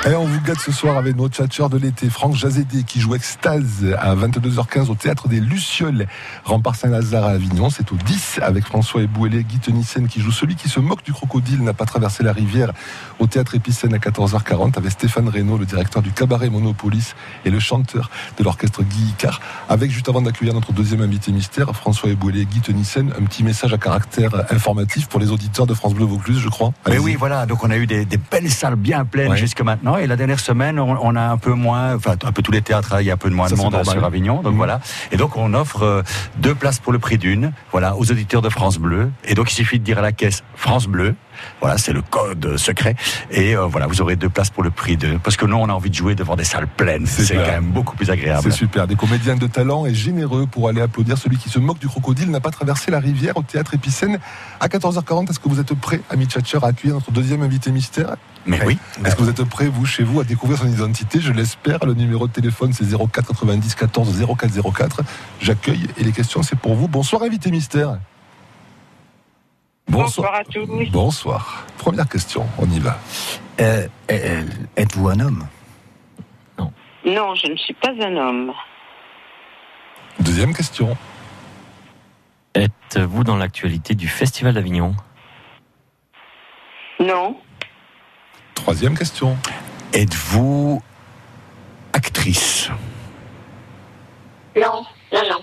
Et 0.06 0.14
on 0.14 0.26
vous 0.26 0.40
gâte 0.42 0.58
ce 0.60 0.70
soir 0.70 0.98
avec 0.98 1.16
notre 1.16 1.34
tchatcheur 1.34 1.70
de 1.70 1.78
l'été, 1.78 2.10
Franck 2.10 2.34
Jazédé, 2.36 2.82
qui 2.82 3.00
joue 3.00 3.14
Extase 3.14 3.86
à 3.98 4.14
22h15 4.14 4.90
au 4.90 4.94
théâtre 4.94 5.28
des 5.28 5.40
Lucioles, 5.40 6.06
rempart 6.44 6.74
Saint-Lazare 6.74 7.24
à 7.24 7.30
Avignon. 7.30 7.70
C'est 7.70 7.90
au 7.90 7.94
10 7.96 8.40
avec 8.42 8.66
François 8.66 9.00
Ebouélé, 9.00 9.44
Guy 9.44 9.60
Tenissen 9.60 10.06
qui 10.06 10.20
joue 10.20 10.30
celui 10.30 10.56
qui 10.56 10.68
se 10.68 10.78
moque 10.78 11.02
du 11.04 11.14
crocodile, 11.14 11.62
n'a 11.62 11.72
pas 11.72 11.86
traversé 11.86 12.22
la 12.22 12.34
rivière 12.34 12.72
au 13.18 13.26
théâtre 13.26 13.54
Épicène 13.54 13.94
à 13.94 13.96
14h40 13.96 14.76
avec 14.76 14.90
Stéphane 14.92 15.26
Reynaud, 15.30 15.56
le 15.56 15.64
directeur 15.64 16.02
du 16.02 16.10
cabaret 16.12 16.50
Monopolis 16.50 17.14
et 17.46 17.50
le 17.50 17.58
chanteur 17.58 18.10
de 18.36 18.44
l'orchestre 18.44 18.82
Guy 18.82 19.08
Icard. 19.12 19.40
Avec 19.70 19.90
juste 19.90 20.10
avant 20.10 20.20
d'accueillir 20.20 20.52
notre 20.52 20.74
deuxième 20.74 21.00
invité 21.00 21.32
mystère, 21.32 21.74
François 21.74 22.10
Ebouélé, 22.10 22.44
Guy 22.44 22.60
Tenissen, 22.60 23.10
un 23.18 23.24
petit 23.24 23.42
message 23.42 23.72
à 23.72 23.78
caractère 23.78 24.34
informatif 24.52 25.06
pour 25.08 25.18
les 25.18 25.30
auditeurs 25.30 25.66
de 25.66 25.72
France 25.72 25.94
Bleu 25.94 26.04
Vaucluse, 26.04 26.40
je 26.40 26.50
crois. 26.50 26.74
Mais 26.90 26.98
oui, 26.98 27.16
voilà. 27.18 27.46
Donc 27.46 27.64
on 27.64 27.70
a 27.70 27.78
eu 27.78 27.86
des, 27.86 28.04
des 28.04 28.18
belles 28.18 28.50
salles 28.50 28.76
bien 28.76 29.06
pleines 29.06 29.30
Ouais. 29.30 29.38
jusque 29.38 29.62
maintenant. 29.62 29.93
Et 29.98 30.06
la 30.06 30.16
dernière 30.16 30.40
semaine, 30.40 30.78
on, 30.78 30.96
on 31.00 31.16
a 31.16 31.22
un 31.22 31.36
peu 31.36 31.52
moins, 31.52 31.94
enfin 31.94 32.16
un 32.24 32.32
peu 32.32 32.42
tous 32.42 32.52
les 32.52 32.62
théâtres, 32.62 32.94
hein, 32.94 33.00
il 33.00 33.06
y 33.06 33.10
a 33.10 33.14
un 33.14 33.18
peu 33.18 33.30
de 33.30 33.34
moins 33.34 33.48
Ça, 33.48 33.54
de 33.56 33.60
monde 33.60 33.72
normal. 33.72 33.94
sur 33.96 34.04
Avignon. 34.04 34.36
Donc 34.42 34.52
Mhm. 34.52 34.56
voilà. 34.58 34.80
Et 35.12 35.16
donc 35.16 35.36
on 35.36 35.54
offre 35.54 35.82
euh, 35.82 36.02
deux 36.36 36.54
places 36.54 36.78
pour 36.78 36.92
le 36.92 36.98
prix 36.98 37.18
d'une, 37.18 37.52
voilà, 37.72 37.96
aux 37.96 38.10
auditeurs 38.10 38.42
de 38.42 38.48
France 38.48 38.78
Bleu. 38.78 39.10
Et 39.24 39.34
donc 39.34 39.50
il 39.50 39.54
suffit 39.54 39.78
de 39.78 39.84
dire 39.84 39.98
à 39.98 40.02
la 40.02 40.12
caisse 40.12 40.42
France 40.56 40.86
Bleu. 40.86 41.14
Voilà, 41.60 41.78
c'est 41.78 41.92
le 41.92 42.02
code 42.02 42.56
secret. 42.56 42.96
Et 43.30 43.56
euh, 43.56 43.66
voilà, 43.66 43.86
vous 43.86 44.00
aurez 44.00 44.16
deux 44.16 44.28
places 44.28 44.50
pour 44.50 44.62
le 44.62 44.70
prix 44.70 44.96
de. 44.96 45.18
Parce 45.18 45.36
que 45.36 45.46
nous, 45.46 45.56
on 45.56 45.68
a 45.68 45.72
envie 45.72 45.90
de 45.90 45.94
jouer 45.94 46.14
devant 46.14 46.36
des 46.36 46.44
salles 46.44 46.66
pleines. 46.66 47.06
C'est 47.06 47.34
quand 47.34 47.40
même 47.40 47.70
beaucoup 47.70 47.96
plus 47.96 48.10
agréable. 48.10 48.42
C'est 48.44 48.56
super. 48.56 48.86
Des 48.86 48.96
comédiens 48.96 49.36
de 49.36 49.46
talent 49.46 49.86
et 49.86 49.94
généreux 49.94 50.46
pour 50.46 50.68
aller 50.68 50.80
applaudir 50.80 51.18
celui 51.18 51.36
qui 51.36 51.48
se 51.48 51.58
moque 51.58 51.78
du 51.78 51.88
crocodile 51.88 52.30
n'a 52.30 52.40
pas 52.40 52.50
traversé 52.50 52.90
la 52.90 53.00
rivière 53.00 53.36
au 53.36 53.42
théâtre 53.42 53.74
Épicène 53.74 54.18
à 54.60 54.68
14h40. 54.68 55.30
Est-ce 55.30 55.40
que 55.40 55.48
vous 55.48 55.60
êtes 55.60 55.74
prêt, 55.74 56.00
ami 56.10 56.26
Tchatcher, 56.26 56.58
à 56.62 56.68
accueillir 56.68 56.94
notre 56.94 57.10
deuxième 57.10 57.42
invité 57.42 57.70
mystère? 57.70 58.16
Mais 58.46 58.60
oui. 58.64 58.78
Est-ce 59.04 59.16
que 59.16 59.22
vous 59.22 59.30
êtes 59.30 59.44
prêt, 59.44 59.68
vous, 59.68 59.86
chez 59.86 60.02
vous, 60.02 60.20
à 60.20 60.24
découvrir 60.24 60.58
son 60.58 60.68
identité? 60.68 61.20
Je 61.20 61.32
l'espère. 61.32 61.84
Le 61.84 61.94
numéro 61.94 62.26
de 62.26 62.32
téléphone, 62.32 62.72
c'est 62.72 62.84
04 62.84 63.28
90 63.28 63.74
14 63.74 64.26
0404. 64.38 65.02
J'accueille 65.40 65.88
et 65.98 66.04
les 66.04 66.12
questions, 66.12 66.42
c'est 66.42 66.58
pour 66.58 66.74
vous. 66.74 66.88
Bonsoir, 66.88 67.22
invité 67.22 67.50
mystère. 67.50 67.98
Bonsoir 69.88 70.34
à 70.34 70.44
tous. 70.44 70.66
Bonsoir. 70.90 71.66
Première 71.78 72.08
question, 72.08 72.46
on 72.58 72.68
y 72.70 72.78
va. 72.80 72.98
Euh, 73.60 73.86
euh, 74.10 74.42
Êtes-vous 74.76 75.08
un 75.08 75.20
homme? 75.20 75.46
Non, 77.06 77.34
je 77.34 77.48
ne 77.50 77.56
suis 77.56 77.74
pas 77.74 77.90
un 78.00 78.16
homme. 78.16 78.52
Deuxième 80.20 80.54
question. 80.54 80.96
Êtes-vous 82.54 83.24
dans 83.24 83.36
l'actualité 83.36 83.94
du 83.94 84.08
Festival 84.08 84.54
d'Avignon? 84.54 84.94
Non, 87.00 87.36
Troisième 88.54 88.96
question. 88.96 89.36
Êtes-vous 89.92 90.80
actrice? 91.92 92.70
Non, 94.56 94.86
non, 95.12 95.22
non. 95.28 95.40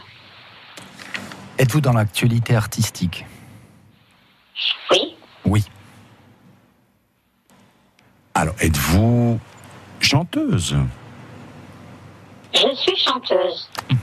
Êtes-vous 1.59 1.81
dans 1.81 1.93
l'actualité 1.93 2.55
artistique? 2.55 3.25
Oui, 4.91 5.15
Oui. 5.45 5.65
Alors, 8.33 8.55
êtes-vous 8.59 9.39
chanteuse? 9.99 10.77
Je 12.53 12.75
suis 12.75 12.95
chanteuse. 12.97 13.69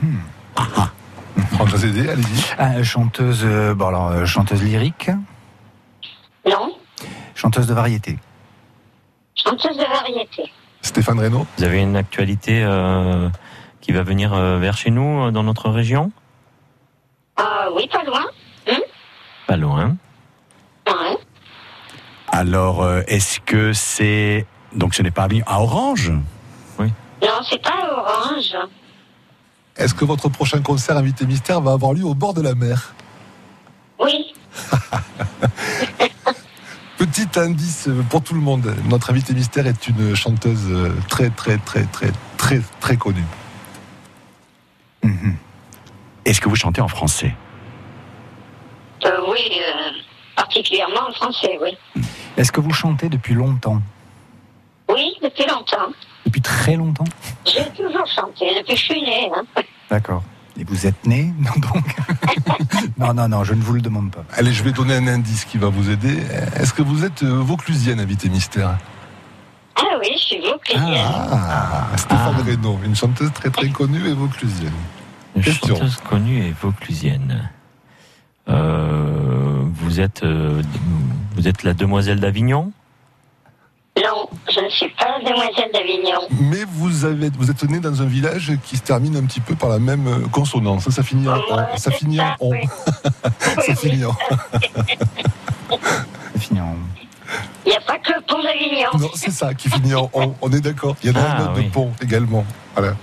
Allez-y. 1.60 2.44
Ah, 2.58 2.82
chanteuse, 2.82 3.42
euh, 3.44 3.74
bon 3.74 3.88
alors, 3.88 4.08
euh, 4.08 4.24
chanteuse 4.26 4.62
lyrique, 4.62 5.10
Non, 6.46 6.76
chanteuse 7.34 7.66
de 7.66 7.74
variété? 7.74 8.18
chanteuse 9.34 9.76
de 9.76 9.84
variété. 9.84 10.50
Stéphane 10.82 11.18
Reynaud 11.20 11.46
Vous 11.56 11.64
avez 11.64 11.80
une 11.82 11.96
actualité 11.96 12.62
euh, 12.64 13.28
qui 13.80 13.92
va 13.92 14.02
venir 14.02 14.32
euh, 14.34 14.58
vers 14.58 14.76
chez 14.76 14.90
nous, 14.90 15.30
dans 15.30 15.42
notre 15.42 15.68
région? 15.70 16.10
Ah 17.36 17.68
oui, 17.74 17.88
pas 17.92 18.02
loin. 18.04 18.24
Hum? 18.68 18.78
Pas 19.46 19.56
loin. 19.56 19.96
Alors, 22.30 22.82
euh, 22.82 23.02
est-ce 23.08 23.40
que 23.40 23.72
c'est. 23.72 24.46
Donc, 24.74 24.94
ce 24.94 25.02
n'est 25.02 25.10
pas 25.10 25.26
à 25.46 25.60
Orange? 25.60 26.12
Non, 27.20 27.40
c'est 27.50 27.60
pas 27.60 27.74
orange. 27.96 28.56
Est-ce 29.76 29.92
que 29.92 30.04
votre 30.04 30.28
prochain 30.28 30.62
concert 30.62 30.96
invité 30.96 31.26
mystère 31.26 31.60
va 31.60 31.72
avoir 31.72 31.92
lieu 31.92 32.04
au 32.04 32.14
bord 32.14 32.32
de 32.32 32.42
la 32.42 32.54
mer? 32.54 32.94
Oui, 33.98 34.32
Petit 36.96 37.26
indice 37.36 37.88
pour 38.08 38.22
tout 38.22 38.34
le 38.34 38.40
monde. 38.40 38.72
Notre 38.88 39.10
invité 39.10 39.34
mystère 39.34 39.66
est 39.66 39.88
une 39.88 40.14
chanteuse 40.14 40.68
très, 41.08 41.30
très, 41.30 41.58
très, 41.58 41.82
très, 41.86 42.12
très, 42.36 42.60
très 42.78 42.96
connue. 42.96 43.26
Est-ce 46.28 46.42
que 46.42 46.48
vous 46.50 46.56
chantez 46.56 46.82
en 46.82 46.88
français? 46.88 47.34
Euh, 49.04 49.08
oui, 49.30 49.50
euh, 49.50 49.77
particulièrement 50.52 51.08
en 51.08 51.12
français, 51.12 51.58
oui. 51.62 52.02
Est-ce 52.36 52.50
que 52.52 52.60
vous 52.60 52.72
chantez 52.72 53.08
depuis 53.08 53.34
longtemps? 53.34 53.80
Oui, 54.88 55.12
depuis 55.22 55.46
longtemps. 55.46 55.92
Depuis 56.24 56.40
très 56.40 56.76
longtemps? 56.76 57.04
J'ai 57.46 57.64
toujours 57.76 58.06
chanté, 58.14 58.46
depuis 58.58 58.74
que 58.74 58.80
je 58.80 58.84
suis 58.84 59.02
née. 59.02 59.30
hein. 59.34 59.62
D'accord. 59.90 60.22
Et 60.58 60.64
vous 60.64 60.86
êtes 60.86 61.06
né 61.06 61.32
Non, 61.38 61.50
donc? 61.60 61.84
non, 62.98 63.14
non, 63.14 63.28
non, 63.28 63.44
je 63.44 63.54
ne 63.54 63.62
vous 63.62 63.74
le 63.74 63.80
demande 63.82 64.10
pas. 64.10 64.24
Allez, 64.36 64.52
je 64.52 64.62
vais 64.62 64.72
donner 64.72 64.94
un 64.96 65.06
indice 65.06 65.44
qui 65.44 65.58
va 65.58 65.68
vous 65.68 65.90
aider. 65.90 66.18
Est-ce 66.56 66.72
que 66.72 66.82
vous 66.82 67.04
êtes 67.04 67.22
euh, 67.22 67.38
vauclusienne, 67.40 68.00
invité 68.00 68.28
mystère? 68.28 68.78
Ah 69.76 69.82
oui, 70.00 70.08
je 70.14 70.18
suis 70.24 70.40
vauclusienne. 70.40 71.06
Ah, 71.32 71.86
Stéphane 71.96 72.40
Reynaud, 72.44 72.78
une 72.84 72.96
chanteuse 72.96 73.32
très, 73.32 73.50
très 73.50 73.68
connue 73.68 74.08
et 74.08 74.14
vauclusienne. 74.14 74.72
Une 75.36 75.42
Question. 75.42 75.76
chanteuse 75.76 75.96
connue 76.08 76.46
et 76.46 76.54
vauclusienne. 76.60 77.48
Euh, 78.48 79.62
vous 79.74 80.00
êtes 80.00 80.22
euh, 80.22 80.62
vous 81.36 81.48
êtes 81.48 81.62
la 81.64 81.74
demoiselle 81.74 82.20
d'Avignon? 82.20 82.72
Non, 83.96 84.28
je 84.50 84.60
ne 84.60 84.68
suis 84.70 84.88
pas 84.90 85.18
demoiselle 85.24 85.70
d'Avignon. 85.72 86.20
Mais 86.40 86.64
vous, 86.68 87.04
avez, 87.04 87.30
vous 87.36 87.50
êtes 87.50 87.64
né 87.64 87.80
dans 87.80 88.00
un 88.00 88.06
village 88.06 88.52
qui 88.64 88.76
se 88.76 88.82
termine 88.82 89.16
un 89.16 89.24
petit 89.24 89.40
peu 89.40 89.54
par 89.56 89.68
la 89.70 89.78
même 89.80 90.06
euh, 90.06 90.28
consonance. 90.30 90.84
Ça, 90.84 90.90
ça 90.92 91.02
finit 91.02 91.28
en 91.28 91.40
on. 91.50 91.76
Ça 91.76 91.90
finit 91.90 92.20
en 92.20 92.36
on. 92.40 92.52
ça 93.60 93.74
finit 93.74 94.04
en. 94.04 94.10
En- 96.60 96.76
Il 97.66 97.70
n'y 97.70 97.76
a 97.76 97.80
pas 97.80 97.98
que 97.98 98.12
le 98.12 98.20
pont 98.26 98.42
d'Avignon. 98.42 98.88
Non, 98.98 99.10
c'est 99.14 99.30
ça 99.32 99.52
qui 99.52 99.68
finit 99.68 99.94
en 99.94 100.08
on. 100.14 100.32
On 100.40 100.50
est 100.52 100.60
d'accord. 100.60 100.96
Il 101.02 101.10
y 101.12 101.14
a 101.16 101.20
Ah, 101.20 101.36
un 101.36 101.44
autre 101.46 101.52
oui. 101.56 101.64
de 101.66 101.70
pont 101.70 101.92
également. 102.00 102.44
Voilà. 102.76 102.94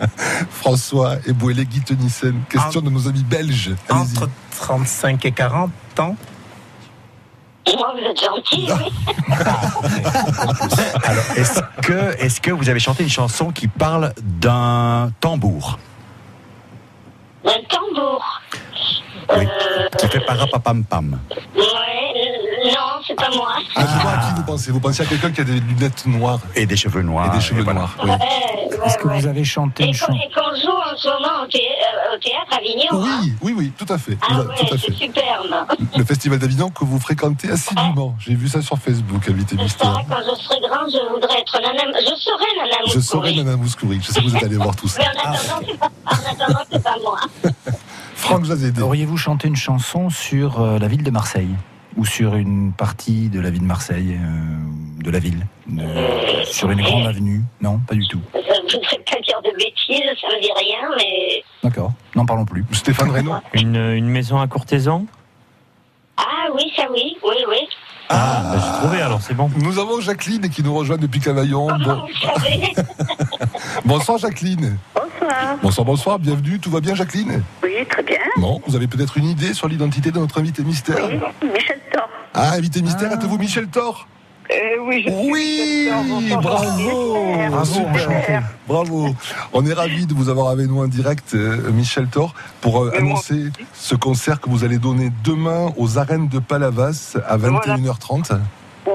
François 0.50 1.16
Ebouélé, 1.26 1.64
Guy 1.64 1.80
Tenissen. 1.80 2.42
Question 2.48 2.80
de 2.80 2.90
nos 2.90 3.08
amis 3.08 3.24
belges. 3.24 3.74
Allez-y. 3.88 4.18
Entre 4.18 4.28
35 4.58 5.24
et 5.24 5.32
40 5.32 5.70
ans 5.98 6.16
Moi, 7.66 7.94
vous 7.94 8.04
êtes 8.04 8.20
gentil, 8.20 8.68
oui. 8.78 8.92
Alors, 11.04 11.24
est-ce 11.36 11.60
que, 11.82 12.22
est 12.22 12.40
que 12.40 12.50
vous 12.50 12.68
avez 12.68 12.80
chanté 12.80 13.02
une 13.02 13.10
chanson 13.10 13.50
qui 13.50 13.68
parle 13.68 14.12
d'un 14.22 15.10
tambour? 15.20 15.78
Un 17.44 17.62
tambour. 17.68 18.42
Oui, 19.36 19.46
qui 19.98 20.06
fait 20.08 20.20
parapapam-pam. 20.20 21.18
Ouais, 21.30 21.62
euh, 21.62 21.85
c'est 23.06 23.14
pas 23.14 23.30
moi. 23.34 23.48
Ah, 23.74 23.80
je 23.86 24.02
vois 24.02 24.10
à 24.12 24.18
qui 24.18 24.34
vous 24.36 24.42
pensez? 24.44 24.70
Vous 24.72 24.80
pensez 24.80 25.02
à 25.02 25.06
quelqu'un 25.06 25.30
qui 25.30 25.40
a 25.40 25.44
des 25.44 25.60
lunettes 25.60 26.06
noires 26.06 26.40
Et 26.54 26.66
des 26.66 26.76
cheveux 26.76 27.02
noirs. 27.02 27.32
et 27.32 27.36
des 27.36 27.42
cheveux 27.42 27.62
voilà. 27.62 27.80
noirs. 27.80 27.96
oui. 28.02 28.10
Ouais, 28.10 28.16
ouais, 28.78 28.86
Est-ce 28.86 28.98
que 28.98 29.08
ouais. 29.08 29.20
vous 29.20 29.26
avez 29.26 29.44
chanté 29.44 29.84
Et 29.84 29.86
une 29.88 29.94
chanson? 29.94 30.12
et 30.14 30.30
qu'on 30.34 30.54
joue 30.60 30.76
en 30.76 30.96
ce 30.96 31.08
moment 31.08 31.42
au, 31.44 31.46
thé- 31.46 31.58
euh, 31.60 32.14
au 32.14 32.18
théâtre 32.18 32.56
Avignon. 32.58 33.04
hein. 33.04 33.20
Oui, 33.22 33.32
oui, 33.42 33.54
oui, 33.56 33.72
tout 33.76 33.92
à 33.92 33.98
fait. 33.98 34.18
Ah 34.28 34.40
c'est 34.78 34.92
superbe. 34.92 35.66
Le 35.96 36.04
festival 36.04 36.38
d'Avignon 36.38 36.70
que 36.70 36.84
vous 36.84 36.98
fréquentez 36.98 37.50
assidûment. 37.50 38.14
J'ai 38.18 38.34
vu 38.34 38.48
ça 38.48 38.60
sur 38.62 38.78
Facebook, 38.78 39.28
invité 39.28 39.56
Ça, 39.56 39.62
mystère. 39.62 39.92
quand 40.08 40.16
je 40.20 40.42
serai 40.42 40.60
grande, 40.60 40.90
je 40.90 41.12
voudrais 41.14 41.40
être 41.40 41.60
Nana... 41.60 41.98
Je 42.00 42.14
serai 42.20 42.46
Nana 42.58 42.76
Je 42.94 43.00
saurai 43.00 43.30
Mouskouri. 43.30 43.44
Nana 43.44 43.56
Mouskouri. 43.56 44.00
Je 44.02 44.12
sais 44.12 44.20
que 44.20 44.28
vous 44.28 44.36
êtes 44.36 44.44
allé 44.44 44.56
voir 44.56 44.74
tout 44.76 44.88
ça. 44.88 45.02
Mais 45.02 45.08
en 45.08 45.32
attendant, 45.32 45.66
c'est 45.66 45.78
pas, 45.78 45.90
en 46.06 46.44
attendant, 46.44 46.60
c'est 46.70 46.82
pas 46.82 46.96
moi. 47.02 47.18
Franck. 48.16 48.44
Auriez-vous 48.82 49.16
chanté 49.16 49.46
une 49.48 49.56
chanson 49.56 50.10
sur 50.10 50.60
euh, 50.60 50.78
la 50.78 50.88
ville 50.88 51.02
de 51.02 51.10
Marseille? 51.10 51.54
Ou 51.96 52.04
sur 52.04 52.34
une 52.34 52.72
partie 52.72 53.28
de 53.30 53.40
la 53.40 53.48
ville 53.50 53.62
de 53.62 53.66
Marseille, 53.66 54.18
euh, 54.20 55.02
de 55.02 55.10
la 55.10 55.18
ville 55.18 55.46
de- 55.66 56.44
Sur 56.44 56.70
une 56.70 56.82
grande 56.82 57.06
avenue? 57.06 57.40
Non, 57.60 57.78
pas 57.78 57.94
du 57.94 58.06
tout. 58.08 58.20
Je 58.34 58.38
ne 58.38 58.72
voudrais 58.80 58.98
pas 58.98 59.18
dire 59.20 59.40
de 59.42 59.50
bêtises, 59.56 60.20
ça 60.20 60.26
me 60.28 60.40
dit 60.42 60.50
rien, 60.56 60.88
mais... 60.96 61.42
D'accord. 61.62 61.92
N'en 62.14 62.26
parlons 62.26 62.44
plus. 62.44 62.64
Stéphane 62.72 63.10
Reynaud. 63.10 63.36
Une, 63.54 63.76
une 63.76 64.08
maison 64.08 64.38
à 64.38 64.46
courtisan 64.46 65.06
Ah 66.18 66.48
oui, 66.54 66.70
ça 66.76 66.86
oui, 66.92 67.16
oui, 67.24 67.36
oui. 67.48 67.68
Ah, 68.08 68.42
bah, 68.52 68.58
j'ai 68.64 68.78
trouvé 68.86 69.02
alors, 69.02 69.20
c'est 69.20 69.34
bon. 69.34 69.50
Nous 69.56 69.78
avons 69.78 70.00
Jacqueline 70.00 70.48
qui 70.48 70.62
nous 70.62 70.74
rejoint 70.74 70.96
depuis 70.96 71.20
Cavaillon. 71.20 71.66
Bon- 71.84 72.02
Bonsoir 73.84 74.18
Jacqueline. 74.18 74.76
bonsoir. 74.94 75.08
bonsoir. 75.20 75.56
Bonsoir, 75.62 75.84
bonsoir, 75.84 76.18
bienvenue. 76.18 76.58
Tout 76.60 76.70
va 76.70 76.80
bien, 76.80 76.94
Jacqueline? 76.94 77.42
Oui, 77.62 77.72
très 77.88 78.02
bien. 78.02 78.18
Bon, 78.36 78.60
vous 78.66 78.76
avez 78.76 78.86
peut-être 78.86 79.16
une 79.16 79.24
idée 79.26 79.54
sur 79.54 79.68
l'identité 79.68 80.10
de 80.10 80.18
notre 80.18 80.38
invité 80.40 80.62
mystère? 80.62 81.08
Oui, 81.08 81.18
Michel 81.52 81.80
Thor. 81.92 82.08
Ah, 82.34 82.52
invité 82.52 82.82
mystère, 82.82 83.12
êtes-vous 83.12 83.38
Michel 83.38 83.66
Thor? 83.68 84.06
Euh, 84.50 84.78
oui, 84.80 85.04
je 85.06 85.10
Oui, 85.10 85.88
bravo, 86.40 87.64
super, 87.64 88.42
bravo. 88.68 89.08
On 89.52 89.66
est 89.66 89.72
ravis 89.72 90.06
de 90.06 90.14
vous 90.14 90.28
avoir 90.28 90.48
avec 90.48 90.68
nous 90.68 90.80
en 90.80 90.86
direct, 90.86 91.34
euh, 91.34 91.70
Michel 91.72 92.06
Thor, 92.06 92.34
pour 92.60 92.84
euh, 92.84 92.92
annoncer 92.96 93.50
ce 93.72 93.94
concert 93.94 94.40
que 94.40 94.48
vous 94.48 94.64
allez 94.64 94.78
donner 94.78 95.10
demain 95.24 95.72
aux 95.76 95.98
arènes 95.98 96.28
de 96.28 96.38
Palavas 96.38 97.16
à 97.26 97.36
21h30. 97.36 98.38
Oui. 98.86 98.92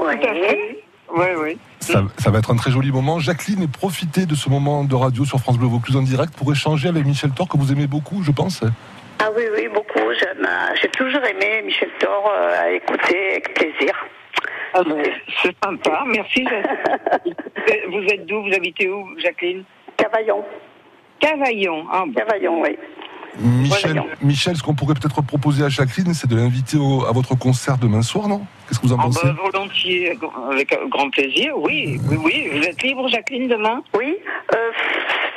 Oui, 1.13 1.25
oui. 1.43 1.57
Ça, 1.81 2.03
ça 2.17 2.29
va 2.29 2.39
être 2.39 2.51
un 2.51 2.55
très 2.55 2.71
joli 2.71 2.91
moment. 2.91 3.19
Jacqueline, 3.19 3.67
profitez 3.67 4.25
de 4.25 4.35
ce 4.35 4.49
moment 4.49 4.85
de 4.85 4.95
radio 4.95 5.25
sur 5.25 5.39
France 5.39 5.57
Bleu 5.57 5.67
Vaucluse 5.67 5.97
en 5.97 6.03
direct 6.03 6.33
pour 6.33 6.49
échanger 6.51 6.87
avec 6.87 7.05
Michel 7.05 7.31
Thor, 7.31 7.49
que 7.49 7.57
vous 7.57 7.73
aimez 7.73 7.87
beaucoup, 7.87 8.23
je 8.23 8.31
pense. 8.31 8.63
Ah 9.19 9.29
oui, 9.35 9.43
oui, 9.53 9.67
beaucoup. 9.73 9.99
J'ai 10.81 10.89
toujours 10.89 11.23
aimé 11.25 11.61
Michel 11.65 11.89
Thor 11.99 12.31
euh, 12.31 12.63
à 12.63 12.71
écouter 12.71 13.31
avec 13.31 13.53
plaisir. 13.53 13.93
Ah 14.73 14.83
ben, 14.83 15.03
c'est 15.43 15.55
sympa, 15.63 16.03
merci. 16.07 16.45
Vous 17.89 18.03
êtes 18.03 18.25
d'où? 18.25 18.43
Vous 18.43 18.53
habitez 18.53 18.89
où, 18.89 19.07
Jacqueline? 19.19 19.63
Cavaillon. 19.97 20.43
Cavaillon, 21.19 21.85
ah 21.91 22.03
bon. 22.05 22.13
Cavaillon, 22.13 22.61
oui. 22.61 22.77
Michel, 23.39 24.03
Michel, 24.21 24.57
ce 24.57 24.63
qu'on 24.63 24.73
pourrait 24.73 24.93
peut-être 24.93 25.21
proposer 25.21 25.63
à 25.63 25.69
Jacqueline, 25.69 26.13
c'est 26.13 26.29
de 26.29 26.35
l'inviter 26.35 26.77
à 27.07 27.11
votre 27.13 27.33
concert 27.37 27.77
demain 27.77 28.01
soir, 28.01 28.27
non? 28.27 28.41
Qu'est-ce 28.67 28.79
que 28.79 28.87
vous 28.87 28.93
en 28.93 28.97
Ah 28.99 29.03
pensez? 29.03 29.25
ben, 29.25 29.35
volontiers, 29.41 30.17
avec 30.51 30.73
euh, 30.73 30.87
grand 30.89 31.09
plaisir. 31.09 31.53
Oui, 31.57 31.97
oui, 32.09 32.17
oui. 32.23 32.49
Vous 32.51 32.63
êtes 32.63 32.81
libre, 32.83 33.07
Jacqueline, 33.07 33.47
demain? 33.47 33.81
Oui. 33.97 34.17
Euh, 34.53 34.57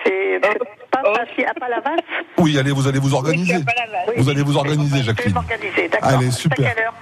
c'est 0.05 0.41
pas 0.41 0.55
facile 1.13 1.47
à 1.47 1.55
Palavas 1.55 1.97
Oui, 2.39 2.59
allez, 2.59 2.71
vous 2.73 2.87
allez 2.87 2.99
vous 2.99 3.15
organiser. 3.15 3.65
Vous 4.17 4.29
allez 4.29 4.43
vous 4.43 4.57
organiser, 4.57 4.89
Je 4.91 4.95
vais 4.97 5.03
Jacqueline. 5.05 5.35
m'organiser, 5.35 5.89
d'accord. 5.91 6.09
Allez, 6.09 6.31
super. 6.31 6.67
à 6.67 6.73
quelle 6.75 6.85
heure 6.85 6.95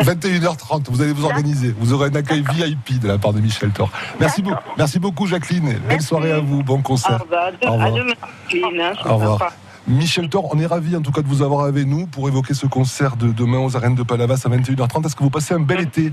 21h30, 0.00 0.84
vous 0.88 1.02
allez 1.02 1.12
vous 1.12 1.24
organiser. 1.24 1.74
Vous 1.78 1.92
aurez 1.92 2.08
un 2.10 2.14
accueil 2.14 2.44
VIP 2.54 3.00
de 3.00 3.08
la 3.08 3.18
part 3.18 3.32
de 3.32 3.40
Michel 3.40 3.70
Thor. 3.70 3.90
Merci 4.20 4.42
beaucoup, 4.42 4.62
merci 4.78 4.98
beaucoup, 4.98 5.26
Jacqueline. 5.26 5.78
Belle 5.88 6.00
soirée 6.02 6.32
à 6.32 6.38
vous. 6.40 6.62
Bon 6.62 6.80
concert. 6.80 7.10
Au 7.30 7.34
à 7.34 7.70
revoir. 7.72 7.92
demain, 7.92 8.12
hein, 8.52 8.92
Au 9.04 9.14
revoir. 9.16 9.38
sympa. 9.38 9.52
Michel 9.86 10.28
Thor, 10.30 10.48
on 10.54 10.58
est 10.58 10.66
ravis 10.66 10.96
en 10.96 11.02
tout 11.02 11.12
cas 11.12 11.20
de 11.20 11.26
vous 11.28 11.42
avoir 11.42 11.66
avec 11.66 11.86
nous 11.86 12.06
pour 12.06 12.26
évoquer 12.28 12.54
ce 12.54 12.66
concert 12.66 13.16
de 13.16 13.32
demain 13.32 13.58
aux 13.58 13.76
arènes 13.76 13.94
de 13.94 14.02
Palavas 14.02 14.40
à 14.44 14.48
21h30. 14.48 15.04
Est-ce 15.06 15.16
que 15.16 15.22
vous 15.22 15.30
passez 15.30 15.52
un 15.54 15.60
bel 15.60 15.80
été? 15.80 16.12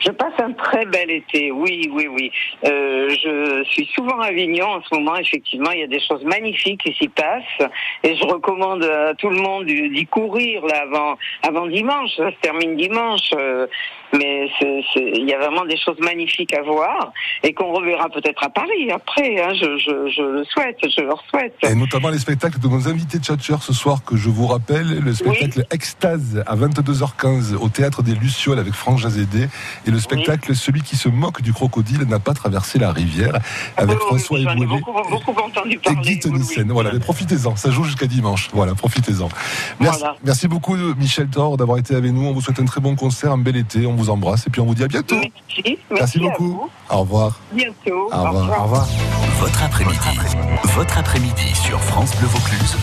Je 0.00 0.10
passe 0.10 0.32
un 0.38 0.52
très 0.52 0.86
bel 0.86 1.10
été, 1.10 1.52
oui, 1.52 1.90
oui, 1.92 2.08
oui. 2.08 2.32
Euh, 2.66 3.08
je 3.10 3.64
suis 3.64 3.86
souvent 3.94 4.18
à 4.20 4.28
Avignon 4.28 4.66
en 4.66 4.82
ce 4.82 4.94
moment, 4.94 5.16
effectivement, 5.16 5.70
il 5.72 5.80
y 5.80 5.82
a 5.82 5.86
des 5.86 6.00
choses 6.00 6.24
magnifiques 6.24 6.80
qui 6.82 6.94
s'y 6.94 7.08
passent. 7.08 7.68
Et 8.02 8.16
je 8.16 8.24
recommande 8.24 8.82
à 8.84 9.14
tout 9.14 9.28
le 9.28 9.40
monde 9.40 9.66
d'y 9.66 10.06
courir 10.06 10.64
là, 10.64 10.82
avant, 10.82 11.18
avant 11.46 11.66
dimanche. 11.66 12.16
Ça 12.16 12.30
se 12.30 12.36
termine 12.40 12.76
dimanche. 12.76 13.30
euh, 13.34 13.66
mais 14.12 14.48
il 14.96 15.28
y 15.28 15.32
a 15.32 15.38
vraiment 15.38 15.64
des 15.64 15.76
choses 15.76 15.98
magnifiques 16.00 16.54
à 16.54 16.62
voir 16.62 17.12
et 17.42 17.52
qu'on 17.52 17.72
reverra 17.72 18.08
peut-être 18.08 18.42
à 18.44 18.48
Paris 18.50 18.90
après. 18.92 19.40
Hein, 19.42 19.54
je, 19.54 19.78
je, 19.78 20.10
je 20.10 20.22
le 20.22 20.44
souhaite, 20.44 20.78
je 20.82 21.02
leur 21.02 21.22
souhaite. 21.30 21.54
Et 21.62 21.74
notamment 21.74 22.08
les 22.10 22.18
spectacles 22.18 22.58
de 22.58 22.68
nos 22.68 22.88
invités 22.88 23.18
tchatcheurs 23.18 23.62
ce 23.62 23.72
soir 23.72 24.04
que 24.04 24.16
je 24.16 24.28
vous 24.30 24.46
rappelle, 24.46 25.00
le 25.00 25.12
spectacle 25.14 25.64
Extase 25.70 26.42
à 26.46 26.56
22h15 26.56 27.54
au 27.56 27.68
théâtre 27.68 28.02
des 28.02 28.14
Lucioles 28.14 28.58
avec 28.58 28.74
Franck 28.74 28.98
Jazédé 28.98 29.48
et 29.86 29.90
le 29.90 29.98
spectacle 29.98 30.54
Celui 30.54 30.82
qui 30.82 30.96
se 30.96 31.08
moque 31.08 31.42
du 31.42 31.52
crocodile 31.52 32.02
n'a 32.08 32.18
pas 32.18 32.34
traversé 32.34 32.78
la 32.78 32.92
rivière 32.92 33.38
avec 33.76 33.98
François 33.98 34.38
J'en 34.40 34.50
ai 34.50 34.62
Eboué 34.62 34.66
beaucoup, 34.66 35.10
beaucoup 35.10 35.40
entendu 35.40 35.74
et 35.74 35.78
parler. 35.78 36.00
Guy 36.02 36.18
Tonissen. 36.18 36.70
Voilà, 36.72 36.92
mais 36.92 36.98
profitez-en, 37.00 37.56
ça 37.56 37.70
joue 37.70 37.84
jusqu'à 37.84 38.06
dimanche. 38.06 38.48
Voilà, 38.52 38.74
profitez-en. 38.74 39.28
Merci, 39.80 40.00
Voilà. 40.00 40.16
merci 40.24 40.48
beaucoup 40.48 40.76
Michel 40.98 41.28
Thor 41.28 41.56
d'avoir 41.56 41.78
été 41.78 41.94
avec 41.94 42.12
nous. 42.12 42.24
On 42.26 42.32
vous 42.32 42.40
souhaite 42.40 42.60
un 42.60 42.64
très 42.64 42.80
bon 42.80 42.96
concert, 42.96 43.32
un 43.32 43.38
bel 43.38 43.56
été. 43.56 43.86
On 43.86 43.94
vous 44.00 44.10
embrasse 44.10 44.46
et 44.46 44.50
puis 44.50 44.60
on 44.60 44.66
vous 44.66 44.74
dit 44.74 44.84
à 44.84 44.88
bientôt. 44.88 45.16
Merci, 45.90 46.18
beaucoup. 46.18 46.48
vous. 46.52 46.70
Au 46.88 47.00
revoir. 47.00 47.38
Bientôt. 47.52 48.08
Au 48.12 48.22
revoir. 48.22 48.60
Au 48.60 48.62
revoir. 48.64 48.88
Votre 49.40 49.62
après-midi. 49.62 49.98
Votre 50.74 50.98
après-midi 50.98 51.54
sur 51.54 51.80
France 51.80 52.10
Bleu 52.16 52.28
Vaucluse. 52.28 52.76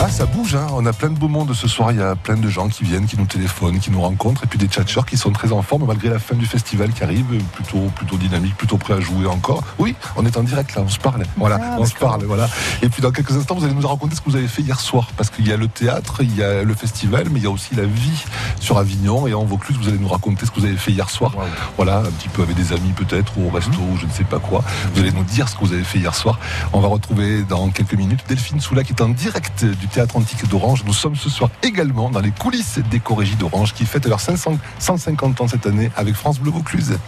Ah, 0.00 0.08
ça 0.08 0.26
bouge, 0.26 0.54
hein. 0.56 0.66
on 0.72 0.84
a 0.86 0.92
plein 0.92 1.08
de 1.08 1.18
beaux 1.18 1.28
mondes 1.28 1.54
ce 1.54 1.68
soir. 1.68 1.92
Il 1.92 1.98
y 1.98 2.02
a 2.02 2.16
plein 2.16 2.36
de 2.36 2.48
gens 2.48 2.68
qui 2.68 2.84
viennent, 2.84 3.06
qui 3.06 3.16
nous 3.16 3.26
téléphonent, 3.26 3.78
qui 3.78 3.90
nous 3.90 4.00
rencontrent, 4.00 4.44
et 4.44 4.46
puis 4.46 4.58
des 4.58 4.66
tchatcheurs 4.66 5.06
qui 5.06 5.16
sont 5.16 5.30
très 5.30 5.52
en 5.52 5.62
forme 5.62 5.86
malgré 5.86 6.08
la 6.08 6.18
fin 6.18 6.34
du 6.34 6.46
festival 6.46 6.92
qui 6.92 7.04
arrive, 7.04 7.24
plutôt, 7.52 7.78
plutôt 7.94 8.16
dynamique, 8.16 8.56
plutôt 8.56 8.76
prêt 8.76 8.94
à 8.94 9.00
jouer 9.00 9.26
encore. 9.26 9.62
Oui, 9.78 9.94
on 10.16 10.26
est 10.26 10.36
en 10.36 10.42
direct 10.42 10.74
là, 10.74 10.82
on 10.84 10.88
se 10.88 10.98
parle. 10.98 11.22
Voilà, 11.36 11.58
Ah, 11.62 11.76
on 11.78 11.86
se 11.86 11.94
parle, 11.94 12.24
voilà. 12.24 12.48
Et 12.82 12.88
puis 12.88 13.02
dans 13.02 13.12
quelques 13.12 13.36
instants, 13.36 13.54
vous 13.54 13.64
allez 13.64 13.74
nous 13.74 13.86
raconter 13.86 14.16
ce 14.16 14.20
que 14.20 14.30
vous 14.30 14.36
avez 14.36 14.48
fait 14.48 14.62
hier 14.62 14.80
soir, 14.80 15.08
parce 15.16 15.30
qu'il 15.30 15.46
y 15.46 15.52
a 15.52 15.56
le 15.56 15.68
théâtre, 15.68 16.18
il 16.22 16.36
y 16.36 16.42
a 16.42 16.64
le 16.64 16.74
festival, 16.74 17.28
mais 17.30 17.38
il 17.40 17.44
y 17.44 17.46
a 17.46 17.50
aussi 17.50 17.74
la 17.76 17.84
vie 17.84 18.24
sur 18.60 18.78
Avignon 18.78 19.26
et 19.26 19.34
en 19.34 19.44
Vaucluse. 19.44 19.78
Vous 19.80 19.88
allez 19.88 19.98
nous 19.98 20.08
raconter 20.08 20.44
ce 20.44 20.50
que 20.54 20.60
vous 20.60 20.66
avez 20.66 20.76
fait 20.76 20.92
hier 20.92 21.10
soir. 21.10 21.32
Voilà, 21.76 21.98
un 21.98 22.10
petit 22.10 22.28
peu 22.28 22.42
avec 22.42 22.56
des 22.56 22.72
amis 22.72 22.92
peut-être, 22.92 23.36
ou 23.36 23.48
au 23.48 23.50
resto, 23.50 23.78
ou 23.78 23.96
je 23.98 24.06
ne 24.06 24.10
sais 24.10 24.24
pas 24.24 24.38
quoi. 24.38 24.62
Vous 24.94 25.00
allez 25.00 25.12
nous 25.12 25.24
dire 25.24 25.48
ce 25.48 25.56
que 25.56 25.64
vous 25.64 25.72
avez 25.72 25.84
fait 25.84 25.98
hier 25.98 26.14
soir. 26.14 26.38
On 26.72 26.80
va 26.80 26.88
retrouver 26.88 27.42
dans 27.42 27.68
quelques 27.70 27.94
minutes 27.94 28.20
Delphine 28.28 28.60
Soula 28.60 28.84
qui 28.84 28.92
est 28.92 29.02
en 29.02 29.08
direct 29.08 29.64
du 29.64 29.88
théâtre 29.88 30.16
antique 30.16 30.48
d'Orange. 30.48 30.84
Nous 30.86 30.92
sommes 30.92 31.16
ce 31.16 31.28
soir 31.28 31.50
également 31.62 32.10
dans 32.10 32.20
les 32.20 32.30
coulisses 32.30 32.78
des 32.90 33.00
Corégies 33.00 33.36
d'Orange 33.36 33.74
qui 33.74 33.84
fêtent 33.84 34.06
leurs 34.06 34.20
500 34.20 34.58
150 34.78 35.40
ans 35.40 35.48
cette 35.48 35.66
année 35.66 35.90
avec 35.96 36.14
France 36.14 36.38
Bleu 36.38 36.50
Vaucluse. 36.50 36.98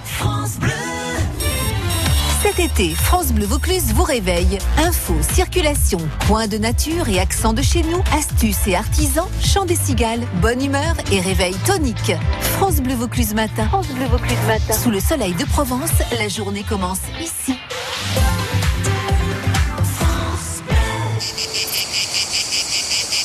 Cet 2.42 2.58
été, 2.58 2.94
France 2.94 3.32
Bleu 3.32 3.46
Vaucluse 3.46 3.92
vous 3.94 4.02
réveille. 4.02 4.58
Info, 4.78 5.14
circulation, 5.34 5.98
coin 6.26 6.46
de 6.46 6.58
nature 6.58 7.08
et 7.08 7.18
accent 7.18 7.52
de 7.52 7.62
chez 7.62 7.82
nous, 7.82 8.02
astuces 8.12 8.66
et 8.66 8.74
artisans, 8.74 9.26
chant 9.42 9.64
des 9.64 9.74
cigales, 9.76 10.20
bonne 10.40 10.62
humeur 10.62 10.94
et 11.10 11.20
réveil 11.20 11.54
tonique. 11.66 12.12
France 12.40 12.76
Bleu 12.76 12.94
Vaucluse 12.94 13.34
matin. 13.34 13.66
France 13.68 13.88
Bleu 13.88 14.06
Vaucluse 14.06 14.38
matin. 14.46 14.74
Sous 14.74 14.90
le 14.90 15.00
soleil 15.00 15.34
de 15.34 15.44
Provence, 15.44 15.90
la 16.18 16.28
journée 16.28 16.62
commence 16.62 17.00
ici. 17.20 17.58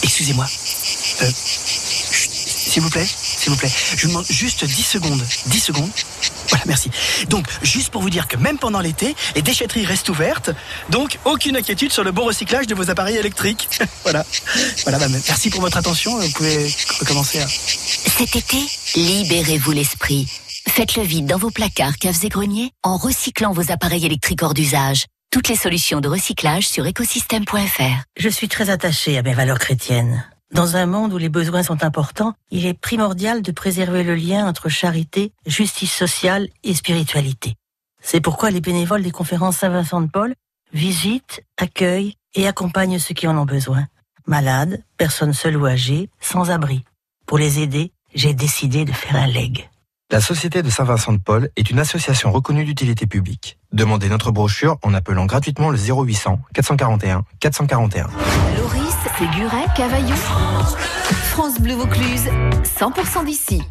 Excusez-moi. 0.03 0.45
Euh, 0.45 1.30
s'il 1.34 2.82
vous 2.82 2.89
plaît, 2.89 3.07
s'il 3.42 3.52
vous 3.52 3.58
plaît. 3.58 3.72
Je 3.96 4.04
vous 4.04 4.10
demande 4.10 4.26
juste 4.30 4.66
10 4.66 4.84
secondes. 4.84 5.26
10 5.48 5.60
secondes. 5.60 5.89
Voilà, 6.50 6.64
merci. 6.68 6.92
Donc, 7.30 7.48
juste 7.64 7.89
pour 7.89 8.02
vous 8.02 8.10
dire 8.10 8.28
que 8.28 8.38
même 8.38 8.58
pendant 8.58 8.80
l'été, 8.80 9.16
les 9.36 9.42
déchetteries 9.42 9.86
restent 9.86 10.10
ouvertes. 10.10 10.52
Donc, 10.89 11.18
aucune 11.26 11.56
inquiétude 11.56 11.92
sur 11.92 12.04
le 12.04 12.12
bon 12.12 12.26
recyclage 12.26 12.68
de 12.68 12.76
vos 12.76 12.89
appareils 12.89 13.18
électriques. 13.18 13.68
voilà. 14.04 14.26
Voilà, 14.84 15.00
bah, 15.00 15.08
merci 15.10 15.50
pour 15.50 15.62
votre 15.62 15.78
attention. 15.78 16.20
Vous 16.20 16.32
pouvez 16.32 16.72
recommencer 17.00 17.39
à... 17.39 17.48
Cet 17.48 18.36
été, 18.36 18.58
libérez-vous 18.96 19.72
l'esprit. 19.72 20.28
Faites 20.68 20.96
le 20.96 21.04
vide 21.04 21.26
dans 21.26 21.38
vos 21.38 21.50
placards, 21.50 21.98
caves 21.98 22.24
et 22.24 22.30
greniers 22.30 22.72
en 22.84 22.98
recyclant 22.98 23.54
vos 23.54 23.72
appareils 23.72 24.06
électriques 24.06 24.44
hors 24.44 24.54
d'usage. 24.54 25.06
Toutes 25.32 25.48
les 25.48 25.56
solutions 25.56 26.02
de 26.02 26.10
recyclage 26.10 26.68
sur 26.68 26.86
écosystème.fr. 26.86 28.04
Je 28.18 28.30
suis 28.30 28.50
très 28.50 28.70
attachée 28.70 29.18
à 29.18 29.24
mes 29.24 29.34
valeurs 29.34 29.60
chrétiennes. 29.60 30.31
Dans 30.52 30.76
un 30.76 30.86
monde 30.86 31.14
où 31.14 31.18
les 31.18 31.30
besoins 31.30 31.64
sont 31.64 31.84
importants, 31.84 32.34
il 32.49 32.66
est 32.66 32.74
primordial 32.74 33.41
de 33.41 33.52
préserver 33.54 34.04
le 34.04 34.16
lien 34.16 34.45
entre 34.45 34.68
charité, 34.68 35.32
justice 35.45 35.93
sociale 35.93 36.49
et 36.64 36.74
spiritualité. 36.74 37.56
C'est 38.02 38.20
pourquoi 38.20 38.52
les 38.52 38.60
bénévoles 38.60 39.04
des 39.04 39.12
conférences 39.12 39.58
Saint-Vincent 39.58 40.02
de 40.02 40.10
Paul 40.10 40.36
visitent, 40.74 41.41
accueillent 41.58 42.18
et 42.36 42.47
accompagnent 42.47 42.99
ceux 42.99 43.14
qui 43.14 43.28
en 43.28 43.38
ont 43.38 43.45
besoin. 43.45 43.88
Malades, 44.28 44.84
personnes 44.97 45.34
seules 45.34 45.56
ou 45.56 45.66
âgées, 45.66 46.10
sans 46.20 46.52
abri. 46.52 46.84
Pour 47.26 47.38
les 47.38 47.60
aider, 47.60 47.93
j'ai 48.14 48.34
décidé 48.34 48.84
de 48.84 48.91
faire 48.91 49.16
un 49.16 49.28
leg. 49.28 49.70
La 50.12 50.20
Société 50.20 50.62
de 50.62 50.70
Saint-Vincent 50.70 51.14
de 51.14 51.20
Paul 51.20 51.49
est 51.56 51.70
une 51.70 51.80
association 51.80 52.34
reconnue 52.34 52.66
d'utilité 52.66 53.08
publique. 53.08 53.58
Demandez 53.72 54.10
notre 54.10 54.32
brochure 54.32 54.78
en 54.84 54.93
appelant 54.93 55.26
gratuitement 55.26 55.70
le 55.70 55.78
0800 55.78 56.39
441 56.54 57.24
441. 57.39 58.10
Loris, 58.58 58.81
Séguret, 59.18 59.66
Cavaillon. 59.76 60.16
France 61.30 61.60
Bleu 61.60 61.74
Vaucluse, 61.76 62.30
100% 62.64 63.26
d'ici. 63.26 63.62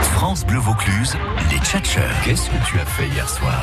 France 0.00 0.46
Bleu 0.46 0.58
Vaucluse, 0.58 1.16
les 1.50 1.58
tchatcheurs. 1.58 2.14
Qu'est-ce 2.24 2.48
que 2.48 2.56
tu 2.66 2.78
as 2.80 2.86
fait 2.86 3.06
hier 3.08 3.28
soir? 3.28 3.62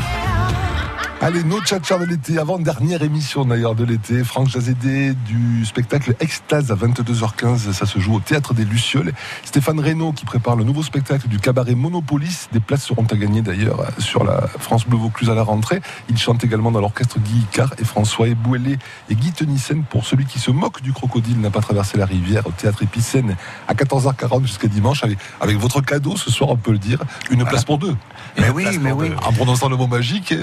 Allez, 1.23 1.45
nos 1.45 1.61
tchatchers 1.61 1.99
de 1.99 2.03
l'été, 2.03 2.37
avant-dernière 2.37 3.01
émission 3.01 3.45
d'ailleurs 3.45 3.75
de 3.75 3.85
l'été, 3.85 4.25
Franck 4.25 4.49
Jazédé 4.49 5.13
du 5.13 5.63
spectacle 5.65 6.15
Extase 6.19 6.69
à 6.69 6.75
22h15, 6.75 7.71
ça 7.71 7.85
se 7.85 7.97
joue 7.97 8.15
au 8.15 8.19
Théâtre 8.19 8.53
des 8.53 8.65
Lucioles. 8.65 9.13
Stéphane 9.45 9.79
Reynaud 9.79 10.11
qui 10.11 10.25
prépare 10.25 10.57
le 10.57 10.65
nouveau 10.65 10.83
spectacle 10.83 11.29
du 11.29 11.39
cabaret 11.39 11.75
Monopolis, 11.75 12.49
des 12.51 12.59
places 12.59 12.83
seront 12.83 13.05
à 13.09 13.15
gagner 13.15 13.41
d'ailleurs 13.41 13.85
sur 13.99 14.25
la 14.25 14.47
France 14.59 14.85
Bleu 14.85 14.97
Vaucluse 14.97 15.29
à 15.29 15.33
la 15.33 15.43
rentrée. 15.43 15.81
Il 16.09 16.17
chante 16.17 16.43
également 16.43 16.71
dans 16.71 16.81
l'orchestre 16.81 17.19
Guy 17.19 17.39
Icard 17.39 17.73
et 17.79 17.85
François 17.85 18.27
Ebouélé 18.27 18.77
et 19.09 19.15
Guy 19.15 19.31
Tenissen 19.31 19.85
pour 19.85 20.05
celui 20.05 20.25
qui 20.25 20.39
se 20.39 20.51
moque 20.51 20.81
du 20.81 20.91
crocodile 20.91 21.39
n'a 21.39 21.51
pas 21.51 21.61
traversé 21.61 21.97
la 21.97 22.05
rivière 22.05 22.45
au 22.47 22.51
Théâtre 22.51 22.83
Épicène 22.83 23.37
à 23.69 23.75
14h40 23.75 24.41
jusqu'à 24.41 24.67
dimanche 24.67 25.05
avec, 25.05 25.19
avec 25.39 25.55
votre 25.55 25.79
cadeau 25.79 26.17
ce 26.17 26.29
soir 26.29 26.49
on 26.49 26.57
peut 26.57 26.73
le 26.73 26.79
dire, 26.79 26.99
une 27.31 27.45
place 27.45 27.63
pour 27.63 27.77
deux. 27.77 27.95
Mais 28.37 28.47
Une 28.47 28.53
oui, 28.55 28.77
mais 28.81 28.91
oui. 28.91 29.07
deux. 29.07 29.15
En 29.25 29.31
prononçant 29.31 29.69
le 29.69 29.77
mot 29.77 29.87
magique... 29.87 30.33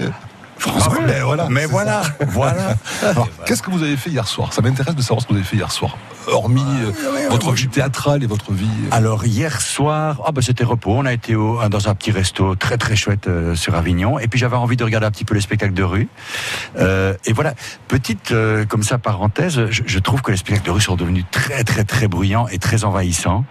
Ah 0.66 0.88
voilà. 1.24 1.46
mais 1.50 1.66
voilà, 1.66 2.02
voilà. 2.28 2.74
Qu'est-ce 3.46 3.62
que 3.62 3.70
vous 3.70 3.82
avez 3.82 3.96
fait 3.96 4.10
hier 4.10 4.26
soir? 4.28 4.52
Ça 4.52 4.62
m'intéresse 4.62 4.94
de 4.94 5.02
savoir 5.02 5.22
ce 5.22 5.26
que 5.26 5.32
vous 5.32 5.38
avez 5.38 5.46
fait 5.46 5.56
hier 5.56 5.70
soir. 5.72 5.96
Hormis 6.26 6.62
euh, 6.62 7.28
votre 7.30 7.52
vie 7.52 7.68
théâtrale 7.68 8.22
et 8.22 8.26
votre 8.26 8.52
vie. 8.52 8.66
euh, 8.84 8.96
Alors 8.96 9.24
hier 9.24 9.60
soir, 9.60 10.20
ah 10.26 10.32
ben 10.32 10.40
c'était 10.42 10.64
repos. 10.64 10.92
On 10.96 11.06
a 11.06 11.12
été 11.12 11.34
au- 11.34 11.58
dans 11.68 11.88
un 11.88 11.94
petit 11.94 12.10
resto 12.12 12.54
très 12.54 12.76
très 12.76 12.96
chouette 12.96 13.26
euh, 13.26 13.54
sur 13.54 13.74
Avignon. 13.74 14.18
Et 14.18 14.28
puis 14.28 14.38
j'avais 14.38 14.56
envie 14.56 14.76
de 14.76 14.84
regarder 14.84 15.06
un 15.06 15.10
petit 15.10 15.24
peu 15.24 15.34
les 15.34 15.40
spectacles 15.40 15.74
de 15.74 15.82
rue. 15.82 16.08
Euh, 16.78 17.14
et 17.24 17.32
voilà, 17.32 17.54
petite 17.88 18.32
euh, 18.32 18.64
comme 18.64 18.82
ça 18.82 18.98
parenthèse, 18.98 19.66
je, 19.70 19.82
je 19.86 19.98
trouve 19.98 20.22
que 20.22 20.30
les 20.30 20.36
spectacles 20.36 20.66
de 20.66 20.70
rue 20.70 20.80
sont 20.80 20.96
devenus 20.96 21.24
très 21.30 21.64
très 21.64 21.84
très 21.84 22.06
bruyants 22.08 22.46
et 22.48 22.58
très 22.58 22.84
envahissants. 22.84 23.44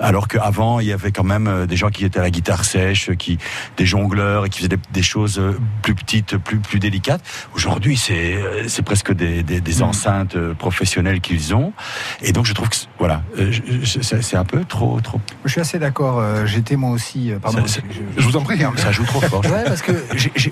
Alors 0.00 0.28
qu'avant 0.28 0.80
il 0.80 0.86
y 0.88 0.92
avait 0.92 1.12
quand 1.12 1.24
même 1.24 1.46
euh, 1.46 1.66
des 1.66 1.76
gens 1.76 1.90
qui 1.90 2.04
étaient 2.04 2.18
à 2.20 2.22
la 2.22 2.30
guitare 2.30 2.64
sèche, 2.64 3.10
qui 3.16 3.38
des 3.76 3.86
jongleurs 3.86 4.46
et 4.46 4.48
qui 4.50 4.58
faisaient 4.58 4.68
des, 4.68 4.78
des 4.92 5.02
choses 5.02 5.38
euh, 5.38 5.58
plus 5.82 5.94
petites, 5.94 6.36
plus 6.36 6.58
plus 6.58 6.78
délicates. 6.78 7.22
Aujourd'hui 7.54 7.96
c'est 7.96 8.34
euh, 8.34 8.64
c'est 8.68 8.82
presque 8.82 9.12
des, 9.12 9.42
des, 9.42 9.60
des 9.60 9.82
enceintes 9.82 10.36
euh, 10.36 10.54
professionnelles 10.54 11.20
qu'ils 11.20 11.54
ont. 11.54 11.72
Et 12.22 12.32
donc 12.32 12.46
je 12.46 12.52
trouve 12.54 12.68
que 12.68 12.76
c'est- 12.76 12.86
voilà, 12.98 13.22
euh, 13.38 13.52
c'est 13.84 14.36
un 14.36 14.44
peu 14.44 14.64
trop 14.64 15.00
trop. 15.00 15.20
Je 15.44 15.50
suis 15.52 15.60
assez 15.60 15.78
d'accord. 15.78 16.18
euh, 16.18 16.46
J'étais 16.46 16.76
moi 16.76 16.90
aussi. 16.90 17.32
euh, 17.32 17.38
Pardon, 17.38 17.66
Ça- 17.66 17.80
je, 17.90 18.20
je 18.20 18.26
vous 18.26 18.36
en 18.36 18.42
prie, 18.42 18.62
hein, 18.64 18.72
ça 18.76 18.90
joue 18.92 19.04
trop 19.04 19.20
fort. 19.20 19.44
Ouais, 19.44 19.64
parce 19.64 19.82
que 19.82 19.92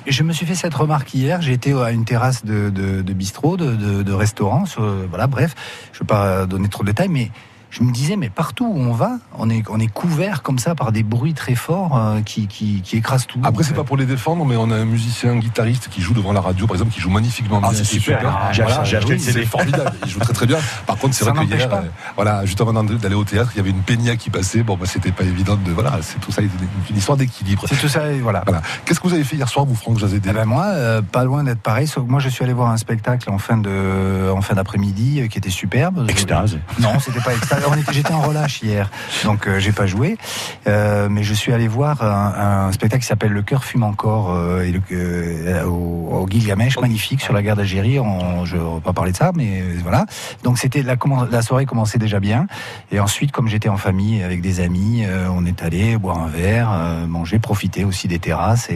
je 0.06 0.22
me 0.22 0.32
suis 0.32 0.46
fait 0.46 0.54
cette 0.54 0.74
remarque 0.74 1.12
hier. 1.14 1.40
Été 1.48 1.72
à 1.72 1.90
une 1.90 2.04
terrasse 2.04 2.44
de, 2.44 2.70
de, 2.70 3.00
de 3.02 3.12
bistrot, 3.12 3.56
de 3.56 4.12
restaurant. 4.12 4.66
sur- 4.66 4.82
voilà, 5.08 5.26
bref, 5.26 5.54
je 5.92 5.98
ne 5.98 6.00
vais 6.00 6.06
pas 6.06 6.46
donner 6.46 6.68
trop 6.68 6.82
de 6.82 6.88
détails, 6.88 7.08
mais 7.08 7.30
je 7.78 7.82
me 7.82 7.92
disais, 7.92 8.16
mais 8.16 8.30
partout 8.30 8.64
où 8.66 8.78
on 8.78 8.92
va, 8.92 9.18
on 9.38 9.50
est, 9.50 9.62
on 9.68 9.78
est 9.78 9.86
couvert 9.92 10.42
comme 10.42 10.58
ça 10.58 10.74
par 10.74 10.92
des 10.92 11.02
bruits 11.02 11.34
très 11.34 11.54
forts 11.54 11.96
euh, 11.96 12.20
qui, 12.22 12.46
qui, 12.46 12.80
qui 12.82 12.96
écrasent 12.96 13.26
tout. 13.26 13.38
Après, 13.44 13.64
c'est 13.64 13.74
pas 13.74 13.84
pour 13.84 13.96
les 13.98 14.06
défendre, 14.06 14.44
mais 14.46 14.56
on 14.56 14.70
a 14.70 14.76
un 14.76 14.84
musicien, 14.86 15.32
un 15.32 15.38
guitariste 15.38 15.88
qui 15.88 16.00
joue 16.00 16.14
devant 16.14 16.32
la 16.32 16.40
radio, 16.40 16.66
par 16.66 16.76
exemple, 16.76 16.92
qui 16.92 17.00
joue 17.00 17.10
magnifiquement 17.10 17.60
Ah, 17.62 17.68
bien. 17.70 17.78
c'est 17.78 17.84
super. 17.84 18.20
J'ai 18.52 18.62
acheté- 18.62 18.84
j'ai 18.84 18.96
acheté 18.96 19.12
le 19.12 19.18
CD. 19.18 19.40
C'est 19.40 19.46
formidable. 19.46 19.92
Il 20.04 20.10
joue 20.10 20.20
très 20.20 20.32
très 20.32 20.46
bien. 20.46 20.58
Par 20.86 20.96
contre, 20.96 21.14
c'est 21.14 21.24
vrai 21.24 21.34
que 21.34 21.44
hier, 21.52 21.68
euh, 21.72 21.82
voilà, 22.14 22.46
juste 22.46 22.60
avant 22.62 22.72
d'aller 22.82 23.14
au 23.14 23.24
théâtre, 23.24 23.50
il 23.54 23.58
y 23.58 23.60
avait 23.60 23.70
une 23.70 23.82
peña 23.82 24.16
qui 24.16 24.30
passait. 24.30 24.62
Bon, 24.62 24.76
bah, 24.76 24.86
c'était 24.86 25.12
pas 25.12 25.24
évident 25.24 25.56
de, 25.56 25.70
voilà, 25.72 25.98
c'est 26.00 26.18
tout 26.20 26.32
ça, 26.32 26.40
une, 26.42 26.48
une 26.90 26.96
histoire 26.96 27.18
d'équilibre. 27.18 27.64
C'est 27.68 27.76
tout 27.78 27.88
ça, 27.88 28.10
et 28.10 28.20
voilà. 28.20 28.42
Voilà. 28.46 28.62
Qu'est-ce 28.84 29.00
que 29.00 29.08
vous 29.08 29.14
avez 29.14 29.24
fait 29.24 29.36
hier 29.36 29.48
soir, 29.48 29.66
vous, 29.66 29.74
Franck 29.74 29.98
Jazédé 29.98 30.28
Eh 30.30 30.32
ben 30.32 30.44
moi, 30.46 30.64
euh, 30.66 31.02
pas 31.02 31.24
loin 31.24 31.44
d'être 31.44 31.60
pareil. 31.60 31.86
Sauf 31.86 32.04
que 32.06 32.10
moi, 32.10 32.20
je 32.20 32.28
suis 32.30 32.42
allé 32.42 32.52
voir 32.54 32.70
un 32.70 32.76
spectacle 32.78 33.28
en 33.30 33.38
fin 33.38 33.58
de, 33.58 34.30
en 34.34 34.40
fin 34.40 34.54
d'après-midi 34.54 35.20
euh, 35.20 35.26
qui 35.28 35.36
était 35.38 35.50
superbe. 35.50 36.06
Extase. 36.08 36.58
Non, 36.80 36.98
c'était 37.00 37.20
pas 37.20 37.34
extase. 37.34 37.62
J'étais 37.92 38.12
en 38.12 38.20
relâche 38.20 38.62
hier, 38.62 38.90
donc 39.24 39.46
euh, 39.46 39.58
j'ai 39.58 39.72
pas 39.72 39.86
joué. 39.86 40.18
Euh, 40.66 41.08
mais 41.10 41.22
je 41.22 41.34
suis 41.34 41.52
allé 41.52 41.68
voir 41.68 42.02
un, 42.02 42.72
spectacle 42.72 43.02
qui 43.02 43.08
s'appelle 43.08 43.32
Le 43.32 43.42
cœur 43.42 43.64
fume 43.64 43.82
encore 43.82 44.32
euh, 44.32 44.64
euh, 44.92 45.64
au, 45.64 46.22
au 46.22 46.28
Gilgamesh, 46.28 46.78
magnifique 46.78 47.20
sur 47.20 47.32
la 47.32 47.42
guerre 47.42 47.56
d'Algérie. 47.56 47.98
Je 48.44 48.56
ne 48.56 48.74
vais 48.74 48.80
pas 48.80 48.92
parler 48.92 49.12
de 49.12 49.16
ça, 49.16 49.32
mais 49.34 49.62
voilà. 49.82 50.06
Donc 50.42 50.58
c'était 50.58 50.82
la, 50.82 50.96
soirée 51.42 51.66
commençait 51.66 51.98
déjà 51.98 52.20
bien. 52.20 52.46
Et 52.90 53.00
ensuite, 53.00 53.32
comme 53.32 53.48
j'étais 53.48 53.68
en 53.68 53.76
famille 53.76 54.22
avec 54.22 54.40
des 54.40 54.60
amis, 54.60 55.04
on 55.30 55.44
est 55.46 55.62
allé 55.62 55.96
boire 55.96 56.18
un 56.18 56.28
verre, 56.28 56.70
manger, 57.08 57.38
profiter 57.38 57.84
aussi 57.84 58.08
des 58.08 58.18
terrasses 58.18 58.68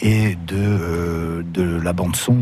et, 0.00 0.36
de, 0.46 1.44
la 1.82 1.92
bande 1.92 2.16
son 2.16 2.36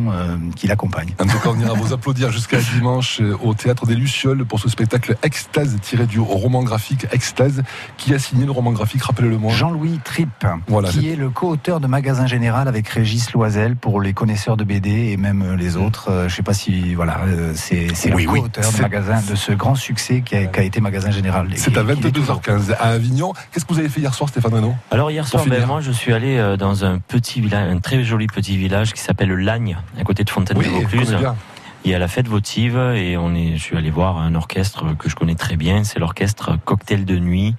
qui 0.56 0.66
l'accompagne. 0.66 1.14
En 1.20 1.26
tout 1.26 1.38
cas, 1.38 1.50
on 1.50 1.60
ira 1.60 1.74
vous 1.74 1.92
applaudir 1.92 2.30
jusqu'à 2.30 2.58
dimanche 2.58 3.20
au 3.42 3.54
théâtre 3.54 3.86
des 3.86 3.94
Lucioles 3.94 4.44
pour 4.44 4.60
ce 4.60 4.68
spectacle 4.68 5.16
Extase 5.22 5.76
tiré 5.86 6.06
du 6.06 6.18
roman 6.20 6.62
graphique 6.62 7.06
Extase. 7.12 7.62
Qui 7.96 8.12
a 8.14 8.18
signé 8.18 8.44
le 8.44 8.50
roman 8.50 8.72
graphique 8.72 9.02
Rappelez-le-moi. 9.02 9.52
Jean-Louis 9.52 10.00
Tripp, 10.04 10.44
Voilà, 10.66 10.88
qui 10.88 11.08
est 11.10 11.16
le 11.16 11.30
co-auteur 11.30 11.80
de 11.80 11.86
Magasin 11.86 12.26
Général 12.26 12.66
avec 12.68 12.88
Régis 12.88 13.32
Loisel 13.32 13.76
pour 13.76 14.00
les 14.00 14.12
connaisseurs 14.12 14.56
de 14.56 14.64
BD 14.64 15.10
et 15.12 15.16
même 15.16 15.42
euh, 15.42 15.56
les 15.56 15.76
autres. 15.76 16.10
Euh, 16.10 16.28
Je 16.28 16.34
sais 16.34 16.42
pas 16.42 16.54
si 16.54 16.94
voilà, 16.94 17.20
euh, 17.26 17.52
c'est 17.54 17.86
Oui, 18.12 18.24
le 18.24 18.30
oui. 18.30 18.40
co-auteur 18.40 18.72
de 18.72 18.82
Magasin 18.82 19.22
de 19.30 19.34
ce 19.36 19.52
grand 19.52 19.74
succès 19.76 20.22
qui 20.22 20.34
a, 20.36 20.46
qui 20.46 20.60
a 20.60 20.62
été 20.64 20.80
Magasin 20.80 21.10
Général. 21.10 21.48
C'est 21.54 21.76
à 21.78 21.82
qui 21.82 22.02
l'est 22.02 22.10
toujours. 22.10 22.40
22h15 22.40 22.72
à 22.78 22.88
Avignon. 22.88 23.32
Qu'est-ce 23.52 23.64
que 23.64 23.72
vous 23.72 23.78
avez 23.78 23.88
fait 23.88 24.00
hier 24.00 24.12
soir, 24.14 24.28
Stéphane 24.28 24.54
Renaud 24.54 24.74
Alors 24.90 25.10
hier 25.10 25.26
soir, 25.26 25.44
ben, 25.46 25.64
moi 25.66 25.80
je 25.80 25.92
suis 25.92 26.12
allé 26.12 26.56
dans 26.58 26.84
un 26.84 26.98
petit 26.98 27.40
village, 27.40 27.72
un 27.72 27.78
très 27.78 28.02
joli 28.02 28.26
petit 28.26 28.56
village 28.56 28.92
qui 28.92 29.00
s'appelle 29.00 29.32
Lagne, 29.32 29.76
à 29.98 30.02
côté 30.04 30.24
de 30.24 30.30
Oui, 30.30 30.34
Fontaine-de-Vaucluse. 30.34 31.16
Il 31.86 31.90
y 31.90 31.94
a 31.94 32.00
la 32.00 32.08
fête 32.08 32.26
votive 32.26 32.76
et 32.96 33.16
on 33.16 33.32
est, 33.32 33.56
je 33.56 33.62
suis 33.62 33.76
allé 33.76 33.90
voir 33.90 34.18
un 34.18 34.34
orchestre 34.34 34.96
que 34.96 35.08
je 35.08 35.14
connais 35.14 35.36
très 35.36 35.54
bien. 35.54 35.84
C'est 35.84 36.00
l'orchestre 36.00 36.58
Cocktail 36.64 37.04
de 37.04 37.16
nuit. 37.16 37.54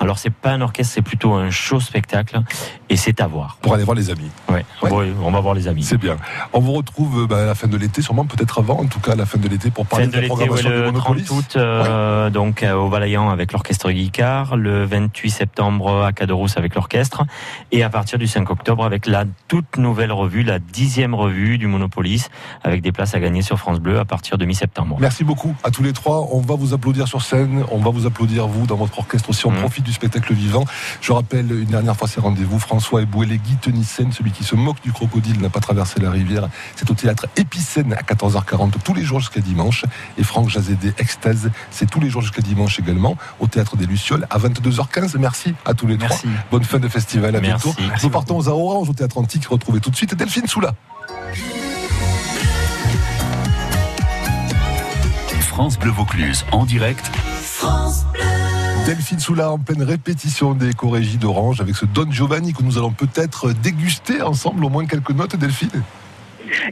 Alors 0.00 0.18
c'est 0.18 0.30
pas 0.30 0.50
un 0.52 0.60
orchestre, 0.62 0.94
c'est 0.94 1.02
plutôt 1.02 1.34
un 1.34 1.50
show 1.50 1.78
spectacle 1.78 2.40
et 2.88 2.96
c'est 2.96 3.20
à 3.20 3.26
voir. 3.26 3.58
Pour 3.60 3.74
aller 3.74 3.84
voir 3.84 3.94
les 3.94 4.10
amis. 4.10 4.30
Ouais. 4.48 4.64
Ouais. 4.82 5.12
on 5.22 5.30
va 5.30 5.40
voir 5.40 5.54
les 5.54 5.68
amis. 5.68 5.82
C'est 5.82 5.98
bien. 5.98 6.16
On 6.54 6.60
vous 6.60 6.72
retrouve 6.72 7.22
euh, 7.22 7.26
bah, 7.26 7.42
à 7.42 7.44
la 7.46 7.54
fin 7.54 7.68
de 7.68 7.76
l'été, 7.76 8.00
sûrement 8.00 8.24
peut-être 8.24 8.58
avant, 8.60 8.78
en 8.80 8.86
tout 8.86 8.98
cas 9.00 9.12
à 9.12 9.16
la 9.16 9.26
fin 9.26 9.38
de 9.38 9.46
l'été, 9.46 9.70
pour 9.70 9.86
parler 9.86 10.06
Fin 10.06 10.10
de 10.10 10.16
la 10.16 10.22
l'été, 10.22 10.32
ouais, 10.32 10.46
programmation 10.46 10.70
du 10.70 10.76
le 10.76 10.82
30 10.92 10.92
Monopolis. 10.94 11.30
août, 11.30 11.54
euh, 11.56 12.30
donc 12.30 12.62
euh, 12.62 12.74
au 12.74 12.88
Valaillant 12.88 13.28
avec 13.30 13.52
l'orchestre 13.52 13.90
Guicard, 13.90 14.56
le 14.56 14.84
28 14.86 15.30
septembre 15.30 16.02
à 16.04 16.12
Caderousse 16.12 16.56
avec 16.56 16.74
l'orchestre, 16.74 17.24
et 17.70 17.82
à 17.82 17.90
partir 17.90 18.18
du 18.18 18.26
5 18.26 18.48
octobre 18.50 18.84
avec 18.84 19.06
la 19.06 19.24
toute 19.48 19.76
nouvelle 19.76 20.12
revue, 20.12 20.42
la 20.42 20.58
dixième 20.58 21.14
revue 21.14 21.58
du 21.58 21.66
Monopolis, 21.66 22.28
avec 22.64 22.80
des 22.80 22.92
places 22.92 23.14
à 23.14 23.20
gagner 23.20 23.42
sur 23.42 23.58
France 23.58 23.80
Bleu 23.80 23.98
à 23.98 24.04
partir 24.06 24.38
de 24.38 24.46
mi-septembre. 24.46 24.96
Merci 24.98 25.24
beaucoup 25.24 25.54
à 25.62 25.70
tous 25.70 25.82
les 25.82 25.92
trois. 25.92 26.28
On 26.32 26.40
va 26.40 26.54
vous 26.56 26.72
applaudir 26.72 27.06
sur 27.06 27.20
scène. 27.22 27.64
On 27.70 27.78
va 27.78 27.90
vous 27.90 28.06
applaudir, 28.06 28.46
vous, 28.46 28.66
dans 28.66 28.76
votre 28.76 28.98
orchestre 28.98 29.28
aussi. 29.30 29.46
On 29.46 29.50
Mhm. 29.50 29.58
profite 29.60 29.89
du 29.90 29.94
spectacle 29.94 30.32
vivant. 30.32 30.64
Je 31.00 31.12
rappelle 31.12 31.50
une 31.50 31.66
dernière 31.66 31.96
fois 31.96 32.06
ces 32.08 32.20
rendez-vous. 32.20 32.58
François 32.58 33.02
Eboué, 33.02 33.26
Guy 33.26 33.56
Tenissen, 33.56 34.12
celui 34.12 34.30
qui 34.30 34.44
se 34.44 34.54
moque 34.54 34.80
du 34.82 34.92
crocodile, 34.92 35.40
n'a 35.40 35.50
pas 35.50 35.60
traversé 35.60 36.00
la 36.00 36.10
rivière. 36.10 36.48
C'est 36.76 36.90
au 36.90 36.94
théâtre 36.94 37.26
Épicène 37.36 37.92
à 37.94 38.02
14h40 38.02 38.72
tous 38.84 38.94
les 38.94 39.02
jours 39.02 39.20
jusqu'à 39.20 39.40
dimanche. 39.40 39.84
Et 40.16 40.22
Franck 40.22 40.48
Jazédé, 40.48 40.92
Extase, 40.98 41.50
c'est 41.70 41.90
tous 41.90 42.00
les 42.00 42.08
jours 42.08 42.22
jusqu'à 42.22 42.42
dimanche 42.42 42.78
également 42.78 43.16
au 43.40 43.46
théâtre 43.48 43.76
des 43.76 43.86
Lucioles 43.86 44.26
à 44.30 44.38
22h15. 44.38 45.16
Merci 45.18 45.54
à 45.64 45.74
tous 45.74 45.86
les 45.86 45.96
Merci. 45.98 46.28
trois. 46.28 46.30
Bonne 46.52 46.64
fin 46.64 46.78
de 46.78 46.88
festival. 46.88 47.34
À 47.34 47.40
Merci. 47.40 47.68
bientôt. 47.68 47.80
Merci 47.88 48.04
Nous 48.06 48.10
partons 48.10 48.38
aux 48.38 48.48
Orange 48.48 48.88
au 48.88 48.92
théâtre 48.92 49.18
antique. 49.18 49.46
Retrouvez 49.46 49.80
tout 49.80 49.90
de 49.90 49.96
suite 49.96 50.14
Delphine 50.14 50.46
Soula. 50.46 50.74
France 55.48 55.78
Bleu 55.78 55.90
Vaucluse 55.90 56.44
en 56.52 56.64
direct 56.64 57.10
Delphine 58.86 59.20
Soula 59.20 59.52
en 59.52 59.58
pleine 59.58 59.82
répétition 59.82 60.54
des 60.54 60.72
chorégies 60.72 61.18
d'Orange 61.18 61.60
avec 61.60 61.76
ce 61.76 61.84
Don 61.84 62.10
Giovanni 62.10 62.52
que 62.52 62.62
nous 62.62 62.78
allons 62.78 62.92
peut-être 62.92 63.52
déguster 63.52 64.22
ensemble 64.22 64.64
au 64.64 64.68
moins 64.68 64.86
quelques 64.86 65.10
notes, 65.10 65.36
Delphine. 65.36 65.82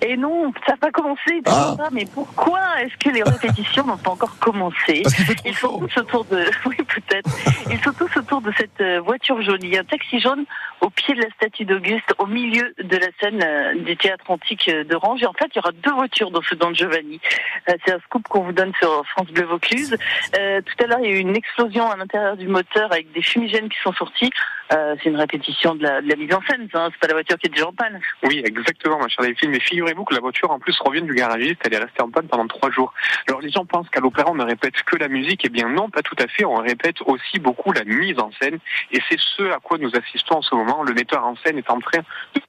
Et 0.03 0.17
non, 0.17 0.53
ça 0.67 0.73
n'a 0.73 0.77
pas 0.79 0.91
commencé. 0.91 1.43
Ah. 1.47 1.77
mais 1.93 2.05
pourquoi 2.13 2.61
est-ce 2.83 2.97
que 2.97 3.15
les 3.15 3.23
répétitions 3.23 3.85
n'ont 3.85 3.97
pas 3.97 4.11
encore 4.11 4.39
commencé 4.39 5.03
Parce 5.03 5.15
fait 5.15 5.37
Ils 5.45 5.57
sont 5.57 5.79
tous 5.79 6.01
autour 6.01 6.25
de, 6.27 6.45
oui 6.67 6.77
peut-être. 6.77 7.31
Ils 7.71 7.81
sont 7.81 7.93
tous 7.93 8.17
autour 8.17 8.41
de 8.41 8.53
cette 8.57 8.81
euh, 8.81 9.01
voiture 9.01 9.41
jaune. 9.43 9.61
Il 9.63 9.71
y 9.71 9.77
a 9.77 9.81
un 9.81 9.85
taxi 9.85 10.21
jaune 10.21 10.45
au 10.81 10.91
pied 10.91 11.15
de 11.15 11.23
la 11.23 11.31
statue 11.31 11.65
d'Auguste, 11.65 12.15
au 12.19 12.27
milieu 12.27 12.75
de 12.79 12.97
la 12.97 13.09
scène 13.21 13.43
euh, 13.43 13.75
du 13.83 13.97
théâtre 13.97 14.31
antique 14.31 14.69
euh, 14.69 14.85
d'Orange. 14.85 15.23
Et 15.23 15.27
en 15.27 15.33
fait, 15.33 15.47
il 15.55 15.57
y 15.57 15.59
aura 15.59 15.73
deux 15.73 15.93
voitures 15.93 16.31
dans 16.31 16.43
ce 16.43 16.55
Don 16.55 16.73
Giovanni. 16.73 17.21
C'est 17.67 17.93
un 17.93 17.99
scoop 18.01 18.27
qu'on 18.29 18.43
vous 18.43 18.53
donne 18.53 18.73
sur 18.79 19.05
France 19.09 19.29
Bleu 19.29 19.45
Vaucluse. 19.45 19.97
Euh, 20.39 20.61
tout 20.63 20.85
à 20.85 20.87
l'heure, 20.87 21.01
il 21.03 21.11
y 21.11 21.13
a 21.13 21.17
eu 21.17 21.21
une 21.21 21.37
explosion 21.37 21.91
à 21.91 21.97
l'intérieur 21.97 22.37
du 22.37 22.49
moteur 22.49 22.93
avec 22.93 23.13
des 23.13 23.23
fumigènes 23.23 23.69
qui 23.69 23.79
sont 23.83 23.93
sortis. 23.93 24.31
Euh, 24.73 24.97
c'est 25.03 25.09
une 25.09 25.17
répétition 25.17 25.75
de 25.75 25.83
la, 25.83 26.03
de 26.03 26.09
la 26.09 26.17
mise 26.17 26.33
en 26.35 26.43
scène. 26.49 26.69
ça, 26.73 26.85
hein. 26.85 26.89
C'est 26.93 27.01
pas 27.01 27.07
la 27.07 27.15
voiture 27.15 27.39
qui 27.39 27.47
est 27.47 27.51
déjà 27.51 27.69
en 27.69 27.73
panne. 27.73 28.01
Oui, 28.25 28.43
exactement, 28.45 28.99
ma 28.99 29.09
chère 29.09 29.25
Delphine. 29.25 29.51
Mais 29.51 29.61
figurez-vous 29.61 30.05
que 30.05 30.15
la 30.15 30.21
voiture, 30.21 30.51
en 30.51 30.59
plus, 30.59 30.79
revient 30.81 31.03
du 31.03 31.15
garagiste. 31.15 31.61
Elle 31.65 31.75
est 31.75 31.79
restée 31.79 32.03
en 32.03 32.11
panne 32.11 32.27
pendant 32.29 32.47
trois 32.47 32.71
jours. 32.71 32.93
Alors, 33.29 33.41
les 33.41 33.51
gens 33.51 33.65
pensent 33.65 33.89
qu'à 33.89 34.01
l'opéra, 34.01 34.31
on 34.31 34.35
ne 34.35 34.45
répète 34.45 34.75
que 34.85 34.97
la 34.97 35.09
musique. 35.09 35.43
Eh 35.45 35.49
bien, 35.49 35.69
non, 35.69 35.89
pas 35.89 36.03
tout 36.03 36.17
à 36.19 36.27
fait. 36.27 36.45
On 36.45 36.57
répète 36.57 36.97
aussi 37.07 37.39
beaucoup 37.39 37.73
la 37.73 37.85
mise 37.85 38.19
en 38.19 38.31
scène. 38.41 38.59
Et 38.93 39.01
c'est 39.09 39.19
ce 39.19 39.51
à 39.53 39.59
quoi 39.59 39.79
nous 39.79 39.91
assistons 39.97 40.37
en 40.37 40.43
ce 40.43 40.55
moment. 40.55 40.83
Le 40.83 40.93
metteur 40.93 41.25
en 41.25 41.35
scène 41.37 41.57
est 41.57 41.71
en 41.71 41.81
train 41.81 42.01
de 42.35 42.41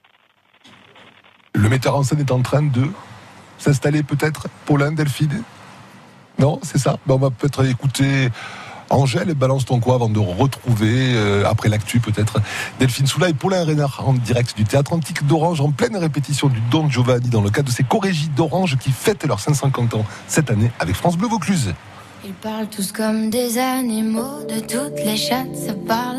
Le 1.56 1.70
metteur 1.70 1.96
en 1.96 2.04
scène 2.04 2.20
est 2.20 2.32
en 2.32 2.42
train 2.42 2.64
de 2.64 2.86
s'installer 3.58 4.04
peut-être, 4.04 4.48
Paulin, 4.66 4.92
Delphine? 4.92 5.44
Non, 6.38 6.60
c'est 6.64 6.78
ça? 6.78 6.98
Ben, 7.06 7.16
On 7.16 7.18
va 7.18 7.30
peut-être 7.30 7.66
écouter 7.66 8.30
Angèle, 8.90 9.34
balance 9.34 9.66
ton 9.66 9.80
quoi 9.80 9.96
avant 9.96 10.10
de 10.10 10.20
retrouver, 10.20 11.14
euh, 11.16 11.44
après 11.48 11.70
l'actu 11.70 12.00
peut-être, 12.00 12.40
Delphine 12.80 13.08
Soula 13.08 13.30
et 13.30 13.34
Paulin 13.34 13.64
Reynard 13.64 14.04
en 14.06 14.14
direct 14.14 14.56
du 14.58 14.64
théâtre 14.64 14.94
antique 14.94 15.26
d'Orange 15.28 15.62
en 15.62 15.72
pleine 15.72 15.96
répétition 15.98 16.48
du 16.48 16.60
Don 16.72 16.90
Giovanni 16.90 17.30
dans 17.30 17.42
le 17.42 17.50
cadre 17.50 17.70
de 17.70 17.74
ces 17.74 17.84
chorégies 17.84 18.30
d'Orange 18.30 18.78
qui 18.78 18.92
fêtent 18.92 19.26
leurs 19.26 19.40
550 19.40 19.96
ans 19.96 20.06
cette 20.28 20.50
année 20.50 20.72
avec 20.80 20.96
France 20.96 21.18
Bleu 21.18 21.28
Vaucluse. 21.28 21.74
Ils 22.26 22.34
parlent 22.34 22.68
tous 22.68 22.92
comme 22.92 23.30
des 23.30 23.58
animaux, 23.58 24.44
de 24.44 24.60
toutes 24.60 25.04
les 25.06 25.16
chattes, 25.16 25.56
ça 25.56 25.74
parle 25.88 26.19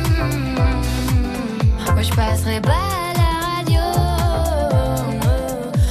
Moi 1.94 2.02
je 2.02 2.10
passerai 2.14 2.60
pas 2.60 2.70
à 2.70 3.12
la 3.16 3.30
radio. 3.56 3.80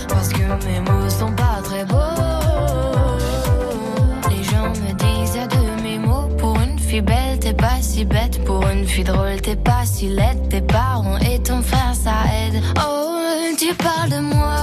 Parce 0.07 0.29
que 0.29 0.43
mes 0.67 0.79
mots 0.81 1.09
sont 1.09 1.31
pas 1.33 1.59
très 1.63 1.85
beaux. 1.85 1.95
Les 4.29 4.43
gens 4.43 4.69
me 4.69 4.93
disent 4.93 5.39
de 5.49 5.81
mes 5.81 5.97
mots. 5.97 6.27
Pour 6.37 6.59
une 6.59 6.77
fille 6.77 7.01
belle, 7.01 7.39
t'es 7.39 7.53
pas 7.53 7.81
si 7.81 8.05
bête. 8.05 8.43
Pour 8.45 8.67
une 8.67 8.85
fille 8.85 9.03
drôle, 9.03 9.41
t'es 9.41 9.55
pas 9.55 9.85
si 9.85 10.09
laide. 10.09 10.49
Tes 10.49 10.61
parents 10.61 11.17
et 11.17 11.39
ton 11.41 11.61
frère, 11.61 11.93
ça 11.95 12.11
aide. 12.45 12.61
Oh, 12.77 13.17
tu 13.57 13.73
parles 13.73 14.09
de 14.09 14.19
moi. 14.19 14.55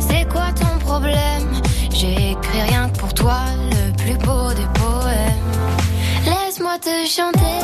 C'est 0.00 0.26
quoi 0.28 0.52
ton 0.58 0.78
problème? 0.78 1.48
J'ai 2.00 2.30
écrit 2.30 2.62
rien 2.62 2.88
que 2.90 2.98
pour 2.98 3.12
toi, 3.12 3.40
le 3.56 3.92
plus 3.96 4.16
beau 4.18 4.52
des 4.54 4.68
poèmes. 4.78 5.50
Laisse-moi 6.26 6.78
te 6.78 7.04
chanter. 7.04 7.58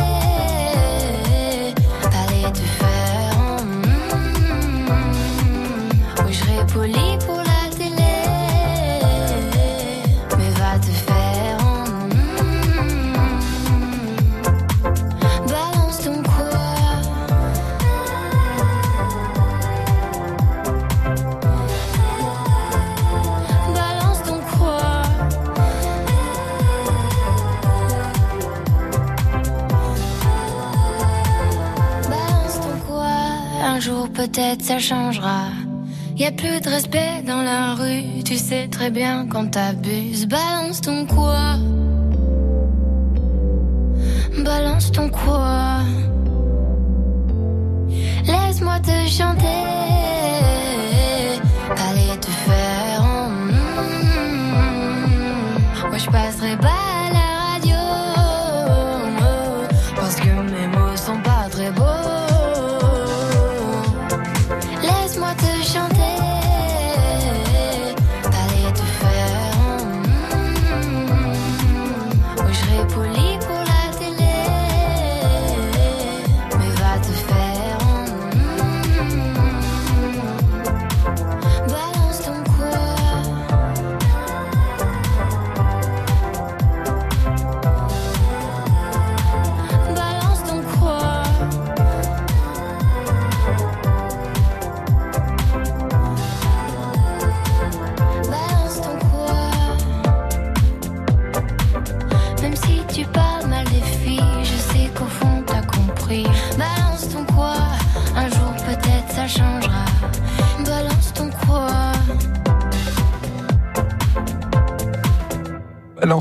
Changera. 34.88 35.46
Y 36.14 36.26
a 36.26 36.30
plus 36.30 36.60
de 36.60 36.68
respect 36.68 37.22
dans 37.26 37.42
la 37.42 37.74
rue, 37.74 38.22
tu 38.22 38.36
sais 38.36 38.68
très 38.68 38.90
bien 38.90 39.26
quand 39.26 39.50
t'abuses. 39.50 40.26
Balance 40.26 40.80
ton 40.82 41.06
quoi? 41.06 41.56
Balance 44.44 44.92
ton 44.92 45.08
quoi? 45.08 45.80
Laisse-moi 48.26 48.78
te 48.80 49.08
chanter. 49.08 49.73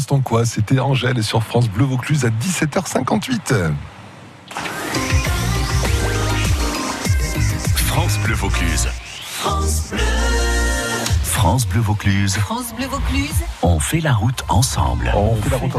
Ton 0.08 0.22
quoi? 0.22 0.46
C'était 0.46 0.80
Angèle 0.80 1.22
sur 1.24 1.44
France 1.44 1.68
Bleu 1.68 1.84
Vaucluse 1.84 2.24
à 2.24 2.30
17h58. 2.30 3.74
France 11.54 11.68
Bleu 11.68 11.82
Vaucluse. 11.82 12.36
France 12.38 12.74
Bleu 12.76 12.88
Vaucluse. 12.88 13.44
On 13.62 13.80
fait 13.80 14.00
la 14.00 14.14
route 14.14 14.44
ensemble. 14.50 15.14
On 15.16 15.36
fait, 15.36 15.52
la 15.52 15.58
route, 15.58 15.72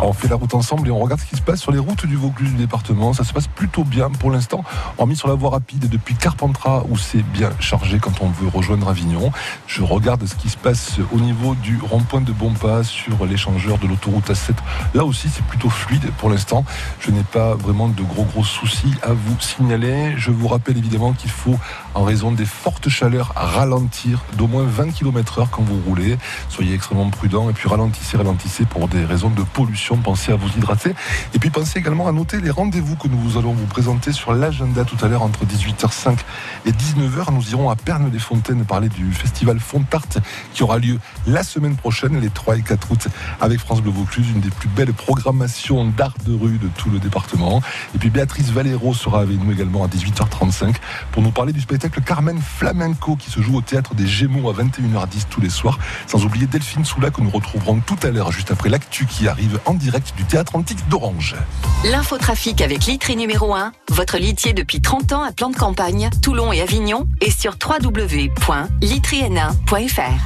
on 0.00 0.12
fait 0.14 0.28
la 0.28 0.36
route 0.36 0.54
ensemble 0.54 0.88
et 0.88 0.90
on 0.90 0.98
regarde 0.98 1.20
ce 1.20 1.26
qui 1.26 1.36
se 1.36 1.42
passe 1.42 1.60
sur 1.60 1.72
les 1.72 1.78
routes 1.78 2.06
du 2.06 2.16
Vaucluse 2.16 2.52
du 2.52 2.56
département. 2.56 3.12
Ça 3.12 3.22
se 3.24 3.34
passe 3.34 3.46
plutôt 3.46 3.84
bien 3.84 4.08
pour 4.08 4.30
l'instant. 4.30 4.64
On 4.96 5.04
mis 5.04 5.16
sur 5.16 5.28
la 5.28 5.34
voie 5.34 5.50
rapide 5.50 5.90
depuis 5.90 6.14
Carpentras 6.14 6.84
où 6.88 6.96
c'est 6.96 7.22
bien 7.22 7.50
chargé 7.60 7.98
quand 7.98 8.22
on 8.22 8.30
veut 8.30 8.48
rejoindre 8.48 8.88
Avignon. 8.88 9.30
Je 9.66 9.82
regarde 9.82 10.24
ce 10.24 10.34
qui 10.34 10.48
se 10.48 10.56
passe 10.56 10.96
au 11.12 11.20
niveau 11.20 11.54
du 11.54 11.78
rond-point 11.82 12.22
de 12.22 12.32
Bompas 12.32 12.84
sur 12.84 13.26
l'échangeur 13.26 13.76
de 13.76 13.86
l'autoroute 13.88 14.30
A7. 14.30 14.54
Là 14.94 15.04
aussi, 15.04 15.28
c'est 15.28 15.44
plutôt 15.44 15.68
fluide 15.68 16.10
pour 16.16 16.30
l'instant. 16.30 16.64
Je 16.98 17.10
n'ai 17.10 17.24
pas 17.24 17.56
vraiment 17.56 17.88
de 17.88 18.02
gros 18.02 18.24
gros 18.24 18.44
soucis 18.44 18.94
à 19.02 19.12
vous 19.12 19.38
signaler. 19.38 20.14
Je 20.16 20.30
vous 20.30 20.48
rappelle 20.48 20.78
évidemment 20.78 21.12
qu'il 21.12 21.30
faut, 21.30 21.58
en 21.94 22.04
raison 22.04 22.32
des 22.32 22.44
fortes 22.44 22.88
chaleurs, 22.88 23.32
ralentir 23.34 24.24
d'au 24.36 24.46
moins 24.46 24.64
20 24.64 24.90
km 24.92 25.40
heure 25.40 25.50
quand 25.50 25.62
vous 25.62 25.80
roulez. 25.86 26.18
Soyez 26.48 26.74
extrêmement 26.74 27.10
prudents 27.10 27.50
et 27.50 27.52
puis 27.52 27.68
ralentissez, 27.68 28.16
ralentissez 28.16 28.64
pour 28.64 28.88
des 28.88 29.04
raisons 29.04 29.30
de 29.30 29.42
pollution. 29.42 29.96
Pensez 29.96 30.32
à 30.32 30.36
vous 30.36 30.48
hydrater. 30.56 30.94
Et 31.34 31.38
puis 31.38 31.50
pensez 31.50 31.78
également 31.78 32.06
à 32.06 32.12
noter 32.12 32.40
les 32.40 32.50
rendez-vous 32.50 32.96
que 32.96 33.08
nous 33.08 33.36
allons 33.38 33.52
vous 33.52 33.66
présenter 33.66 34.12
sur 34.12 34.32
l'agenda 34.32 34.84
tout 34.84 34.96
à 35.04 35.08
l'heure 35.08 35.22
entre 35.22 35.44
18h05 35.44 36.18
et 36.66 36.70
19h. 36.70 37.32
Nous 37.32 37.50
irons 37.50 37.70
à 37.70 37.76
Pernes-les-Fontaines 37.76 38.64
parler 38.64 38.88
du 38.88 39.12
festival 39.12 39.58
Fontart 39.58 40.06
qui 40.54 40.62
aura 40.62 40.78
lieu 40.78 40.98
la 41.26 41.42
semaine 41.42 41.76
prochaine, 41.76 42.20
les 42.20 42.30
3 42.30 42.58
et 42.58 42.62
4 42.62 42.90
août, 42.92 43.08
avec 43.40 43.58
France 43.58 43.82
Bleu 43.82 43.90
Vaucluse, 43.90 44.28
une 44.30 44.40
des 44.40 44.50
plus 44.50 44.68
belles 44.68 44.94
programmations 44.94 45.86
d'art 45.86 46.14
de 46.24 46.34
rue 46.34 46.58
de 46.58 46.68
tout 46.76 46.90
le 46.90 46.98
département. 46.98 47.62
Et 47.94 47.98
puis 47.98 48.10
Béatrice 48.10 48.50
Valero 48.50 48.94
sera 48.94 49.20
avec 49.20 49.42
nous 49.42 49.52
également 49.52 49.84
à 49.84 49.88
18h35 49.88 50.76
pour 51.12 51.22
nous 51.22 51.30
parler 51.30 51.52
du 51.52 51.60
spectacle 51.60 51.79
Carmen 51.88 52.40
Flamenco 52.40 53.16
qui 53.16 53.30
se 53.30 53.40
joue 53.40 53.56
au 53.56 53.60
théâtre 53.60 53.94
des 53.94 54.06
Gémeaux 54.06 54.50
à 54.50 54.52
21h10 54.52 55.26
tous 55.30 55.40
les 55.40 55.48
soirs. 55.48 55.78
Sans 56.06 56.24
oublier 56.24 56.46
Delphine 56.46 56.84
Soula 56.84 57.10
que 57.10 57.20
nous 57.20 57.30
retrouverons 57.30 57.80
tout 57.80 57.98
à 58.02 58.10
l'heure, 58.10 58.32
juste 58.32 58.50
après 58.50 58.68
l'actu 58.68 59.06
qui 59.06 59.28
arrive 59.28 59.60
en 59.64 59.74
direct 59.74 60.12
du 60.16 60.24
théâtre 60.24 60.56
antique 60.56 60.88
d'Orange. 60.88 61.36
L'infotrafic 61.84 62.60
avec 62.60 62.86
Litry 62.86 63.14
numéro 63.16 63.54
1, 63.54 63.70
votre 63.90 64.18
litier 64.18 64.52
depuis 64.52 64.80
30 64.80 65.12
ans 65.12 65.22
à 65.22 65.30
plan 65.32 65.50
de 65.50 65.56
campagne, 65.56 66.10
Toulon 66.22 66.52
et 66.52 66.60
Avignon, 66.60 67.06
et 67.20 67.30
sur 67.30 67.56
www.litryn1.fr. 67.64 70.20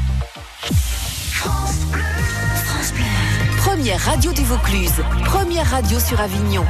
Première 3.59 4.01
radio 4.01 4.33
du 4.33 4.43
Vaucluse, 4.43 5.03
première 5.25 5.71
radio 5.71 6.01
sur 6.01 6.21
Avignon. 6.21 6.65